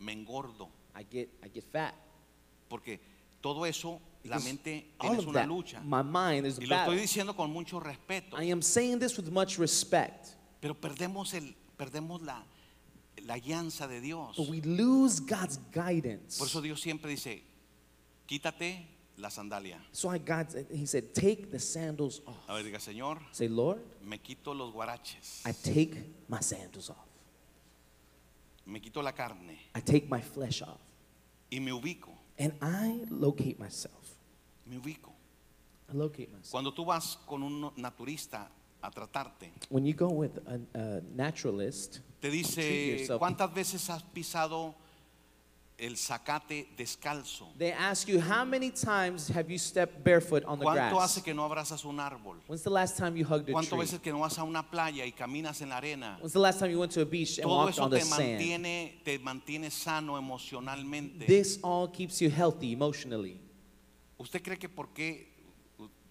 me 0.00 0.12
engordo. 0.12 0.68
I 0.92 1.04
get 1.04 1.28
I 1.40 1.48
get 1.48 1.62
fat. 1.70 1.94
Porque 2.68 2.98
todo 3.40 3.64
eso, 3.64 4.00
la 4.24 4.38
mente 4.38 4.92
all 4.98 5.12
es 5.14 5.18
of 5.20 5.26
una 5.28 5.40
that, 5.40 5.48
lucha. 5.48 5.80
my 5.84 6.02
mind 6.02 6.46
is 6.46 6.58
a 6.58 6.62
Y 6.62 6.66
lo 6.66 6.76
battle. 6.76 6.94
estoy 6.94 7.02
diciendo 7.02 7.34
con 7.36 7.50
mucho 7.52 7.80
respeto. 7.80 8.36
I 8.40 8.50
am 8.50 8.62
saying 8.62 8.98
this 8.98 9.16
with 9.16 9.30
much 9.30 9.58
respect, 9.58 10.28
Pero 10.60 10.74
perdemos, 10.74 11.34
el, 11.34 11.54
perdemos 11.76 12.22
la, 12.22 12.42
la 13.26 13.38
guianza 13.38 13.88
de 13.88 14.00
Dios. 14.00 14.36
but 14.36 14.48
we 14.48 14.60
lose 14.60 15.20
God's 15.20 15.58
guidance. 15.72 16.38
Por 16.38 16.46
eso 16.46 16.60
Dios 16.60 16.80
siempre 16.80 17.10
dice, 17.10 17.42
quítate 18.28 18.86
la 19.18 19.28
sandalia. 19.28 19.78
So 19.92 20.08
I 20.08 20.18
God, 20.18 20.46
He 20.72 20.86
said, 20.86 21.12
take 21.14 21.50
the 21.50 21.58
sandals 21.58 22.20
off. 22.26 22.36
A 22.48 22.54
ver, 22.54 22.62
diga, 22.64 22.78
Señor, 22.80 23.18
Say, 23.32 23.48
Lord, 23.48 23.80
me 24.04 24.18
quito 24.18 24.54
los 24.54 24.72
guaraches, 24.72 25.42
I 25.44 25.52
take 25.52 25.96
my 26.28 26.40
sandals 26.40 26.90
off. 26.90 27.08
me 28.66 28.80
quito 28.80 29.02
la 29.02 29.10
carne 29.12 29.58
I 29.74 29.80
take 29.80 30.08
my 30.08 30.20
flesh 30.20 30.62
off, 30.62 30.80
y 31.50 31.58
me 31.58 31.72
ubico, 31.72 32.10
and 32.38 32.52
I 32.62 33.04
locate 33.10 33.58
myself. 33.58 33.92
Me 34.72 34.78
ubico. 34.78 35.12
I 35.92 35.96
locate 35.96 36.28
myself. 36.30 36.50
Cuando 36.50 36.72
tú 36.72 36.84
vas 36.86 37.18
con 37.26 37.42
un 37.42 37.70
naturista 37.76 38.48
a 38.80 38.90
tratarte, 38.90 39.52
When 39.68 39.84
you 39.84 39.92
go 39.94 40.08
with 40.08 40.38
a, 40.46 40.58
a 40.78 41.00
naturalist, 41.14 41.98
te 42.20 42.28
Treat 42.30 42.32
dice, 42.32 42.86
yourself. 42.98 43.18
¿cuántas 43.20 43.52
veces 43.54 43.88
has 43.90 44.02
pisado 44.02 44.74
el 45.78 45.96
zacate 45.96 46.68
descalzo? 46.76 47.52
they 47.58 47.72
ask 47.72 48.08
you, 48.08 48.20
how 48.20 48.44
many 48.44 48.70
times 48.70 49.28
have 49.28 49.50
you 49.50 49.58
stepped 49.58 50.02
barefoot 50.02 50.44
on 50.46 50.58
the 50.58 50.64
¿Cuánto 50.64 50.96
grass? 50.96 51.10
hace 51.16 51.22
que 51.22 51.34
no 51.34 51.44
abrazas 51.44 51.84
un 51.84 51.98
árbol? 52.00 52.38
When's 52.48 52.62
the 52.62 52.70
last 52.70 52.96
time 52.96 53.14
you 53.16 53.24
hugged 53.24 53.48
a 53.50 53.52
¿Cuántas 53.52 53.68
tree? 53.70 53.78
veces 53.80 54.00
que 54.00 54.10
no 54.12 54.20
vas 54.20 54.38
a 54.38 54.44
una 54.44 54.62
playa 54.62 55.04
y 55.04 55.12
caminas 55.12 55.60
en 55.60 55.68
la 55.68 55.76
arena? 55.76 56.16
When's 56.20 56.32
the 56.32 56.38
last 56.40 56.58
time 56.58 56.70
you 56.70 56.78
went 56.80 56.92
to 56.92 57.02
a 57.02 57.06
beach 57.06 57.38
and 57.38 57.44
Todo 57.48 57.56
walked 57.56 57.74
eso 57.74 57.82
on 57.84 57.90
the 57.90 57.98
te 57.98 58.04
sand? 58.04 58.22
mantiene, 58.38 59.00
te 59.04 59.18
mantiene 59.18 59.70
sano 59.70 60.16
emocionalmente. 60.16 61.26
This 61.26 61.58
all 61.62 61.86
keeps 61.88 62.20
you 62.22 62.30
healthy 62.30 62.72
emotionally. 62.72 63.38
¿Usted 64.22 64.42
cree 64.42 64.56
que 64.58 64.68
porque 64.68 65.28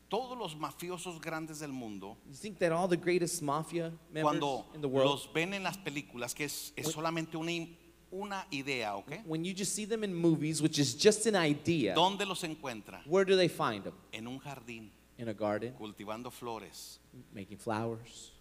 todos 0.10 0.38
los 0.38 0.56
mafiosos 0.58 1.21
grandes 1.21 1.60
del 1.60 1.71
mundo, 1.71 2.17
You 2.28 2.36
think 2.36 2.60
that 2.60 2.71
all 2.74 2.88
the 2.89 2.97
greatest 2.97 3.41
mafia 3.41 3.91
members 4.12 4.24
cuando 4.24 4.65
in 4.76 4.82
the 4.82 4.88
world, 4.88 5.10
los 5.12 5.30
ven 5.34 5.54
en 5.54 5.63
las 5.63 5.78
películas, 5.78 6.36
que 6.36 6.43
es, 6.45 6.74
es 6.76 6.91
solamente 6.91 7.38
una, 7.38 7.52
una 8.12 8.45
idea, 8.52 8.97
¿ok? 8.97 9.21
when 9.26 9.45
you 9.45 9.54
just 9.58 9.74
see 9.74 9.86
them 9.86 10.04
in 10.04 10.13
movies, 10.13 10.62
which 10.62 10.78
is 10.80 10.93
just 10.93 11.26
an 11.28 11.36
idea, 11.36 11.95
¿Dónde 11.95 12.26
los 12.26 12.43
encuentra? 12.43 13.02
where 13.06 13.24
do 13.24 13.38
they 13.38 13.47
find 13.47 13.84
them? 13.86 13.93
En 14.12 14.28
un 14.28 14.39
jardín, 14.39 14.91
In 15.17 15.30
a 15.30 15.34
garden, 15.34 15.74
cultivando 15.76 16.30
flores. 16.32 17.00
making 17.34 17.58
flowers. 17.58 18.34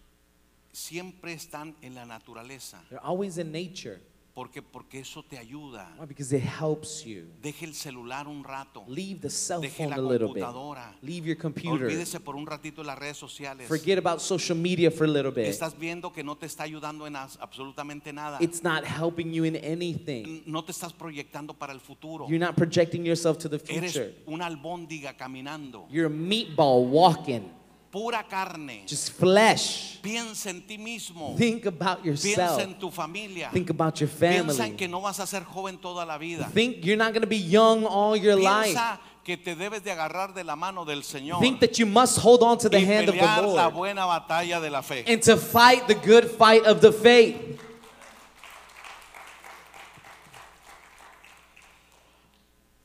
Siempre 0.73 1.33
están 1.33 1.75
en 1.81 1.95
la 1.95 2.05
naturaleza. 2.05 2.81
They're 2.89 2.99
always 3.03 3.37
in 3.37 3.51
nature. 3.51 4.01
Porque, 4.33 4.61
porque 4.61 4.99
eso 4.99 5.23
te 5.23 5.37
ayuda. 5.37 5.93
Why? 5.99 6.05
Because 6.05 6.33
it 6.33 6.41
helps 6.41 7.03
you. 7.03 7.25
Deje 7.41 7.65
el 7.65 7.73
celular 7.73 8.29
un 8.29 8.45
rato. 8.45 8.85
Leave 8.87 9.19
the 9.19 9.29
cell 9.29 9.59
Deje 9.59 9.83
phone 9.83 9.89
la 9.89 9.95
a 9.97 9.99
little 9.99 10.27
bit. 10.33 10.41
computadora. 10.41 10.95
Leave 11.01 11.25
your 11.27 11.37
computer. 11.37 11.85
Olvídese 11.87 12.19
por 12.21 12.37
un 12.37 12.45
ratito 12.47 12.81
de 12.81 12.87
las 12.87 12.97
redes 12.97 13.17
sociales. 13.17 13.67
Forget 13.67 13.97
about 13.97 14.21
social 14.21 14.57
media 14.57 14.89
for 14.89 15.03
a 15.05 15.09
little 15.09 15.31
bit. 15.31 15.47
Estás 15.47 15.77
viendo 15.77 16.13
que 16.13 16.23
no 16.23 16.37
te 16.37 16.45
está 16.45 16.63
ayudando 16.63 17.05
en 17.07 17.17
as- 17.17 17.37
absolutamente 17.41 18.13
nada. 18.13 18.37
It's 18.39 18.63
not 18.63 18.85
helping 18.85 19.33
you 19.33 19.43
in 19.43 19.57
anything. 19.57 20.43
No 20.45 20.63
te 20.63 20.71
estás 20.71 20.93
proyectando 20.93 21.53
para 21.53 21.73
el 21.73 21.81
futuro. 21.81 22.25
You're 22.29 22.39
not 22.39 22.55
projecting 22.55 23.03
yourself 23.05 23.37
to 23.39 23.49
the 23.49 23.57
Eres 23.67 23.91
future. 23.91 24.15
una 24.27 24.45
albóndiga 24.45 25.17
caminando. 25.17 25.87
You're 25.89 26.05
a 26.07 26.09
meatball 26.09 26.87
walking, 26.89 27.51
Pura 27.91 28.23
carne. 28.23 28.83
just 28.87 29.09
flesh. 29.11 29.99
Piensa 30.01 30.49
en 30.49 30.61
ti 30.65 30.77
mismo. 30.77 31.35
Think 31.37 31.65
about 31.65 32.01
Piensa 32.01 32.25
yourself. 32.27 32.59
en 32.61 32.79
tu 32.79 32.89
familia. 32.89 33.49
Think 33.51 33.69
about 33.69 33.99
your 33.99 34.09
Piensa 34.09 34.37
en 34.49 34.55
family. 34.55 34.75
que 34.77 34.87
no 34.87 35.01
vas 35.01 35.19
a 35.19 35.27
ser 35.27 35.43
joven 35.43 35.77
toda 35.77 36.05
la 36.05 36.17
vida. 36.17 36.49
Think 36.53 36.77
you're 36.85 36.95
not 36.95 37.11
going 37.11 37.21
to 37.23 37.27
be 37.27 37.37
young 37.37 37.85
all 37.85 38.15
your 38.15 38.35
life. 38.37 38.73
Piensa 38.73 38.99
que 39.25 39.35
te 39.37 39.55
debes 39.55 39.83
de 39.83 39.91
agarrar 39.91 40.33
de 40.33 40.43
la 40.43 40.55
mano 40.55 40.83
del 40.85 41.03
Señor 41.03 41.41
Think 41.41 41.59
that 41.59 41.77
you 41.77 41.85
must 41.85 42.17
hold 42.17 42.41
on 42.43 42.57
to 42.59 42.69
the 42.69 42.79
y 42.79 42.85
hand 42.85 43.09
of 43.09 43.15
the 43.15 43.19
pelear 43.21 43.43
la 43.43 43.63
Lord 43.65 43.73
buena 43.75 44.05
batalla 44.05 44.59
de 44.61 44.69
la 44.69 44.81
fe. 44.81 45.03
and 45.05 45.21
to 45.21 45.35
fight 45.35 45.85
the 45.87 45.93
good 45.95 46.25
fight 46.37 46.65
of 46.65 46.79
the 46.79 46.91
faith. 46.93 47.59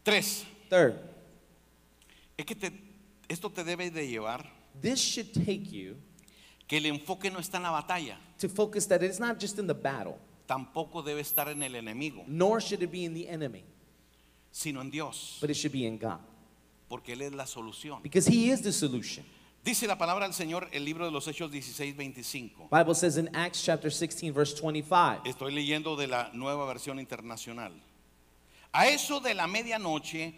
Tres, 0.02 0.44
Third, 0.68 0.94
es 2.36 2.44
que 2.44 2.54
te- 2.54 2.72
esto 3.28 3.50
te 3.50 3.64
debe 3.64 3.90
de 3.90 4.06
llevar 4.06 4.44
this 4.80 5.00
should 5.00 5.32
take 5.32 5.70
you 5.70 5.96
que 6.68 6.78
el 6.78 6.86
enfoque 6.86 7.30
no 7.30 7.38
está 7.38 7.56
en 7.56 7.62
la 7.62 7.70
batalla, 7.70 8.16
to 8.38 8.48
focus 8.48 8.86
that 8.86 9.02
it's 9.02 9.20
not 9.20 9.38
just 9.38 9.58
in 9.58 9.66
the 9.66 9.74
battle, 9.74 10.18
tampoco 10.48 11.02
debe 11.02 11.20
estar 11.20 11.48
en 11.48 11.62
el 11.62 11.72
enemigo, 11.74 12.24
nor 12.26 12.60
should 12.60 12.82
it 12.82 12.90
be 12.90 13.04
in 13.04 13.14
the 13.14 13.28
enemy, 13.28 13.64
sino 14.50 14.80
en 14.80 14.90
Dios, 14.90 15.38
but 15.40 15.50
it 15.50 15.54
should 15.54 15.72
be 15.72 15.86
in 15.86 15.98
God. 15.98 16.20
porque 16.88 17.12
Él 17.14 17.22
es 17.22 17.32
la 17.32 17.46
solución. 17.46 18.02
Because 18.02 18.26
He 18.26 18.50
is 18.50 18.62
the 18.62 18.72
solution. 18.72 19.24
Dice 19.64 19.86
la 19.88 19.98
palabra 19.98 20.26
del 20.26 20.34
Señor, 20.34 20.68
el 20.72 20.84
libro 20.84 21.04
de 21.04 21.10
los 21.10 21.26
Hechos 21.26 21.50
16, 21.50 21.96
25. 21.96 22.68
Bible 22.70 22.94
says 22.94 23.16
in 23.16 23.28
Acts 23.34 23.64
chapter 23.64 23.90
16, 23.90 24.32
verse 24.32 24.54
25. 24.54 25.22
Estoy 25.24 25.52
leyendo 25.52 25.96
de 25.96 26.06
la 26.06 26.30
nueva 26.32 26.66
versión 26.66 27.00
internacional. 27.00 27.72
A 28.72 28.86
eso 28.88 29.18
de 29.20 29.34
la 29.34 29.48
medianoche, 29.48 30.34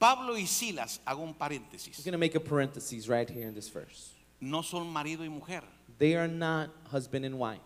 Pablo 0.00 0.34
y 0.36 0.46
Silas, 0.46 0.98
hago 1.04 1.22
un 1.22 1.34
paréntesis, 1.34 2.02
going 2.02 2.12
to 2.12 2.18
make 2.18 2.34
a 2.34 2.40
parenthesis 2.40 3.06
right 3.06 3.28
here 3.28 3.46
in 3.46 3.54
this 3.54 3.68
verse. 3.68 4.14
no 4.40 4.62
son 4.62 4.90
marido 4.90 5.22
y 5.22 5.28
mujer. 5.28 5.62
They 5.98 6.16
are 6.16 6.26
not 6.26 6.70
husband 6.90 7.26
and 7.26 7.38
wife. 7.38 7.60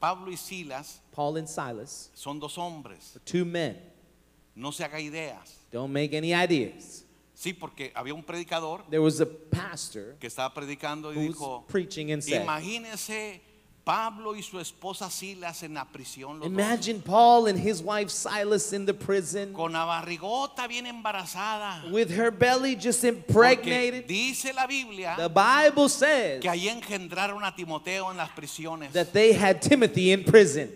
Pablo 0.00 0.30
y 0.30 0.36
Silas 0.36 1.00
Paul 1.12 1.36
and 1.36 1.48
Silas 1.48 2.10
son 2.14 2.38
dos 2.38 2.56
hombres. 2.56 3.16
are 3.16 3.20
two 3.24 3.44
men. 3.44 3.76
No 4.54 4.70
se 4.70 4.84
haga 4.84 5.00
ideas. 5.00 5.56
Don't 5.72 5.92
make 5.92 6.14
any 6.14 6.32
ideas. 6.32 7.04
Sí, 7.34 7.52
porque 7.52 7.90
había 7.94 8.14
un 8.14 8.22
predicador 8.22 8.84
There 8.88 9.00
was 9.00 9.20
a 9.20 9.26
pastor 9.26 10.16
que 10.20 10.28
estaba 10.28 10.54
predicando 10.54 11.12
y 11.12 11.16
who 11.16 11.26
was 11.26 11.36
dijo, 11.36 11.66
preaching 11.66 12.12
and 12.12 12.22
said, 12.22 12.42
imagínese 12.46 13.40
Pablo 13.84 14.36
y 14.36 14.42
su 14.42 14.60
esposa 14.60 15.08
Silas 15.10 15.62
en 15.62 15.74
la 15.74 15.84
prisión, 15.86 16.42
Imagine 16.44 17.00
Paul 17.00 17.46
and 17.48 17.58
his 17.58 17.80
wife 17.82 18.10
Silas 18.10 18.72
in 18.72 18.84
the 18.86 18.92
prison 18.94 19.52
con 19.54 19.72
la 19.72 19.84
barrigota 19.84 20.68
bien 20.68 20.86
embarazada. 20.86 21.90
with 21.90 22.10
her 22.10 22.30
belly 22.30 22.76
just 22.76 23.00
Porque 23.02 23.16
impregnated. 23.62 24.06
dice 24.06 24.52
la 24.54 24.66
Biblia 24.66 25.16
The 25.16 25.28
Bible 25.28 25.88
says 25.88 26.40
que 26.40 26.48
ahí 26.50 26.68
engendraron 26.68 27.42
a 27.42 27.54
Timoteo 27.56 28.10
en 28.10 28.18
las 28.18 28.28
prisiones. 28.30 28.92
that 28.92 29.12
they 29.12 29.32
had 29.32 29.60
Timothy 29.62 30.12
in 30.12 30.24
prison. 30.24 30.70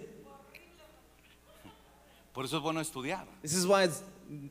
Por 2.33 2.45
eso 2.47 2.57
es 2.57 2.63
bueno 2.63 2.81
estudiar. 2.81 3.25
This 3.43 3.55
is 3.55 3.65
why 3.67 3.85
it's, 3.85 4.03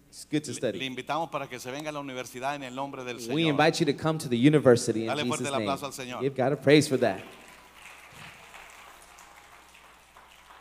it's 0.09 0.25
good 0.31 0.43
to 0.43 0.51
Le 0.51 0.57
study. 0.57 0.85
invitamos 0.85 1.29
para 1.29 1.47
que 1.47 1.59
se 1.59 1.69
venga 1.69 1.89
a 1.89 1.91
la 1.91 1.99
universidad 1.99 2.55
en 2.55 2.63
el 2.63 2.73
nombre 2.73 3.03
del 3.03 3.17
We 3.17 3.23
Señor. 3.23 3.49
invite 3.49 3.79
you 3.81 3.85
to 3.87 3.93
come 3.93 4.17
to 4.19 4.29
the 4.29 4.37
university 4.37 5.01
in 5.01 5.07
Dale 5.07 5.25
fuerte 5.25 5.39
Jesus' 5.43 5.47
el 5.47 5.51
name. 5.59 5.63
aplauso 5.69 5.85
al 5.87 5.91
Señor. 5.91 6.21
Give 6.21 6.33
God 6.35 6.53
a 6.53 6.55
praise 6.55 6.87
for 6.87 6.97
that. 6.99 7.19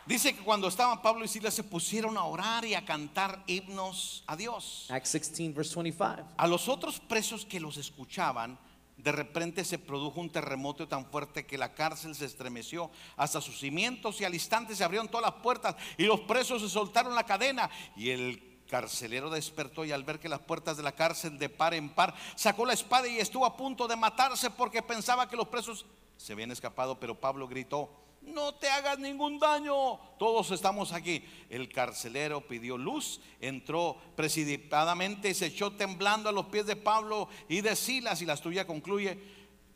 Dice 0.05 0.35
que 0.35 0.43
cuando 0.43 0.67
estaban 0.67 1.01
Pablo 1.01 1.23
y 1.23 1.29
Silas 1.29 1.53
se 1.53 1.63
pusieron 1.63 2.17
a 2.17 2.25
orar 2.25 2.65
y 2.65 2.73
a 2.73 2.83
cantar 2.83 3.41
himnos 3.47 4.23
a 4.27 4.35
Dios. 4.35 4.87
Acts 4.89 5.13
16, 5.13 5.55
verse 5.55 5.75
25. 5.75 6.27
A 6.35 6.47
los 6.47 6.67
otros 6.67 6.99
presos 6.99 7.45
que 7.45 7.61
los 7.61 7.77
escuchaban, 7.77 8.59
de 8.97 9.11
repente 9.13 9.63
se 9.63 9.79
produjo 9.79 10.19
un 10.19 10.29
terremoto 10.29 10.89
tan 10.89 11.05
fuerte 11.05 11.45
que 11.45 11.57
la 11.57 11.73
cárcel 11.73 12.15
se 12.15 12.25
estremeció 12.25 12.91
hasta 13.15 13.39
sus 13.39 13.59
cimientos 13.59 14.19
y 14.19 14.25
al 14.25 14.33
instante 14.33 14.75
se 14.75 14.83
abrieron 14.83 15.07
todas 15.07 15.33
las 15.33 15.41
puertas 15.41 15.75
y 15.97 16.03
los 16.03 16.19
presos 16.21 16.61
se 16.61 16.69
soltaron 16.69 17.15
la 17.15 17.25
cadena 17.25 17.69
y 17.95 18.09
el 18.09 18.61
carcelero 18.69 19.29
despertó 19.29 19.85
y 19.85 19.93
al 19.93 20.03
ver 20.03 20.19
que 20.19 20.29
las 20.29 20.39
puertas 20.39 20.75
de 20.75 20.83
la 20.83 20.93
cárcel 20.93 21.37
de 21.37 21.47
par 21.47 21.73
en 21.73 21.89
par 21.89 22.13
sacó 22.35 22.65
la 22.65 22.73
espada 22.73 23.07
y 23.07 23.19
estuvo 23.19 23.45
a 23.45 23.55
punto 23.55 23.87
de 23.87 23.95
matarse 23.95 24.49
porque 24.49 24.81
pensaba 24.81 25.29
que 25.29 25.37
los 25.37 25.47
presos 25.47 25.85
se 26.17 26.33
habían 26.33 26.51
escapado, 26.51 26.99
pero 26.99 27.19
Pablo 27.19 27.47
gritó, 27.47 28.02
no 28.25 28.53
te 28.55 28.69
hagas 28.69 28.99
ningún 28.99 29.39
daño, 29.39 29.99
todos 30.17 30.51
estamos 30.51 30.91
aquí. 30.91 31.23
El 31.49 31.69
carcelero 31.69 32.41
pidió 32.47 32.77
luz, 32.77 33.21
entró 33.39 33.97
precipipadamente 34.15 35.29
y 35.29 35.33
se 35.33 35.47
echó 35.47 35.71
temblando 35.73 36.29
a 36.29 36.31
los 36.31 36.47
pies 36.47 36.65
de 36.65 36.75
Pablo 36.75 37.27
y 37.47 37.61
de 37.61 37.75
Silas 37.75 38.21
y 38.21 38.25
la 38.25 38.37
tuya 38.37 38.65
concluye 38.65 39.19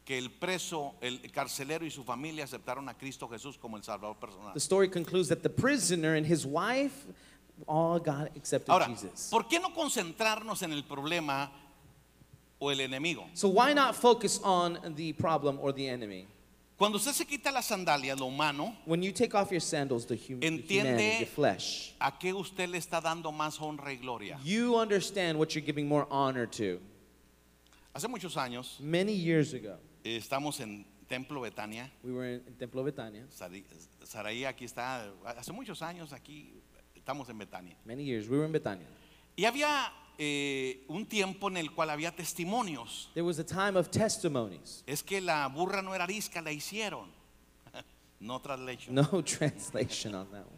que 0.06 0.18
el 0.18 0.32
preso, 0.32 0.95
el 1.02 1.30
carcelero 1.32 1.86
y 1.86 1.91
su 1.91 2.04
familia 2.04 2.45
aceptaron 2.45 2.88
a 2.88 2.98
Cristo 2.98 3.28
Jesús 3.28 3.58
como 3.58 3.76
el 3.76 3.84
Salvador 3.84 4.18
personal. 4.18 4.54
The 4.54 4.60
story 4.60 4.89
concludes 4.89 5.28
that 5.28 5.41
the 5.41 5.50
prisoner 5.50 6.16
and 6.16 6.26
his 6.26 6.45
wife 6.45 7.06
all 7.66 8.00
got 8.00 8.36
accepted 8.38 8.72
Ahora, 8.72 8.88
Jesus. 8.88 9.28
¿por 9.30 9.48
qué 9.50 9.60
no 9.60 9.74
concentrarnos 9.74 10.62
en 10.62 10.72
el 10.72 10.84
problema 10.86 11.52
o 12.58 12.72
el 12.72 12.80
enemigo? 12.80 13.28
So 13.34 13.50
why 13.50 13.74
not 13.74 13.95
focus 13.95 14.39
on 14.43 14.95
the 14.95 15.12
problem 15.14 15.60
or 15.60 15.74
the 15.74 15.89
enemy? 15.89 16.26
Cuando 16.78 16.98
usted 17.00 17.12
se 17.14 17.26
quita 17.26 17.52
las 17.52 17.66
sandalias, 17.66 18.20
lo 18.20 18.28
humano, 18.28 18.76
When 18.86 19.02
you 19.02 19.12
take 19.12 19.34
off 19.36 19.50
your 19.52 19.62
sandals, 19.62 20.06
the, 20.06 20.16
hum- 20.16 20.40
the 20.40 20.48
Entiende- 20.48 21.26
flesh, 21.28 21.96
¿a 22.00 22.12
qué 22.20 22.32
usted 22.34 22.70
le 22.70 22.78
está 22.78 23.02
dando 23.02 23.32
más 23.32 23.60
honra 23.60 23.92
y 23.92 23.98
gloria? 23.98 24.38
you 24.44 24.76
understand 24.78 25.40
what 25.40 25.56
you're 25.56 25.66
giving 25.66 25.88
more 25.88 26.06
honor 26.12 26.46
to. 26.46 26.80
Hace 27.96 28.08
muchos 28.08 28.38
años 28.38 28.80
Many 28.80 29.14
years 29.14 29.54
ago, 29.56 29.80
eh, 30.04 30.18
estamos 30.18 30.60
en 30.60 30.86
Templo 31.10 31.42
Betania. 31.42 31.90
we 32.04 32.12
were 32.12 32.36
in 32.46 32.54
Templo 32.60 32.84
Betania. 32.84 33.26
Sari- 33.32 33.66
Saraí 34.04 34.46
aquí 34.46 34.66
está, 34.66 35.12
hace 35.36 35.52
muchos 35.52 35.82
años 35.82 36.14
aquí 36.14 36.54
estamos 36.96 37.28
en 37.30 37.40
Betania. 37.40 37.76
Many 37.86 38.04
years, 38.04 38.30
we 38.30 38.38
were 38.38 38.46
in 38.46 38.52
Betania. 38.52 38.86
Y 39.36 39.46
había 39.46 39.92
eh, 40.18 40.84
un 40.88 41.05
tiempo 41.05 41.47
en 41.49 41.57
el 41.57 41.72
cual 41.72 41.89
había 41.89 42.11
testimonios. 42.15 43.09
There 43.13 43.24
was 43.26 43.39
a 43.39 43.43
time 43.43 43.78
of 43.78 43.89
testimonies. 43.91 44.84
Es 44.88 45.03
que 45.03 45.22
la 45.22 45.47
burra 45.47 45.82
no 45.82 45.93
era 45.93 46.05
arisca, 46.05 46.41
la 46.41 46.51
hicieron. 46.51 47.09
No 48.20 48.39
translation. 48.39 48.95
No 48.95 49.22
translation 49.26 50.15
on 50.15 50.26
that 50.32 50.39
one. 50.45 50.57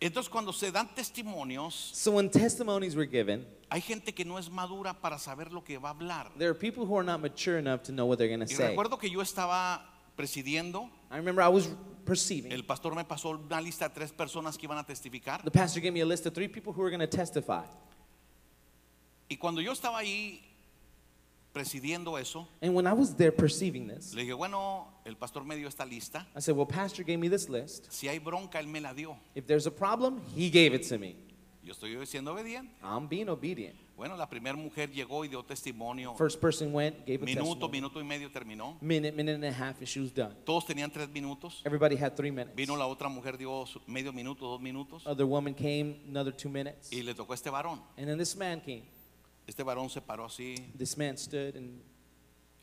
Entonces 0.00 0.28
cuando 0.30 0.52
se 0.52 0.70
dan 0.70 0.88
testimonios, 0.94 1.72
So 1.92 2.12
when 2.12 2.30
testimonies 2.30 2.94
were 2.94 3.06
given, 3.08 3.44
hay 3.68 3.80
gente 3.80 4.14
que 4.14 4.24
no 4.24 4.38
es 4.38 4.48
madura 4.48 4.94
para 4.94 5.18
saber 5.18 5.52
lo 5.52 5.64
que 5.64 5.76
va 5.78 5.88
a 5.88 5.94
hablar. 5.94 6.30
there 6.38 6.48
are 6.48 6.54
people 6.54 6.86
who 6.86 6.96
are 6.96 7.02
not 7.04 7.20
mature 7.20 7.58
enough 7.58 7.82
to 7.82 7.90
know 7.92 8.06
what 8.06 8.16
they're 8.18 8.28
going 8.28 8.38
to 8.38 8.46
Y 8.46 8.56
say. 8.56 8.68
recuerdo 8.76 8.96
que 9.00 9.10
yo 9.10 9.20
estaba 9.20 9.82
presidiendo, 10.16 10.88
I 11.10 11.16
remember 11.16 11.42
I 11.42 11.48
was 11.48 11.68
perceiving. 12.08 12.50
el 12.52 12.64
pastor 12.64 12.94
me 12.94 13.04
pasó 13.04 13.30
una 13.30 13.60
lista 13.60 13.88
de 13.88 13.94
tres 13.94 14.12
personas 14.12 14.56
que 14.56 14.66
iban 14.66 14.78
a 14.78 14.84
testificar. 14.84 15.42
The 15.42 15.50
pastor 15.50 15.80
gave 15.82 15.92
me 15.92 16.00
a 16.00 16.06
list 16.06 16.26
of 16.26 16.32
three 16.32 16.48
people 16.48 16.72
who 16.72 16.80
were 16.80 16.90
going 16.90 17.06
to 17.06 17.06
testify. 17.06 17.64
Y 19.28 19.36
cuando 19.36 19.60
yo 19.60 19.72
estaba 19.72 19.98
ahí 19.98 20.40
presidiendo 21.52 22.18
eso, 22.18 22.48
And 22.62 22.74
when 22.74 22.86
I 22.86 22.92
was 22.94 23.14
there 23.14 23.30
perceiving 23.32 23.86
this, 23.86 24.14
le 24.14 24.22
dije, 24.22 24.34
bueno, 24.34 24.88
el 25.04 25.16
pastor 25.16 25.44
me 25.44 25.56
dio 25.56 25.68
esta 25.68 25.84
lista. 25.84 26.26
I 26.34 26.40
said, 26.40 26.56
Well, 26.56 26.66
Pastor 26.66 27.04
gave 27.04 27.18
me 27.18 27.28
this 27.28 27.48
list. 27.48 27.92
Si 27.92 28.08
hay 28.08 28.18
bronca, 28.18 28.58
él 28.58 28.68
me 28.68 28.80
la 28.80 28.94
dio. 28.94 29.18
If 29.34 29.46
there's 29.46 29.66
a 29.66 29.70
problem, 29.70 30.20
he 30.34 30.50
gave 30.50 30.74
it 30.74 30.88
to 30.88 30.98
me. 30.98 31.16
Yo 31.62 31.74
estoy 31.74 31.94
siendo 32.06 32.32
obediente. 32.32 32.70
I'm 32.82 33.06
being 33.06 33.28
obedient. 33.28 33.76
Bueno, 33.98 34.16
la 34.16 34.30
primera 34.30 34.56
mujer 34.56 34.92
llegó 34.92 35.24
y 35.24 35.28
dio 35.28 35.42
testimonio. 35.44 36.14
First 36.16 36.40
person 36.40 36.72
went, 36.72 37.04
gave 37.04 37.16
a 37.20 37.24
Minuto, 37.26 37.44
testimony. 37.50 37.72
minuto 37.72 38.00
y 38.00 38.04
medio 38.04 38.30
terminó. 38.30 38.78
Minute, 38.80 39.10
minute 39.12 39.34
and 39.34 39.44
a 39.44 39.50
half, 39.52 39.76
and 39.80 39.88
she 39.88 39.98
was 39.98 40.14
done. 40.14 40.36
Todos 40.46 40.66
tenían 40.66 40.92
tres 40.92 41.08
minutos. 41.08 41.60
Everybody 41.64 41.96
had 41.96 42.14
three 42.14 42.30
minutes. 42.30 42.54
Vino 42.54 42.76
la 42.76 42.86
otra 42.86 43.08
mujer, 43.08 43.36
dio 43.36 43.66
su- 43.66 43.80
medio 43.88 44.12
minuto, 44.12 44.46
dos 44.46 44.60
minutos. 44.60 45.04
Other 45.04 45.26
woman 45.26 45.52
came, 45.52 46.00
another 46.08 46.32
two 46.32 46.48
minutes. 46.48 46.92
Y 46.92 47.02
le 47.02 47.12
tocó 47.12 47.32
a 47.32 47.34
este 47.34 47.50
varón. 47.50 47.82
And 47.96 48.06
then 48.06 48.16
this 48.18 48.36
man 48.36 48.60
came. 48.60 48.84
Este 49.48 49.64
varón 49.64 49.90
se 49.90 50.00
paró 50.00 50.26
así, 50.26 50.54
This 50.78 50.96
man 50.96 51.16
stood 51.18 51.56
and 51.56 51.80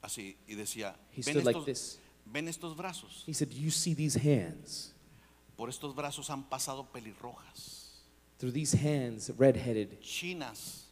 así, 0.02 0.38
y 0.48 0.56
decía, 0.56 0.96
he 1.12 1.22
ven 1.22 1.34
stood 1.36 1.44
like 1.44 1.60
estos, 1.60 1.66
this. 1.66 2.00
ven 2.26 2.48
estos 2.48 2.78
brazos. 2.78 3.24
He 3.28 3.34
said, 3.34 3.50
You 3.52 3.72
see 3.72 3.94
these 3.94 4.16
hands? 4.18 4.94
Por 5.58 5.68
estos 5.70 5.94
brazos 5.94 6.30
han 6.30 6.44
pasado 6.48 6.86
pelirrojas, 6.94 8.06
Through 8.38 8.54
these 8.54 8.74
hands, 8.74 9.32
redheaded 9.38 10.00
chinas, 10.00 10.85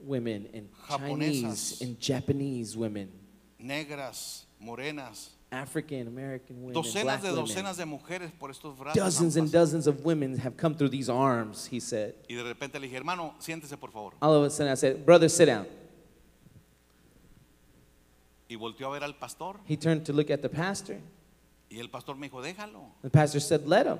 women 0.00 0.48
and 0.54 0.68
Japonesas. 0.88 1.18
Chinese 1.18 1.82
and 1.82 2.00
Japanese 2.00 2.76
women, 2.76 3.10
negras, 3.58 4.44
morenas, 4.62 5.30
African 5.50 6.06
American 6.08 6.60
women, 6.62 6.74
docenas 6.74 7.04
black 7.04 7.22
de 7.22 7.28
women. 7.30 7.44
docenas 7.46 7.76
de 7.78 7.84
mujeres 7.86 8.30
por 8.38 8.50
estos 8.50 8.76
brazos. 8.78 8.96
han 8.96 9.04
Dozens 9.04 9.36
and 9.36 9.46
pasado. 9.48 9.60
dozens 9.64 9.86
of 9.86 10.04
women 10.04 10.36
have 10.38 10.56
come 10.56 10.74
through 10.74 10.90
these 10.90 11.08
arms, 11.08 11.66
he 11.66 11.80
said. 11.80 12.14
Y 12.28 12.34
de 12.34 12.42
repente 12.44 12.78
le 12.78 12.86
dije, 12.88 12.96
hermano, 12.96 13.34
siéntese 13.38 13.76
por 13.78 13.90
favor. 13.90 14.12
All 14.20 14.34
of 14.34 14.44
a 14.44 14.50
sudden, 14.50 14.70
I 14.72 14.76
said, 14.76 15.04
Brother, 15.06 15.28
sit 15.28 15.46
down. 15.46 15.66
Y 18.50 18.56
volteó 18.56 18.86
a 18.88 18.90
ver 18.92 19.04
al 19.04 19.14
pastor 19.16 19.56
He 19.66 19.76
turned 19.76 20.04
to 20.06 20.12
look 20.12 20.30
at 20.30 20.40
the 20.40 20.48
pastor. 20.48 20.96
y 21.70 21.78
el 21.80 21.88
pastor 21.90 22.16
me 22.16 22.28
dijo, 22.28 22.40
déjalo. 22.42 22.92
The 23.02 23.10
pastor 23.10 23.40
said, 23.40 23.66
Let 23.66 23.86
him. 23.86 23.98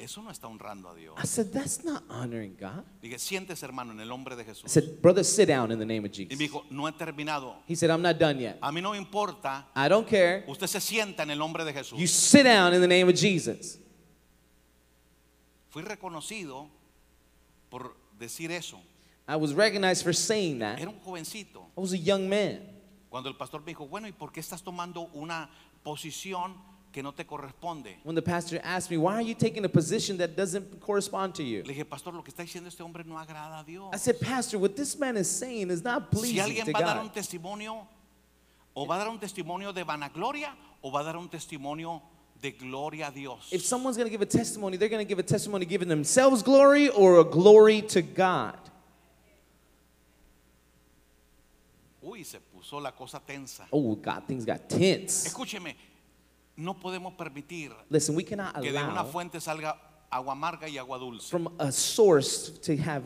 Eso 0.00 0.22
no 0.22 0.30
está 0.30 0.48
honrando 0.48 0.88
a 0.88 0.94
Dios. 0.94 1.14
I 1.22 1.26
said, 1.26 1.52
That's 1.52 1.84
not 1.84 2.02
honoring 2.08 2.56
God. 2.58 2.84
Dije, 3.02 3.18
siéntese 3.18 3.64
hermano 3.64 3.92
en 3.92 4.00
el 4.00 4.08
nombre 4.08 4.34
de 4.34 4.42
I 4.42 4.46
Jesús. 4.46 4.70
said, 4.70 5.00
Brother, 5.02 5.22
sit 5.22 5.48
down 5.48 5.70
in 5.70 5.78
the 5.78 5.84
name 5.84 6.06
of 6.06 6.10
Y 6.18 6.24
me 6.24 6.36
Jesus. 6.36 6.38
dijo, 6.38 6.64
no 6.70 6.86
he 6.88 6.92
terminado. 6.92 7.56
He 7.66 7.74
said, 7.74 7.90
I'm 7.90 8.00
not 8.00 8.18
done 8.18 8.38
yet. 8.40 8.58
A 8.62 8.72
mí 8.72 8.80
no 8.80 8.92
me 8.92 8.96
importa. 8.98 9.66
I 9.76 9.88
don't 9.88 10.06
care. 10.08 10.44
Usted 10.48 10.66
se 10.68 10.80
sienta 10.80 11.22
en 11.22 11.30
el 11.30 11.38
nombre 11.38 11.64
de 11.66 11.72
Jesús. 11.74 11.98
You 11.98 12.06
sit 12.06 12.44
down 12.44 12.72
in 12.72 12.80
the 12.80 12.88
name 12.88 13.08
of 13.10 13.14
Jesus. 13.14 13.78
Fui 15.68 15.82
reconocido 15.82 16.68
por 17.68 17.94
decir 18.18 18.50
eso. 18.50 18.80
I 19.28 19.36
was 19.36 19.52
recognized 19.54 20.02
for 20.02 20.12
saying 20.14 20.58
that. 20.60 20.80
Era 20.80 20.88
un 20.90 20.98
jovencito. 21.04 21.66
I 21.76 21.80
was 21.80 21.92
a 21.92 21.98
young 21.98 22.28
man. 22.28 22.60
Cuando 23.10 23.28
el 23.28 23.36
pastor 23.36 23.60
me 23.60 23.66
dijo, 23.74 23.86
bueno, 23.86 24.08
¿y 24.08 24.12
por 24.12 24.32
qué 24.32 24.40
estás 24.40 24.62
tomando 24.62 25.10
una 25.12 25.50
posición 25.84 26.54
que 26.92 27.02
no 27.02 27.12
te 27.12 27.24
corresponde? 27.24 27.96
When 28.02 28.14
the 28.14 28.22
pastor 28.22 28.60
asked 28.62 28.90
me, 28.90 28.96
Why 28.96 29.14
are 29.14 29.22
you 29.22 29.34
taking 29.34 29.64
a 29.64 29.68
position 29.68 30.16
that 30.18 30.36
doesn't 30.36 30.80
correspond 30.80 31.34
to 31.36 31.42
you? 31.42 31.62
Le 31.62 31.72
dije, 31.74 31.88
pastor, 31.88 32.12
lo 32.12 32.22
que 32.22 32.32
está 32.32 32.42
diciendo 32.42 32.68
este 32.68 32.82
hombre 32.82 33.04
no 33.04 33.16
agrada 33.18 33.60
a 33.60 33.64
Dios. 33.64 33.90
I 33.92 33.96
said, 33.98 34.20
Pastor, 34.20 34.58
what 34.58 34.76
this 34.76 34.98
man 34.98 35.16
is 35.16 35.30
saying 35.30 35.70
is 35.70 35.84
not 35.84 36.08
Si 36.10 36.18
pleasing 36.18 36.38
alguien 36.38 36.64
to 36.64 36.72
va 36.72 36.78
a 36.78 36.82
dar 36.82 36.98
un 36.98 37.06
God. 37.06 37.14
testimonio, 37.14 37.86
o 38.74 38.86
va 38.86 38.96
a 38.96 38.98
dar 38.98 39.08
un 39.08 39.18
testimonio 39.18 39.72
de 39.72 39.84
vanagloria, 39.84 40.54
o 40.82 40.90
va 40.90 41.00
a 41.00 41.04
dar 41.04 41.16
un 41.16 41.28
testimonio 41.28 42.02
de 42.40 42.52
gloria 42.52 43.08
a 43.08 43.10
Dios. 43.12 43.48
If 43.52 43.62
someone's 43.64 43.96
going 43.96 44.06
to 44.06 44.10
give 44.10 44.22
a 44.22 44.26
testimony, 44.26 44.76
they're 44.76 44.88
going 44.88 45.04
to 45.04 45.08
give 45.08 45.18
a 45.18 45.22
testimony 45.22 45.66
giving 45.66 45.88
themselves 45.88 46.42
glory 46.42 46.88
or 46.88 47.20
a 47.20 47.24
glory 47.24 47.82
to 47.82 48.02
God. 48.02 48.56
Uy, 52.02 52.24
se 52.24 52.38
puso 52.38 52.80
la 52.80 52.92
cosa 52.92 53.20
tensa. 53.20 53.66
Oh, 53.70 53.94
God, 53.94 54.24
things 54.26 54.46
got 54.46 54.68
tense. 54.68 55.26
Escúcheme, 55.26 55.74
no 56.60 56.74
podemos 56.78 57.14
permitir 57.16 57.72
Listen, 57.88 58.14
we 58.14 58.24
cannot 58.24 58.54
que 58.60 58.70
de 58.72 58.78
una 58.78 58.92
allow 58.92 59.10
fuente 59.10 59.40
salga 59.40 59.76
agua 60.10 60.32
amarga 60.34 60.68
y 60.68 60.76
agua 60.78 60.98
dulce. 60.98 61.28
from 61.30 61.48
a 61.58 61.72
source 61.72 62.50
to 62.62 62.76
have 62.76 63.02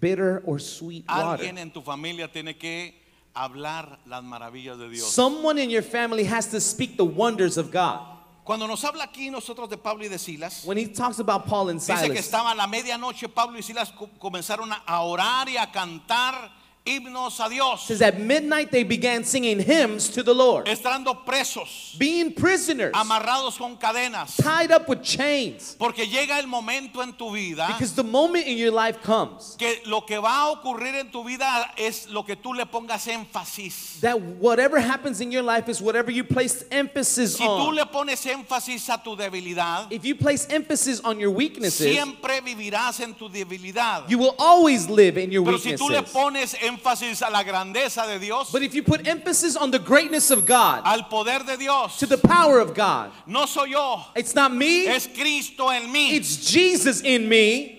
bitter 0.00 0.42
or 0.46 0.58
sweet 0.60 1.04
water. 1.08 1.44
Alguien 1.44 1.58
en 1.58 1.70
tu 1.70 1.80
familia 1.82 2.28
tiene 2.32 2.56
que 2.58 2.94
hablar 3.34 3.98
las 4.06 4.22
maravillas 4.22 4.78
de 4.78 4.88
Dios. 4.88 5.10
Someone 5.10 5.58
in 5.58 5.70
your 5.70 5.82
family 5.82 6.24
has 6.24 6.46
to 6.50 6.60
speak 6.60 6.96
the 6.96 7.04
wonders 7.04 7.56
of 7.56 7.70
God. 7.70 8.00
Cuando 8.44 8.66
nos 8.66 8.82
habla 8.84 9.04
aquí 9.04 9.30
nosotros 9.30 9.70
de 9.70 9.76
Pablo 9.76 10.04
y 10.04 10.08
de 10.08 10.18
Silas, 10.18 10.64
When 10.64 10.76
he 10.76 10.86
talks 10.86 11.20
about 11.20 11.46
Paul 11.46 11.68
and 11.70 11.78
dice 11.80 11.94
que 12.08 12.08
Silas, 12.20 12.26
estaba 12.26 12.50
a 12.50 12.54
la 12.56 12.66
medianoche, 12.66 13.28
Pablo 13.32 13.56
y 13.56 13.62
Silas 13.62 13.92
co- 13.92 14.10
comenzaron 14.18 14.70
a- 14.72 14.82
a 14.84 15.02
orar 15.02 15.48
y 15.48 15.56
a 15.56 15.70
cantar 15.70 16.50
himnos 16.84 17.38
a 17.44 17.48
Dios, 17.48 17.86
says 17.86 18.02
at 18.02 18.18
midnight 18.18 18.70
they 18.72 18.82
began 18.82 19.22
singing 19.24 19.60
hymns 19.60 20.08
to 20.08 20.22
the 20.22 20.34
Lord, 20.34 20.66
estando 20.66 21.24
presos, 21.24 21.96
being 21.98 22.32
prisoners, 22.32 22.92
amarrados 22.92 23.56
con 23.56 23.76
cadenas. 23.76 24.36
tied 24.42 24.72
up 24.72 24.88
with 24.88 25.02
chains. 25.02 25.76
Porque 25.78 26.06
llega 26.06 26.38
el 26.40 26.46
momento 26.48 27.00
en 27.00 27.12
tu 27.12 27.30
vida 27.32 27.66
Because 27.68 27.94
the 27.94 28.02
moment 28.02 28.46
in 28.46 28.56
your 28.58 28.72
life 28.72 29.00
comes 29.02 29.54
que 29.58 29.80
lo 29.86 30.00
que 30.00 30.18
va 30.18 30.42
a 30.42 30.50
ocurrir 30.56 30.94
en 30.98 31.10
tu 31.10 31.22
vida 31.24 31.70
es 31.76 32.08
lo 32.08 32.24
que 32.24 32.34
tú 32.34 32.52
le 32.52 32.66
pongas 32.66 33.06
énfasis. 33.06 34.00
that 34.00 34.20
whatever 34.20 34.80
happens 34.80 35.20
in 35.20 35.30
your 35.30 35.42
life 35.42 35.68
is 35.68 35.80
whatever 35.80 36.10
you 36.10 36.24
place 36.24 36.64
emphasis 36.72 37.36
Si 37.36 37.44
tú 37.44 37.68
on. 37.68 37.74
le 37.76 37.86
pones 37.86 38.24
énfasis 38.26 38.88
a 38.90 39.00
tu 39.02 39.14
debilidad, 39.16 39.86
If 39.92 40.04
you 40.04 40.16
place 40.16 40.46
emphasis 40.50 41.00
on 41.04 41.20
your 41.20 41.30
weaknesses, 41.30 41.78
siempre 41.94 42.40
vivirás 42.40 42.98
en 43.00 43.14
tu 43.14 43.28
debilidad. 43.28 44.08
you 44.10 44.18
will 44.18 44.34
always 44.38 44.88
live 44.88 45.16
in 45.16 45.30
your 45.30 45.44
Pero 45.44 45.58
si 45.58 45.76
tú 45.76 45.88
le 45.88 46.00
weaknesses. 46.00 46.12
pones 46.12 46.54
énfasis 46.54 46.71
a 46.76 47.30
la 47.30 47.42
grandeza 47.42 48.06
de 48.06 48.18
Dios, 48.18 48.50
But 48.50 48.62
if 48.62 48.74
you 48.74 48.82
put 48.82 49.06
emphasis 49.06 49.56
on 49.56 49.70
the 49.70 49.78
greatness 49.78 50.30
of 50.30 50.46
God, 50.46 50.82
al 50.84 51.04
poder 51.04 51.44
de 51.44 51.56
Dios, 51.56 51.98
to 51.98 52.06
the 52.06 52.18
power 52.18 52.60
of 52.60 52.74
God, 52.74 53.12
no 53.26 53.46
soy 53.46 53.66
yo, 53.70 54.00
it's 54.16 54.34
not 54.34 54.52
me, 54.54 54.86
es 54.86 55.06
Cristo 55.06 55.68
en 55.68 55.92
mí. 55.92 56.12
it's 56.12 56.50
Jesus 56.50 57.00
in 57.02 57.28
me. 57.28 57.78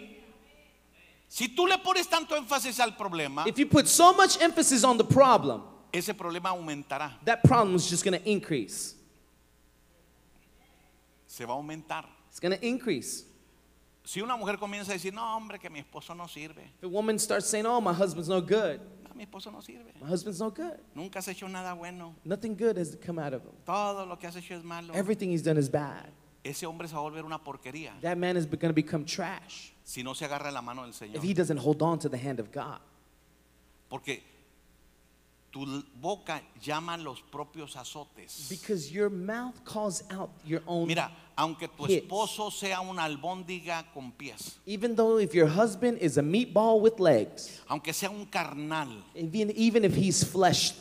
Si 1.27 1.47
tú 1.47 1.67
le 1.67 1.77
pones 1.77 2.07
tanto 2.07 2.35
énfasis 2.35 2.79
al 2.79 2.91
problema, 2.91 3.47
If 3.47 3.57
you 3.57 3.65
put 3.65 3.87
so 3.87 4.13
much 4.13 4.39
emphasis 4.41 4.83
on 4.83 4.97
the 4.97 5.03
problem, 5.03 5.63
ese 5.91 6.09
problema 6.13 6.49
aumentará, 6.49 7.11
that 7.25 7.43
problem 7.43 7.75
is 7.75 7.89
just 7.89 8.03
going 8.03 8.19
to 8.19 8.29
increase. 8.29 8.95
se 11.27 11.45
va 11.45 11.53
a 11.53 11.57
aumentar. 11.57 12.05
It's 12.29 12.39
going 12.39 12.55
to 12.55 12.65
increase. 12.65 13.23
Si 14.05 14.21
una 14.21 14.35
mujer 14.35 14.57
comienza 14.57 14.91
a 14.91 14.95
decir, 14.95 15.13
no 15.13 15.35
hombre, 15.35 15.57
que 15.59 15.69
mi 15.69 15.79
esposo 15.79 16.13
no 16.13 16.27
sirve, 16.27 16.71
If 16.77 16.83
a 16.83 16.87
woman 16.87 17.17
starts 17.17 17.47
saying, 17.47 17.65
"Oh, 17.65 17.79
my 17.79 17.91
husband's 17.93 18.27
no 18.27 18.41
good. 18.41 18.79
no, 19.01 19.13
mi 19.15 19.23
esposo 19.23 19.49
no 19.51 19.61
sirve, 19.61 19.93
My 20.01 20.09
husband's 20.11 20.39
no 20.39 20.51
good. 20.51 20.77
nunca 20.93 21.19
has 21.19 21.27
hecho 21.29 21.47
nada 21.47 21.73
bueno, 21.73 22.13
Nothing 22.25 22.55
good 22.57 22.77
has 22.77 22.97
come 23.05 23.17
out 23.21 23.33
of 23.33 23.43
him. 23.43 23.53
todo 23.65 24.05
lo 24.05 24.17
que 24.19 24.27
has 24.27 24.35
hecho 24.35 24.55
es 24.55 24.63
malo, 24.63 24.93
Everything 24.93 25.29
he's 25.31 25.43
done 25.43 25.57
is 25.57 25.69
bad." 25.71 26.09
ese 26.43 26.65
hombre 26.65 26.89
se 26.89 26.93
va 26.95 26.99
a 26.99 27.03
volver 27.03 27.23
una 27.23 27.41
porquería 27.41 27.93
That 28.01 28.17
man 28.17 28.35
is 28.35 28.45
going 28.45 28.59
to 28.67 28.73
become 28.73 29.05
trash 29.05 29.71
si 29.85 30.03
no 30.03 30.13
se 30.13 30.25
agarra 30.25 30.51
la 30.51 30.61
mano 30.61 30.83
del 30.83 30.91
Señor. 30.93 31.15
if 31.15 31.23
he 31.23 31.33
doesn't 31.33 31.57
hold 31.59 31.81
on 31.81 31.97
to 31.99 32.09
the 32.09 32.17
hand 32.17 32.41
of 32.41 32.51
God. 32.51 32.79
Porque 33.87 34.23
tu 35.53 35.83
boca 36.01 36.41
llama 36.59 36.97
los 36.97 37.21
propios 37.31 37.75
azotes. 37.77 38.49
Because 38.49 38.91
your 38.91 39.09
mouth 39.11 39.53
calls 39.63 40.03
out 40.11 40.31
your 40.43 40.61
own. 40.67 40.87
Mira, 40.87 41.11
aunque 41.37 41.67
tu 41.77 41.85
hits. 41.85 42.03
esposo 42.05 42.51
sea 42.51 42.81
una 42.81 43.03
albóndiga 43.05 43.85
con 43.93 44.11
pies, 44.11 44.57
Even 44.65 44.95
though 44.95 45.17
if 45.19 45.33
your 45.35 45.45
husband 45.47 45.99
is 45.99 46.17
a 46.17 46.23
meatball 46.23 46.81
with 46.81 46.99
legs, 46.99 47.61
aunque 47.69 47.93
sea 47.93 48.07
un 48.07 48.25
carnal, 48.25 48.89
even, 49.15 49.51
even 49.51 49.85
if 49.85 49.93
he's 49.95 50.23
flesh, 50.23 50.73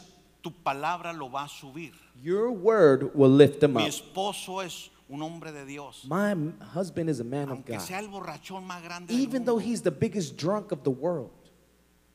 tu 0.42 0.50
palabra 0.50 1.12
lo 1.16 1.28
va 1.28 1.44
a 1.44 1.48
subir. 1.48 1.92
your 2.22 2.50
word 2.50 3.14
will 3.14 3.30
lift 3.30 3.62
him 3.62 3.74
Mi 3.74 3.82
up. 3.82 3.88
esposo 3.90 4.64
es 4.64 4.88
un 5.10 5.20
hombre 5.20 5.52
de 5.52 5.66
Dios. 5.66 6.06
My 6.08 6.34
husband 6.72 7.10
is 7.10 7.20
a 7.20 7.24
man 7.24 7.50
of 7.50 7.58
Aunque 7.58 7.78
sea 7.78 8.00
God. 8.00 8.04
el 8.04 8.10
borrachón 8.10 8.66
más 8.66 8.82
grande 8.82 9.08
del 9.12 9.20
Even 9.20 9.44
though 9.44 9.58
he's 9.58 9.82
the 9.82 9.90
biggest 9.90 10.38
drunk 10.38 10.72
of 10.72 10.82
the 10.82 10.90
world, 10.90 11.30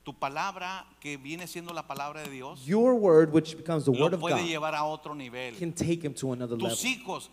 tu 0.08 0.14
palabra 0.14 0.86
que 1.02 1.18
viene 1.18 1.48
siendo 1.48 1.74
la 1.74 1.86
palabra 1.86 2.24
de 2.24 2.30
Dios 2.30 2.66
your 2.66 2.94
word, 2.96 3.30
which 3.34 3.58
becomes 3.58 3.84
the 3.84 3.92
lo 3.92 4.06
word 4.06 4.14
of 4.14 4.22
puede 4.22 4.38
God, 4.40 4.48
llevar 4.48 4.74
a 4.74 4.86
otro 4.86 5.14
nivel. 5.14 5.54
can 5.58 5.74
take 5.74 6.02
him 6.02 6.14
to 6.14 6.32
another 6.32 6.56
level. 6.56 6.70
Tus 6.70 6.82
hijos, 6.86 7.30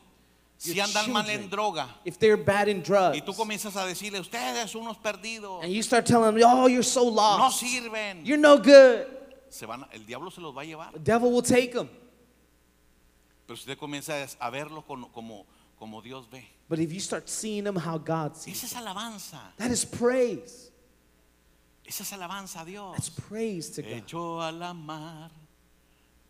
si 0.56 0.74
Your 0.74 0.84
andan 0.84 1.12
mal 1.12 1.22
children, 1.24 1.42
en 1.44 1.50
droga 1.50 1.86
If 2.04 2.18
they're 2.18 2.36
bad 2.36 2.66
in 2.68 2.82
drugs, 2.82 3.16
y 3.16 3.20
tú 3.20 3.32
comienzas 3.32 3.76
a 3.76 3.86
decirle, 3.86 4.18
ustedes 4.18 4.74
unos 4.74 4.96
perdidos, 4.96 5.62
and 5.62 5.72
you 5.72 5.84
start 5.84 6.04
telling 6.04 6.34
them, 6.34 6.42
"Oh, 6.44 6.66
you're 6.66 6.82
so 6.82 7.04
no 7.04 7.10
lost. 7.10 7.60
sirven, 7.60 8.24
You're 8.24 8.40
no 8.40 8.56
good," 8.58 9.06
se 9.48 9.66
van, 9.66 9.86
el 9.92 10.04
diablo 10.04 10.30
se 10.32 10.40
los 10.40 10.52
va 10.52 10.62
a 10.62 10.64
llevar. 10.64 10.92
the 10.94 10.98
devil 10.98 11.30
will 11.30 11.42
take 11.42 11.72
them. 11.74 11.88
Pero 13.46 13.56
si 13.56 13.62
usted 13.70 13.78
comienza 13.78 14.14
a 14.40 14.50
verlo 14.50 14.82
con- 14.84 15.04
como, 15.12 15.46
como 15.78 16.02
Dios 16.02 16.26
ve, 16.28 16.44
But 16.68 16.80
if 16.80 16.90
you 16.92 16.98
start 16.98 17.28
seeing 17.28 17.62
them 17.62 17.76
how 17.76 17.98
God 17.98 18.34
sees, 18.36 18.64
esa 18.64 18.66
es 18.66 18.74
alabanza, 18.74 19.38
that 19.58 19.70
is 19.70 19.84
praise. 19.84 20.72
Esa 21.84 22.02
es 22.02 22.12
alabanza 22.12 22.60
a 22.60 22.64
Dios. 22.64 22.92
That's 22.94 23.10
praise 23.10 23.70
to 23.70 23.82
God. 23.82 23.90
Echó 23.90 24.42
a 24.42 24.50
la 24.52 24.72
mar 24.72 25.30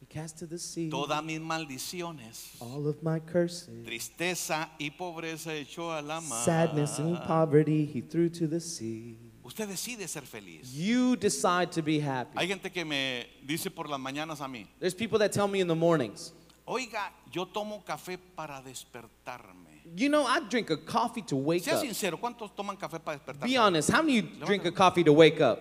He 0.00 0.06
cast 0.06 0.38
to 0.40 0.46
the 0.46 0.58
sea 0.58 0.90
todas 0.90 1.22
mis 1.24 1.40
maldiciones, 1.40 2.56
all 2.60 2.86
of 2.86 3.02
my 3.02 3.20
curses, 3.20 3.84
tristeza 3.84 4.68
y 4.78 4.90
pobreza 4.90 5.54
echó 5.54 5.96
a 5.96 6.02
la 6.02 6.20
mar. 6.20 6.44
sadness 6.44 6.98
and 6.98 7.16
poverty. 7.22 7.86
He 7.86 8.02
threw 8.02 8.28
to 8.30 8.46
the 8.46 8.60
sea. 8.60 9.16
Usted 9.44 9.68
decide 9.68 10.06
ser 10.08 10.22
feliz. 10.22 10.74
You 10.74 11.16
decide 11.16 11.70
to 11.72 11.82
be 11.82 12.00
happy. 12.00 12.36
Hay 12.36 12.48
gente 12.48 12.70
que 12.70 12.84
me 12.84 13.26
dice 13.46 13.70
por 13.70 13.88
las 13.88 14.00
mañanas 14.00 14.40
a 14.40 14.48
mí, 14.48 14.66
There's 14.78 14.94
people 14.94 15.18
that 15.20 15.32
tell 15.32 15.48
me 15.48 15.60
in 15.60 15.68
the 15.68 15.74
mornings, 15.74 16.32
oiga, 16.66 17.12
yo 17.30 17.46
tomo 17.46 17.82
café 17.84 18.18
para 18.18 18.60
despertarme. 18.62 19.73
You 19.96 20.08
know, 20.08 20.24
I 20.26 20.40
drink 20.48 20.70
a 20.70 20.76
coffee 20.76 21.22
to 21.22 21.36
wake 21.36 21.64
Sea 21.64 21.72
up. 21.72 21.82
sincero, 21.84 22.18
¿cuántos 22.18 22.54
toman 22.54 22.76
café 22.76 22.98
para 22.98 23.18
despertarse? 23.18 23.46
Be 23.46 23.56
honest, 23.56 23.90
how 23.90 24.02
many 24.02 24.18
of 24.18 24.24
you 24.24 24.46
drink 24.46 24.64
a 24.64 24.72
coffee 24.72 25.04
to 25.04 25.12
wake 25.12 25.40
up? 25.40 25.60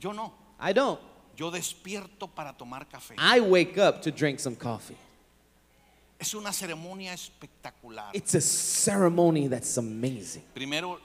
Yo 0.00 0.12
no. 0.12 0.32
I 0.58 0.72
don't. 0.72 1.00
Yo 1.36 1.50
despierto 1.50 2.28
para 2.34 2.52
tomar 2.52 2.86
café. 2.88 3.14
I 3.18 3.40
wake 3.40 3.78
up 3.78 4.02
to 4.02 4.10
drink 4.10 4.40
some 4.40 4.56
coffee. 4.56 4.96
Es 6.18 6.34
una 6.34 6.52
ceremonia 6.52 7.12
espectacular. 7.12 8.10
It's 8.12 8.34
a 8.34 8.40
ceremony 8.40 9.48
that's 9.48 9.76
amazing. 9.76 10.42
Primero 10.54 11.00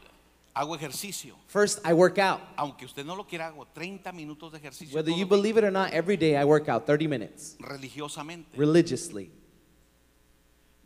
hago 0.55 0.75
ejercicio. 0.75 1.35
First, 1.47 1.79
I 1.85 1.93
work 1.93 2.19
out. 2.19 2.41
Aunque 2.55 2.85
usted 2.85 3.05
no 3.05 3.15
lo 3.15 3.23
quiera, 3.23 3.47
hago 3.47 3.65
30 3.73 4.11
minutos 4.11 4.51
de 4.51 4.57
ejercicio 4.59 4.93
Whether 4.95 5.11
todos 5.11 5.19
you 5.19 5.25
los 5.25 5.29
believe 5.29 5.57
it 5.57 5.63
or 5.63 5.71
not, 5.71 5.91
every 5.93 6.17
day 6.17 6.35
I 6.35 6.43
work 6.45 6.67
out 6.69 6.85
30 6.85 7.07
minutes 7.07 7.55
días, 7.57 7.67
religiosamente. 7.69 8.57
religiously. 8.57 9.31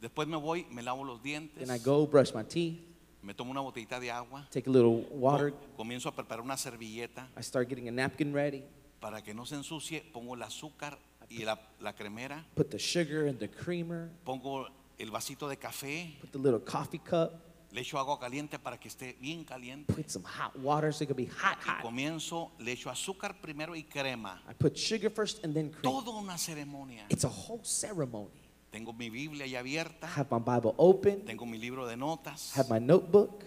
Después 0.02 0.28
me 0.28 0.36
voy, 0.38 0.66
me 0.72 0.82
lavo 0.82 1.04
los 1.04 1.22
dientes, 1.22 1.66
Then 1.68 1.76
I 1.76 1.80
go 1.80 2.08
brush 2.08 2.34
my 2.34 2.44
teeth, 2.44 2.80
me 3.22 3.34
tomo 3.36 3.52
una 3.52 3.62
botellita 3.62 4.00
de 4.00 4.10
agua, 4.10 4.48
take 4.52 4.68
a 4.68 4.72
little 4.74 5.06
water. 5.12 5.52
co- 5.52 5.58
comienzo 5.78 6.10
a 6.10 6.16
preparar 6.16 6.42
una 6.44 6.58
servilleta 6.58 7.30
I 7.38 7.42
start 7.44 7.70
getting 7.70 7.88
a 7.88 7.92
napkin 7.92 8.34
ready, 8.34 8.64
para 9.00 9.22
que 9.22 9.34
no 9.34 9.46
se 9.46 9.56
ensucie, 9.56 10.02
pongo 10.12 10.34
el 10.34 10.42
azúcar 10.42 10.98
y 11.30 11.44
la, 11.46 11.60
la 11.80 11.94
cremera, 11.94 12.44
put 12.56 12.70
the 12.72 12.80
sugar 12.80 13.28
and 13.28 13.38
the 13.40 13.48
creamer, 13.48 14.10
pongo 14.26 14.68
el 14.98 15.12
vasito 15.12 15.48
de 15.48 15.58
café, 15.58 16.18
put 16.20 16.32
the 16.32 16.40
little 16.40 16.60
coffee 16.60 16.98
cup, 17.00 17.32
le 17.72 17.82
echo 17.82 18.00
agua 18.00 18.20
caliente 18.20 18.58
para 18.58 18.78
que 18.80 18.88
esté 18.90 19.16
bien 19.22 19.46
caliente. 19.46 19.94
put 19.94 20.10
some 20.10 20.26
hot 20.26 20.56
water 20.60 20.92
so 20.92 21.04
it 21.04 21.08
can 21.08 21.16
be 21.16 21.26
hot, 21.28 21.58
hot. 21.64 21.82
Comienzo, 21.84 22.52
le 22.60 22.72
echo 22.72 22.90
azúcar 22.90 23.40
primero 23.40 23.76
y 23.76 23.84
crema. 23.84 24.42
I 24.50 24.54
put 24.54 24.76
sugar 24.76 25.12
first 25.12 25.44
and 25.46 25.54
then 25.54 25.70
cream. 25.70 25.84
Todo 25.84 26.18
una 26.18 26.40
ceremonia. 26.40 27.06
It's 27.10 27.24
a 27.24 27.30
whole 27.30 27.62
ceremony. 27.64 28.41
Tengo 28.72 28.94
mi 28.94 29.10
Biblia 29.10 29.46
ya 29.46 29.60
I 29.60 29.62
abierta, 29.62 30.08
have 30.08 30.30
my 30.32 30.40
Bible 30.40 30.74
open, 30.78 31.26
tengo 31.26 31.46
mi 31.46 31.58
libro 31.58 31.86
de 31.88 31.98
notas. 31.98 32.58
Have 32.58 32.70
my 32.70 32.80
notebook, 32.80 33.44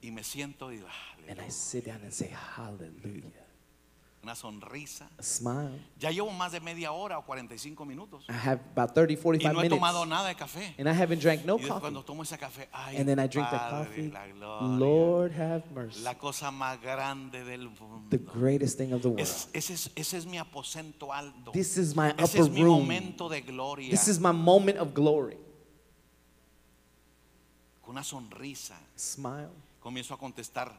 y 0.00 0.10
me 0.12 0.22
siento 0.22 0.70
y 0.72 0.76
digo, 0.76 0.88
"Ah, 0.88 1.16
and 1.28 1.40
I 1.40 1.50
sit 1.50 1.86
down 1.86 2.02
and 2.02 2.12
say, 2.12 2.28
Hallelujah. 2.30 3.41
Una 4.22 4.34
sonrisa. 4.36 5.08
A 5.18 5.22
smile. 5.22 5.80
Ya 5.98 6.10
llevo 6.12 6.30
más 6.30 6.52
de 6.52 6.60
media 6.60 6.92
hora 6.92 7.18
o 7.18 7.24
45 7.26 7.84
minutos 7.84 8.24
I 8.28 8.32
have 8.32 8.60
about 8.76 8.94
30, 8.94 9.12
y 9.14 9.16
45 9.16 9.52
no 9.52 9.58
he 9.60 9.62
minutes, 9.64 9.76
tomado 9.80 10.06
nada 10.06 10.28
de 10.28 10.36
café. 10.36 10.74
and 10.78 10.88
I 10.88 10.92
haven't 10.92 11.20
drank 11.20 11.44
no 11.44 11.56
Y 11.58 11.66
coffee. 11.66 11.80
cuando 11.80 12.04
tomo 12.04 12.22
ese 12.22 12.38
café, 12.38 12.68
ay, 12.72 12.98
And 12.98 13.06
then 13.08 13.18
I 13.18 13.26
drink 13.26 13.50
that 13.50 13.70
coffee. 13.70 14.10
la 14.12 14.26
gloria, 14.28 14.78
Lord 14.78 15.32
have 15.32 15.62
mercy. 15.74 16.02
la 16.02 16.14
cosa 16.16 16.50
más 16.52 16.80
grande 16.80 17.42
del 17.44 17.68
mundo. 17.68 18.06
The 18.10 18.18
greatest 18.18 18.78
thing 18.78 18.92
of 18.92 19.02
the 19.02 19.08
world. 19.08 19.20
Es- 19.20 19.48
ese, 19.52 19.74
es, 19.74 19.90
ese 19.96 20.18
es 20.18 20.26
mi 20.26 20.38
aposento 20.38 21.12
alto. 21.12 21.50
This 21.50 21.76
is 21.76 21.96
my 21.96 22.10
Ese 22.16 22.24
upper 22.38 22.40
es 22.42 22.50
mi 22.50 22.62
room. 22.62 22.80
momento 22.82 23.28
de 23.28 23.40
gloria. 23.40 23.90
This 23.90 24.06
is 24.06 24.20
my 24.20 24.30
moment 24.32 24.78
of 24.78 24.94
glory. 24.94 25.36
Con 27.80 27.90
una 27.96 28.04
sonrisa 28.04 28.78
Smile. 28.96 29.48
comienzo 29.80 30.14
a 30.14 30.18
contestar 30.18 30.72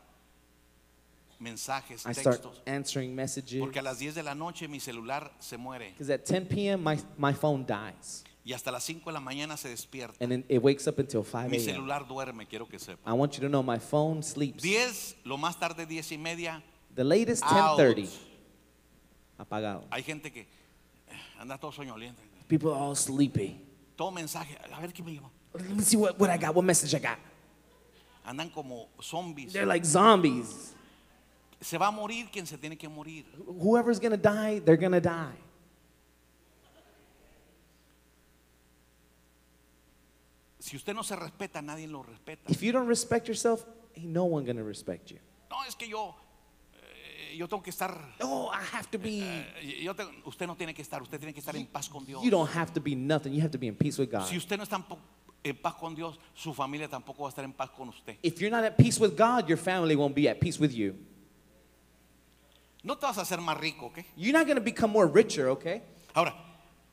mensajes, 1.44 2.06
I 2.06 2.14
start 2.14 2.42
textos. 2.42 2.62
answering 2.66 3.14
messages. 3.14 3.60
Porque 3.60 3.80
a 3.80 3.82
las 3.84 4.00
10 4.00 4.16
de 4.16 4.24
la 4.24 4.34
noche 4.34 4.68
mi 4.68 4.80
celular 4.80 5.32
se 5.40 5.58
muere 5.58 5.90
Because 5.92 6.10
at 6.10 6.26
10 6.26 6.48
p.m., 6.48 6.82
my, 6.84 6.98
my 7.18 7.34
phone 7.34 7.66
dies. 7.66 8.24
y 8.46 8.54
hasta 8.54 8.72
las 8.72 8.84
5 8.84 9.06
de 9.06 9.14
la 9.14 9.20
mañana 9.20 9.56
se 9.58 9.70
despierta. 9.70 10.16
And 10.20 10.32
then 10.32 10.46
it 10.50 10.62
wakes 10.62 10.88
up 10.88 10.98
until 11.00 11.24
5 11.24 11.50
Mi 11.50 11.58
a.m. 11.58 11.66
celular 11.66 12.08
duerme, 12.08 12.48
quiero 12.48 12.68
que 12.68 12.80
sepa. 12.80 13.00
I 13.06 13.14
want 13.14 13.34
you 13.36 13.42
to 13.42 13.50
know 13.50 13.62
my 13.62 13.78
phone 13.80 14.24
sleeps. 14.24 14.64
10, 14.64 15.18
lo 15.26 15.38
más 15.38 15.60
tarde 15.60 15.86
10 15.86 16.12
y 16.14 16.18
media. 16.18 16.64
The 16.96 17.04
latest 17.04 17.44
out. 17.44 17.80
10:30. 17.80 18.10
Apagado. 19.38 19.84
Hay 19.92 20.04
gente 20.04 20.32
que 20.32 20.42
eh, 20.42 20.48
anda 21.40 21.58
todo 21.58 21.72
soñoliento. 21.72 22.22
People 22.48 22.72
are 22.72 22.80
all 22.80 22.96
sleepy. 22.96 23.60
Todo 23.96 24.12
mensaje, 24.12 24.58
a 24.72 24.80
ver 24.80 24.92
qué 24.94 25.04
me 25.04 25.12
llegó. 25.14 25.30
Let 25.54 25.76
me 25.76 25.84
see 25.84 25.98
what, 25.98 26.20
what 26.20 26.30
I 26.30 26.38
got, 26.38 26.56
what 26.56 26.64
message 26.66 26.94
I 26.96 27.00
got. 27.00 27.18
Andan 28.26 28.52
como 28.52 28.90
zombies. 29.02 29.54
They're 29.54 29.66
like 29.66 29.86
zombies. 29.86 30.73
Se 31.64 31.78
va 31.78 31.88
a 31.88 31.92
morir 31.92 32.30
quien 32.30 32.46
se 32.46 32.58
tiene 32.58 32.78
que 32.78 32.88
morir. 32.90 33.26
Whoever's 33.48 34.00
gonna 34.00 34.18
die, 34.18 34.60
they're 34.60 34.78
gonna 34.78 35.00
die. 35.00 35.40
Si 40.60 40.76
usted 40.78 40.94
no 40.94 41.04
se 41.04 41.16
respeta, 41.16 41.62
nadie 41.62 41.88
lo 41.88 42.04
respeta. 42.04 42.50
If 42.52 42.62
you 42.62 42.72
don't 42.72 42.88
respect 42.88 43.28
yourself, 43.28 43.66
ain't 43.96 44.08
no 44.08 44.24
one 44.26 44.46
gonna 44.46 44.64
respect 44.64 45.12
you. 45.12 45.20
No, 45.50 45.58
es 45.68 45.76
que 45.76 45.88
yo, 45.88 46.16
eh, 46.74 47.36
yo 47.38 47.48
tengo 47.48 47.62
que 47.62 47.70
estar. 47.70 47.94
Oh, 48.22 48.50
I 48.52 48.64
have 48.76 48.90
to 48.92 48.98
be. 48.98 49.22
eh, 49.22 49.82
yo 49.84 49.94
tengo- 49.94 50.12
usted 50.26 50.48
no 50.48 50.56
tiene 50.56 50.74
que 50.74 50.82
estar, 50.82 51.02
usted 51.02 51.18
tiene 51.20 51.34
que 51.34 51.40
estar 51.42 51.56
en 51.56 51.66
paz 51.68 51.90
con 51.90 52.06
Dios. 52.06 52.24
You 52.24 52.32
don't 52.32 52.50
have 52.56 52.72
to 52.74 52.82
be 52.82 52.96
nothing. 52.96 53.34
You 53.34 53.42
have 53.42 53.52
to 53.52 53.60
be 53.60 53.68
in 53.68 53.76
peace 53.76 54.00
with 54.00 54.10
God. 54.10 54.26
Si 54.26 54.38
usted 54.38 54.58
no 54.58 54.64
está 54.64 54.82
en 55.44 55.58
paz 55.58 55.74
con 55.76 55.94
Dios, 55.96 56.18
su 56.34 56.54
familia 56.54 56.88
tampoco 56.88 57.24
va 57.24 57.28
a 57.28 57.32
estar 57.32 57.44
en 57.44 57.52
paz 57.54 57.70
con 57.72 57.90
usted. 57.90 58.18
If 58.24 58.40
you're 58.40 58.50
not 58.50 58.64
at 58.64 58.78
peace 58.78 59.00
with 59.00 59.18
God, 59.18 59.48
your 59.50 59.58
family 59.58 59.96
won't 59.96 60.16
be 60.16 60.30
at 60.30 60.40
peace 60.40 60.58
with 60.60 60.72
you. 60.72 60.96
No 62.84 62.98
te 62.98 63.06
vas 63.06 63.18
a 63.18 63.22
hacer 63.22 63.40
más 63.40 63.58
rico, 63.58 63.88
¿ok? 63.88 64.00
You're 64.18 64.38
not 64.38 64.46
gonna 64.48 64.60
become 64.60 64.92
more 64.92 65.08
richer, 65.08 65.48
okay? 65.48 65.82
Ahora, 66.14 66.36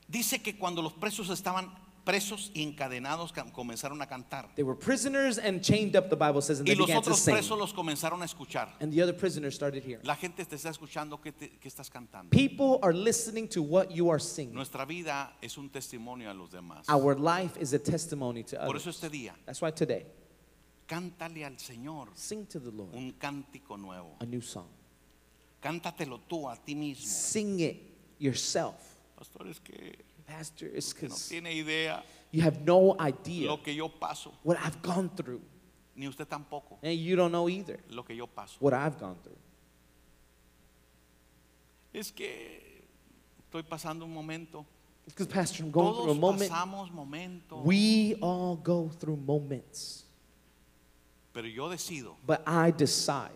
dice 0.09 0.41
que 0.41 0.57
cuando 0.57 0.82
los 0.82 0.93
presos 0.93 1.28
estaban 1.30 1.74
presos 2.05 2.51
y 2.55 2.62
encadenados, 2.62 3.32
comenzaron 3.53 4.01
a 4.01 4.07
cantar. 4.07 4.49
They 4.55 4.62
were 4.64 4.74
prisoners 4.78 5.36
and 5.38 5.61
chained 5.62 5.95
up, 5.97 6.09
the 6.09 6.16
Bible 6.16 6.41
says, 6.41 6.59
and 6.61 6.66
Y 6.68 6.72
they 6.72 6.78
los 6.78 6.86
began 6.86 7.03
to 7.03 7.11
otros 7.11 7.18
sing. 7.20 7.34
presos 7.34 7.59
los 7.59 7.72
comenzaron 7.74 8.22
a 8.22 8.24
escuchar. 8.24 8.68
And 8.80 8.93
the 8.93 9.03
other 9.03 9.12
prisoners 9.14 9.55
started 9.55 9.82
hearing. 9.84 10.05
La 10.07 10.14
gente 10.16 10.45
te 10.45 10.57
está 10.57 10.70
escuchando 10.70 11.20
que, 11.20 11.32
te- 11.32 11.51
que 11.59 11.68
estás 11.68 11.91
cantando. 11.91 12.30
People 12.30 12.78
are 12.82 12.95
listening 12.95 13.47
to 13.49 13.61
what 13.62 13.91
you 13.91 14.09
are 14.11 14.18
singing. 14.20 14.55
Nuestra 14.55 14.86
vida 14.86 15.32
es 15.43 15.59
un 15.59 15.68
testimonio 15.68 16.30
a 16.30 16.34
los 16.34 16.51
demás. 16.51 16.88
Our 16.88 17.16
life 17.18 17.57
is 17.61 17.74
a 17.74 17.78
testimony 17.78 18.43
to 18.45 18.57
Por 18.64 18.76
eso 18.76 18.88
others. 18.91 19.03
este 19.03 19.11
día, 19.11 19.34
That's 19.45 19.61
why 19.61 19.70
today, 19.72 20.07
cántale 20.88 21.45
al 21.45 21.59
Señor 21.59 22.09
sing 22.14 22.47
to 22.47 22.59
the 22.61 22.70
Lord 22.70 22.95
un 22.95 23.12
cántico 23.12 23.76
nuevo. 23.76 24.16
a 24.20 24.24
new 24.26 24.41
song. 24.41 24.66
Cántatelo 25.61 26.18
tú 26.28 26.48
a 26.48 26.56
ti 26.56 26.74
mismo. 26.74 27.06
Sing 27.06 27.61
it 27.61 27.76
yourself. 28.18 28.76
Pastor, 29.16 29.46
es 29.48 29.58
que 29.61 29.98
Pastor, 30.26 30.68
it's 30.74 30.94
no 30.94 31.00
because 31.08 31.28
tiene 31.28 31.46
idea 31.50 32.02
you 32.30 32.40
have 32.42 32.61
no 32.64 32.94
idea 33.00 33.48
lo 33.48 33.58
que 33.62 33.74
yo 33.74 33.88
paso, 33.88 34.32
what 34.44 34.56
I've 34.58 34.80
gone 34.80 35.11
through. 35.11 35.40
ni 35.96 36.06
usted 36.06 36.26
tampoco 36.28 36.78
And 36.82 36.94
you 36.98 37.16
don't 37.16 37.32
know 37.32 37.48
either 37.48 37.80
lo 37.90 38.02
que 38.04 38.14
yo 38.16 38.26
paso. 38.26 38.56
what 38.61 38.72
I've 38.72 38.98
gone 38.98 39.16
through. 39.22 39.36
Es 41.92 42.12
que 42.12 42.84
estoy 43.46 43.62
pasando 43.64 44.04
un 44.04 44.12
momento. 44.14 44.64
Because, 45.06 45.26
Pastor, 45.26 45.64
I'm 45.64 45.70
going 45.72 45.94
through 45.94 46.11
a 46.12 46.14
moment. 46.14 46.50
pasamos 46.52 46.90
momentos, 46.92 47.64
We 47.64 48.14
all 48.22 48.54
go 48.56 48.88
through 48.88 49.16
moments. 49.16 50.04
pero 51.32 51.48
yo 51.48 51.68
decido, 51.68 52.16
But 52.24 52.42
I 52.46 52.70
decide, 52.70 53.32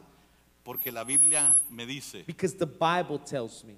porque 0.65 0.91
la 0.93 1.05
Biblia 1.05 1.55
me 1.71 1.85
dice, 1.87 2.25
because 2.27 2.55
the 2.55 2.67
Bible 2.67 3.19
tells 3.19 3.63
me, 3.65 3.77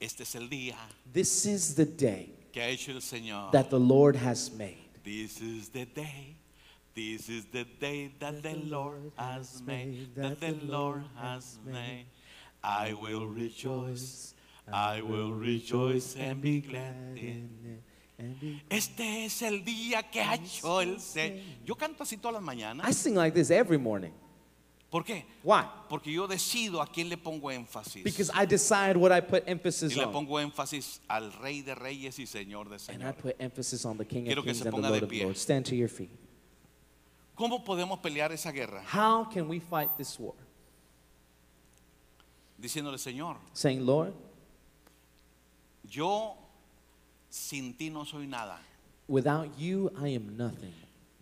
este 0.00 0.20
es 0.22 0.34
el 0.34 0.48
día 0.48 0.76
this 1.12 1.44
is 1.46 1.74
the 1.74 1.84
day 1.84 2.30
que 2.52 2.62
ha 2.62 2.68
hecho 2.68 2.92
el 2.92 3.00
Señor. 3.00 3.52
that 3.52 3.70
the 3.70 3.78
Lord 3.78 4.16
has 4.16 4.50
made. 4.52 4.78
This 5.04 5.40
is 5.40 5.68
the 5.70 5.86
day. 5.86 6.36
This 6.94 7.28
is 7.28 7.46
the 7.46 7.64
day 7.64 8.10
that 8.18 8.42
the 8.42 8.54
Lord 8.54 9.12
has 9.16 9.62
made. 9.64 10.14
That 10.16 10.40
the 10.40 10.52
Lord 10.66 11.04
has 11.16 11.58
made. 11.64 12.06
I 12.62 12.92
will 12.92 13.26
rejoice. 13.26 14.34
I 14.72 15.00
will 15.00 15.32
rejoice 15.32 16.16
and 16.16 16.40
be 16.42 16.60
glad 16.60 17.16
in 17.16 17.48
it. 17.64 17.82
Este 18.70 19.24
es 19.24 19.40
el 19.42 19.64
día 19.64 20.02
que 20.10 20.20
ha 20.20 20.34
hecho 20.34 20.80
el 20.80 20.98
Señor. 21.00 21.40
Yo 21.64 21.74
canto 21.74 22.02
así 22.02 22.18
todas 22.18 22.34
las 22.34 22.42
I 22.42 22.46
mañanas. 22.56 22.94
sing 22.94 23.14
like 23.14 23.34
this 23.34 23.50
every 23.50 23.78
morning. 23.78 24.12
¿Por 24.90 25.04
qué? 25.04 25.24
Why? 25.44 25.62
Porque 25.88 26.10
yo 26.12 26.26
decido 26.26 26.82
a 26.82 26.86
quién 26.86 27.08
le 27.08 27.16
pongo 27.16 27.48
énfasis. 27.52 28.02
Because 28.02 28.28
I 28.34 28.44
decide 28.44 28.96
what 28.96 29.12
I 29.16 29.20
put 29.20 29.44
emphasis 29.46 29.92
Y 29.92 29.96
le 30.00 30.06
on. 30.06 30.12
pongo 30.12 30.40
énfasis 30.40 31.00
al 31.08 31.32
Rey 31.32 31.62
de 31.62 31.76
Reyes 31.76 32.18
y 32.18 32.26
Señor 32.26 32.68
de 32.68 32.74
And 32.92 33.00
I 33.02 33.12
Señores. 33.12 33.16
put 33.22 33.36
emphasis 33.38 33.84
on 33.84 33.96
the 33.98 34.04
King 34.04 34.24
Quiero 34.24 34.40
of 34.40 34.46
que 34.46 34.52
Kings 34.52 34.58
se 34.62 34.64
and 34.68 34.72
the 34.74 34.76
ponga 34.82 34.90
Lord 34.90 35.02
of 35.04 35.08
pie. 35.08 35.22
Lords. 35.24 35.40
Stand 35.40 35.64
to 35.66 35.76
your 35.76 35.88
feet. 35.88 36.10
¿Cómo 37.36 37.64
podemos 37.64 38.00
pelear 38.00 38.32
esa 38.32 38.50
guerra? 38.50 38.82
How 38.84 39.24
can 39.24 39.48
we 39.48 39.60
fight 39.60 39.96
this 39.96 40.18
war? 40.18 40.34
Diciéndole, 42.60 42.98
Señor, 42.98 43.36
Saying, 43.54 43.86
Lord, 43.86 44.12
Yo 45.88 46.36
sin 47.28 47.74
ti 47.74 47.90
no 47.90 48.04
soy 48.04 48.26
nada. 48.26 48.58
without 49.08 49.48
you, 49.58 49.90
I 50.00 50.08
am 50.08 50.36
nothing. 50.36 50.72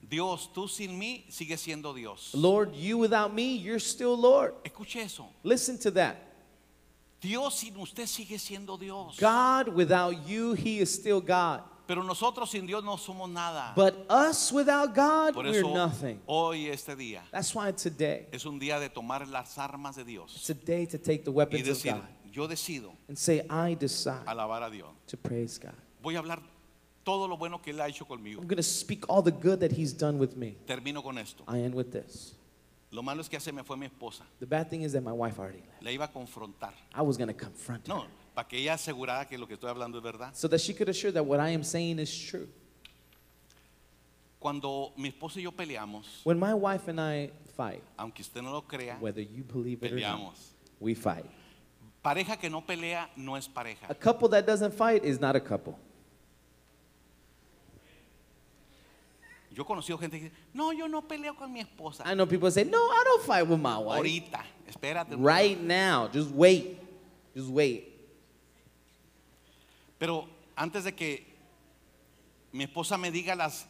Dios, 0.09 0.51
tú 0.55 0.69
sin 0.69 0.99
mí 0.99 1.27
sigues 1.29 1.61
siendo 1.61 1.93
Dios. 1.95 2.35
Lord, 2.35 2.75
you 2.75 2.99
without 2.99 3.33
me, 3.35 3.57
you're 3.57 3.79
still 3.81 4.17
Lord. 4.17 4.55
Escuche 4.65 4.97
eso. 5.05 5.27
Listen 5.43 5.79
to 5.79 5.91
that. 5.93 6.17
Dios 7.21 7.55
sin 7.59 7.77
usted 7.77 8.07
sigue 8.07 8.39
siendo 8.39 8.79
Dios. 8.79 9.17
God 9.19 9.69
without 9.69 10.27
you, 10.27 10.55
He 10.55 10.79
is 10.79 10.91
still 10.95 11.21
God. 11.21 11.63
Pero 11.87 12.03
nosotros 12.03 12.51
sin 12.51 12.67
Dios 12.67 12.85
no 12.85 12.97
somos 12.97 13.29
nada. 13.31 13.73
But 13.75 14.07
us 14.11 14.53
without 14.53 14.95
God, 14.95 15.35
Por 15.35 15.45
we're 15.45 15.59
eso 15.61 15.73
nothing. 15.75 16.21
hoy 16.27 16.67
este 16.69 16.95
día 16.95 17.23
That's 17.33 17.55
why 17.55 17.73
today, 17.73 18.27
es 18.31 18.45
un 18.45 18.59
día 18.59 18.79
de 18.79 18.91
tomar 18.91 19.27
las 19.27 19.57
armas 19.59 19.97
de 19.97 20.03
it's 20.03 20.07
Dios 20.07 20.51
a 20.51 20.55
day 20.55 20.85
to 20.87 20.99
take 20.99 21.25
the 21.25 21.31
y 21.31 21.35
weapons 21.35 21.63
of 21.63 21.77
decir, 21.77 21.93
God 21.95 22.05
yo 22.31 22.47
decido 22.47 22.93
and 23.09 23.17
say, 23.19 23.41
I 23.49 23.75
decide 23.75 24.25
alabar 24.27 24.63
a 24.63 24.71
Dios. 24.71 24.91
to 25.07 25.17
praise 25.17 25.59
God. 25.59 25.73
Voy 26.03 26.15
a 26.15 26.19
hablar 26.21 26.41
todo 27.09 27.27
lo 27.27 27.39
bueno 27.39 27.63
que 27.63 27.71
él 27.71 27.81
ha 27.81 27.89
hecho 27.89 28.05
conmigo. 28.05 28.39
I'm 28.39 28.47
going 28.47 28.59
to 28.59 28.63
speak 28.63 29.09
all 29.09 29.23
the 29.23 29.33
good 29.33 29.61
that 29.61 29.73
He's 29.73 29.95
done 29.97 30.19
with 30.19 30.37
me. 30.37 30.59
Termino 30.67 31.03
con 31.03 31.17
esto. 31.17 31.43
I 31.49 31.61
end 31.61 31.75
with 31.75 31.91
this. 31.91 32.35
Lo 32.91 33.03
malo 33.03 33.23
es 33.23 33.31
que 33.31 33.39
hace 33.39 33.51
me 33.51 33.63
fue 33.63 33.79
mi 33.79 33.87
esposa. 33.87 34.27
The 34.41 34.47
bad 34.47 34.69
thing 34.69 34.83
is 34.83 34.93
that 34.93 35.03
my 35.03 35.13
wife 35.13 35.39
already 35.39 35.61
left. 35.61 35.83
Le 35.83 35.93
iba 35.93 36.05
a 36.05 36.09
confrontar. 36.13 36.75
I 36.95 37.01
was 37.01 37.17
going 37.17 37.29
to 37.29 37.35
confront 37.35 37.89
her 37.89 37.95
No, 37.95 38.05
para 38.35 38.47
que 38.47 38.59
ella 38.59 38.75
asegurara 38.75 39.27
que 39.27 39.39
lo 39.39 39.47
que 39.47 39.55
estoy 39.55 39.71
hablando 39.71 39.97
es 39.97 40.05
verdad. 40.05 40.35
so 40.35 40.49
that 40.49 40.61
she 40.61 40.75
could 40.75 40.91
assure 40.91 41.11
that 41.11 41.25
what 41.25 41.41
I 41.41 41.49
am 41.55 41.63
saying 41.63 41.99
is 41.99 42.11
true. 42.15 42.47
Cuando 44.39 44.93
mi 44.99 45.09
esposa 45.09 45.37
y 45.39 45.45
yo 45.45 45.53
peleamos, 45.53 46.21
When 46.25 46.39
my 46.39 46.53
wife 46.53 46.89
and 46.89 47.01
I 47.01 47.31
fight, 47.57 47.83
aunque 47.97 48.21
usted 48.21 48.43
no 48.43 48.53
lo 48.53 48.61
crea, 48.61 48.99
whether 49.01 49.23
you 49.23 49.45
believe 49.45 49.83
it 49.83 49.93
or 49.93 49.99
not, 49.99 50.21
peleamos. 50.21 50.53
we 50.79 50.95
fight. 50.95 51.25
Pareja 52.05 52.39
que 52.39 52.51
no 52.51 52.61
pelea 52.61 53.09
no 53.17 53.35
es 53.35 53.49
pareja. 53.49 53.87
A 53.89 53.95
couple 53.95 54.29
that 54.29 54.47
doesn't 54.47 54.75
fight 54.75 55.05
is 55.07 55.19
not 55.19 55.35
a 55.35 55.41
couple. 55.41 55.79
Yo 59.59 59.65
he 59.65 59.67
conocido 59.67 59.99
gente 59.99 60.21
que 60.21 60.27
dice, 60.27 60.37
no, 60.55 60.73
yo 60.73 60.87
no 60.87 61.03
peleo 61.03 61.35
con 61.35 61.53
mi 61.53 61.59
esposa. 61.59 62.05
I 62.07 62.15
know 62.15 62.27
people 62.27 62.49
say, 62.49 62.63
no, 62.63 62.79
I 62.79 63.03
don't 63.05 63.23
fight 63.25 63.45
with 63.45 63.59
my 63.59 63.77
wife. 63.77 63.99
Ahorita, 63.99 64.45
espérate. 64.71 65.17
Right 65.19 65.61
now, 65.61 66.07
just 66.07 66.31
wait. 66.31 66.79
Just 67.35 67.49
wait. 67.49 67.89
Pero 69.99 70.29
antes 70.57 70.85
de 70.85 70.93
que 70.93 71.25
mi 72.53 72.67
esposa 72.67 72.97
me 72.97 73.11
diga 73.11 73.37
las 73.37 73.67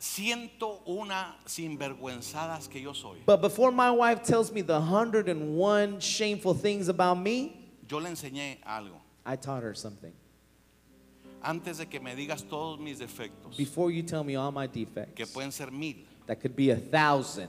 101 0.00 1.14
sinvergüenzadas 1.46 2.68
que 2.68 2.80
yo 2.80 2.92
soy, 2.92 3.18
But 3.24 3.40
before 3.40 3.70
my 3.70 3.92
wife 3.92 4.24
tells 4.24 4.50
me 4.50 4.62
the 4.62 4.80
101 4.80 6.00
shameful 6.00 6.54
things 6.54 6.88
about 6.88 7.14
me, 7.14 7.70
yo 7.86 7.98
le 7.98 8.10
enseñé 8.10 8.56
algo. 8.66 8.96
I 9.24 9.36
taught 9.36 9.62
her 9.62 9.74
something. 9.74 10.12
Antes 11.42 11.78
de 11.78 11.86
que 11.86 12.00
me 12.00 12.14
digas 12.16 12.44
todos 12.44 12.78
mis 12.80 12.98
defectos, 12.98 13.56
Before 13.56 13.90
you 13.92 14.02
tell 14.02 14.24
me 14.24 14.36
all 14.36 14.50
my 14.52 14.66
que 14.68 14.84
defects, 14.86 15.32
pueden 15.32 15.52
ser 15.52 15.70
mil, 15.70 16.04
that 16.26 16.36
could 16.40 16.54
be 16.56 16.70
a 16.70 16.76
thousand, 16.76 17.48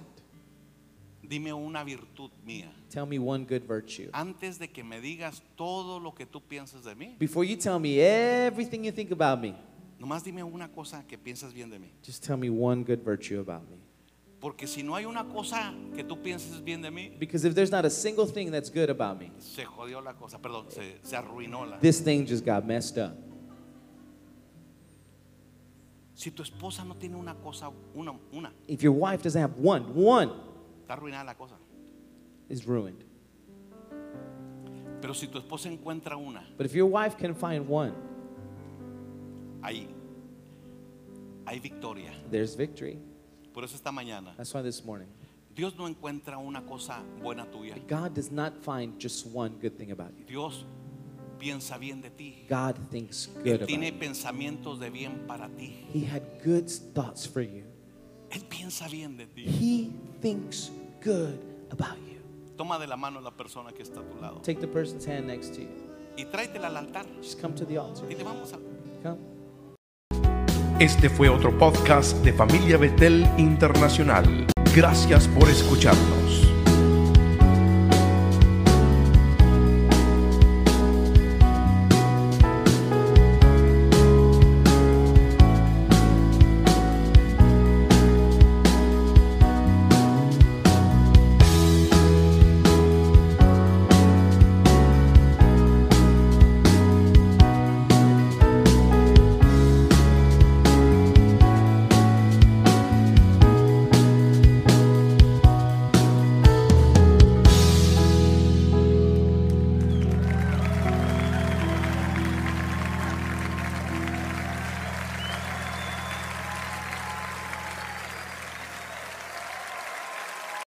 dime 1.24 1.54
una 1.54 1.84
virtud 1.84 2.32
mía. 2.46 2.72
tell 2.90 3.06
me 3.06 3.18
one 3.20 3.46
good 3.46 3.64
virtue. 3.68 4.10
Antes 4.14 4.58
de 4.60 4.68
que 4.70 4.84
me 4.84 5.00
digas 5.02 5.42
todo 5.56 6.00
lo 6.00 6.14
que 6.14 6.26
tú 6.26 6.42
piensas 6.42 6.84
de 6.84 6.96
mí, 6.96 7.16
Before 7.20 7.46
you 7.46 7.56
tell 7.58 7.80
me 7.80 8.00
everything 8.00 8.84
you 8.84 8.92
think 8.92 9.12
about 9.12 9.40
me, 9.42 9.56
nomás 10.00 10.24
dime 10.24 10.44
una 10.44 10.68
cosa 10.70 11.04
que 11.08 11.18
piensas 11.18 11.54
bien 11.54 11.70
de 11.70 11.80
mí. 11.80 11.90
just 12.06 12.24
tell 12.24 12.38
me 12.38 12.50
one 12.50 12.84
good 12.84 13.00
virtue 13.04 13.40
about 13.40 13.68
me. 13.70 13.78
Porque 14.40 14.68
si 14.68 14.84
no 14.84 14.96
hay 14.96 15.04
una 15.04 15.26
cosa 15.26 15.74
que 15.94 16.02
tú 16.02 16.22
pienses 16.22 16.64
bien 16.64 16.82
de 16.82 16.90
mí, 16.90 17.12
Because 17.20 17.44
if 17.44 17.54
there's 17.54 17.72
not 17.72 17.84
a 17.86 17.90
single 17.90 18.26
thing 18.26 18.50
that's 18.52 18.70
good 18.70 18.90
about 18.90 19.20
me, 19.20 19.32
se 19.40 19.66
jodió 19.66 20.02
la 20.02 20.14
cosa, 20.14 20.38
perdón, 20.40 20.68
se, 20.72 20.98
se 21.04 21.16
arruinó 21.18 21.66
la. 21.66 21.78
this 21.80 22.00
thing 22.00 22.26
just 22.26 22.46
got 22.46 22.66
messed 22.66 22.98
up. 22.98 23.12
Si 26.20 26.32
tu 26.32 26.44
esposa 26.44 26.84
no 26.84 26.96
tiene 26.96 27.16
una 27.16 27.34
cosa, 27.34 27.72
una, 27.96 28.12
una, 28.34 28.52
If 28.68 28.84
your 28.84 28.92
wife 28.92 29.24
doesn't 29.24 29.42
have 29.42 29.54
one, 29.58 29.86
one 29.96 30.30
está 30.82 30.96
arruinada 30.96 31.24
la 31.24 31.34
cosa. 31.36 31.56
is 32.50 32.66
ruined. 32.68 33.06
Pero 35.00 35.14
si 35.14 35.28
tu 35.28 35.38
esposa 35.38 35.70
encuentra 35.70 36.18
una, 36.18 36.46
But 36.58 36.66
if 36.66 36.74
your 36.76 36.88
wife 36.92 37.16
can 37.18 37.34
find 37.34 37.66
one, 37.70 37.94
ahí 39.62 39.88
hay 41.46 41.60
victoria. 41.60 42.12
there's 42.30 42.54
victory. 42.54 43.00
Por 43.54 43.64
eso 43.64 43.76
esta 43.78 43.90
mañana, 43.92 44.36
That's 44.36 44.54
why 44.54 44.62
this 44.62 44.84
morning, 44.84 45.08
Dios 45.56 45.74
no 45.78 45.88
encuentra 45.88 46.38
una 46.38 46.66
cosa 46.66 47.02
buena 47.22 47.46
tuya. 47.50 47.76
God 47.88 48.14
does 48.14 48.30
not 48.30 48.58
find 48.62 49.00
just 49.00 49.26
one 49.26 49.52
good 49.62 49.78
thing 49.78 49.92
about 49.92 50.12
you. 50.18 50.26
Dios 50.26 50.66
piensa 51.40 51.78
bien 51.78 52.02
de 52.02 52.10
ti. 52.10 52.46
God 52.50 52.76
thinks 52.92 53.30
Él 53.38 53.44
good 53.44 53.54
about 53.56 53.68
tiene 53.68 53.92
you. 53.92 53.98
pensamientos 54.00 54.80
de 54.80 54.90
bien 54.90 55.24
para 55.28 55.48
ti. 55.50 55.86
He 55.94 56.06
had 56.06 56.22
good 56.46 56.68
thoughts 56.94 57.28
for 57.28 57.42
you. 57.42 57.64
Él 58.32 58.44
piensa 58.48 58.88
bien 58.90 59.18
de 59.18 59.26
ti. 59.26 59.46
He 59.46 59.92
thinks 60.22 60.72
good 61.04 61.40
about 61.72 61.98
you. 62.08 62.20
Toma 62.58 62.78
de 62.78 62.88
la 62.88 62.98
mano 62.98 63.20
a 63.20 63.22
la 63.22 63.32
persona 63.32 63.72
que 63.72 63.82
está 63.84 64.02
a 64.02 64.04
tu 64.04 64.20
lado 64.22 64.42
Take 64.44 64.60
the 64.60 64.68
person's 64.68 65.06
hand 65.08 65.28
next 65.28 65.56
to 65.56 65.62
you. 65.62 65.70
y 66.18 66.26
tráetela 66.26 66.68
al 66.68 66.78
altar. 66.78 67.06
Just 67.22 67.40
come 67.42 67.56
to 67.56 67.66
the 67.66 67.78
altar. 67.78 68.08
Dile, 68.08 68.24
vamos 68.24 68.52
a... 68.54 68.58
Come. 69.02 69.18
Este 70.80 71.10
fue 71.10 71.30
otro 71.30 71.58
podcast 71.58 72.18
de 72.24 72.32
Familia 72.34 72.78
Betel 72.78 73.26
Internacional. 73.38 74.48
Gracias 74.76 75.28
por 75.30 75.50
escucharnos. 75.50 76.19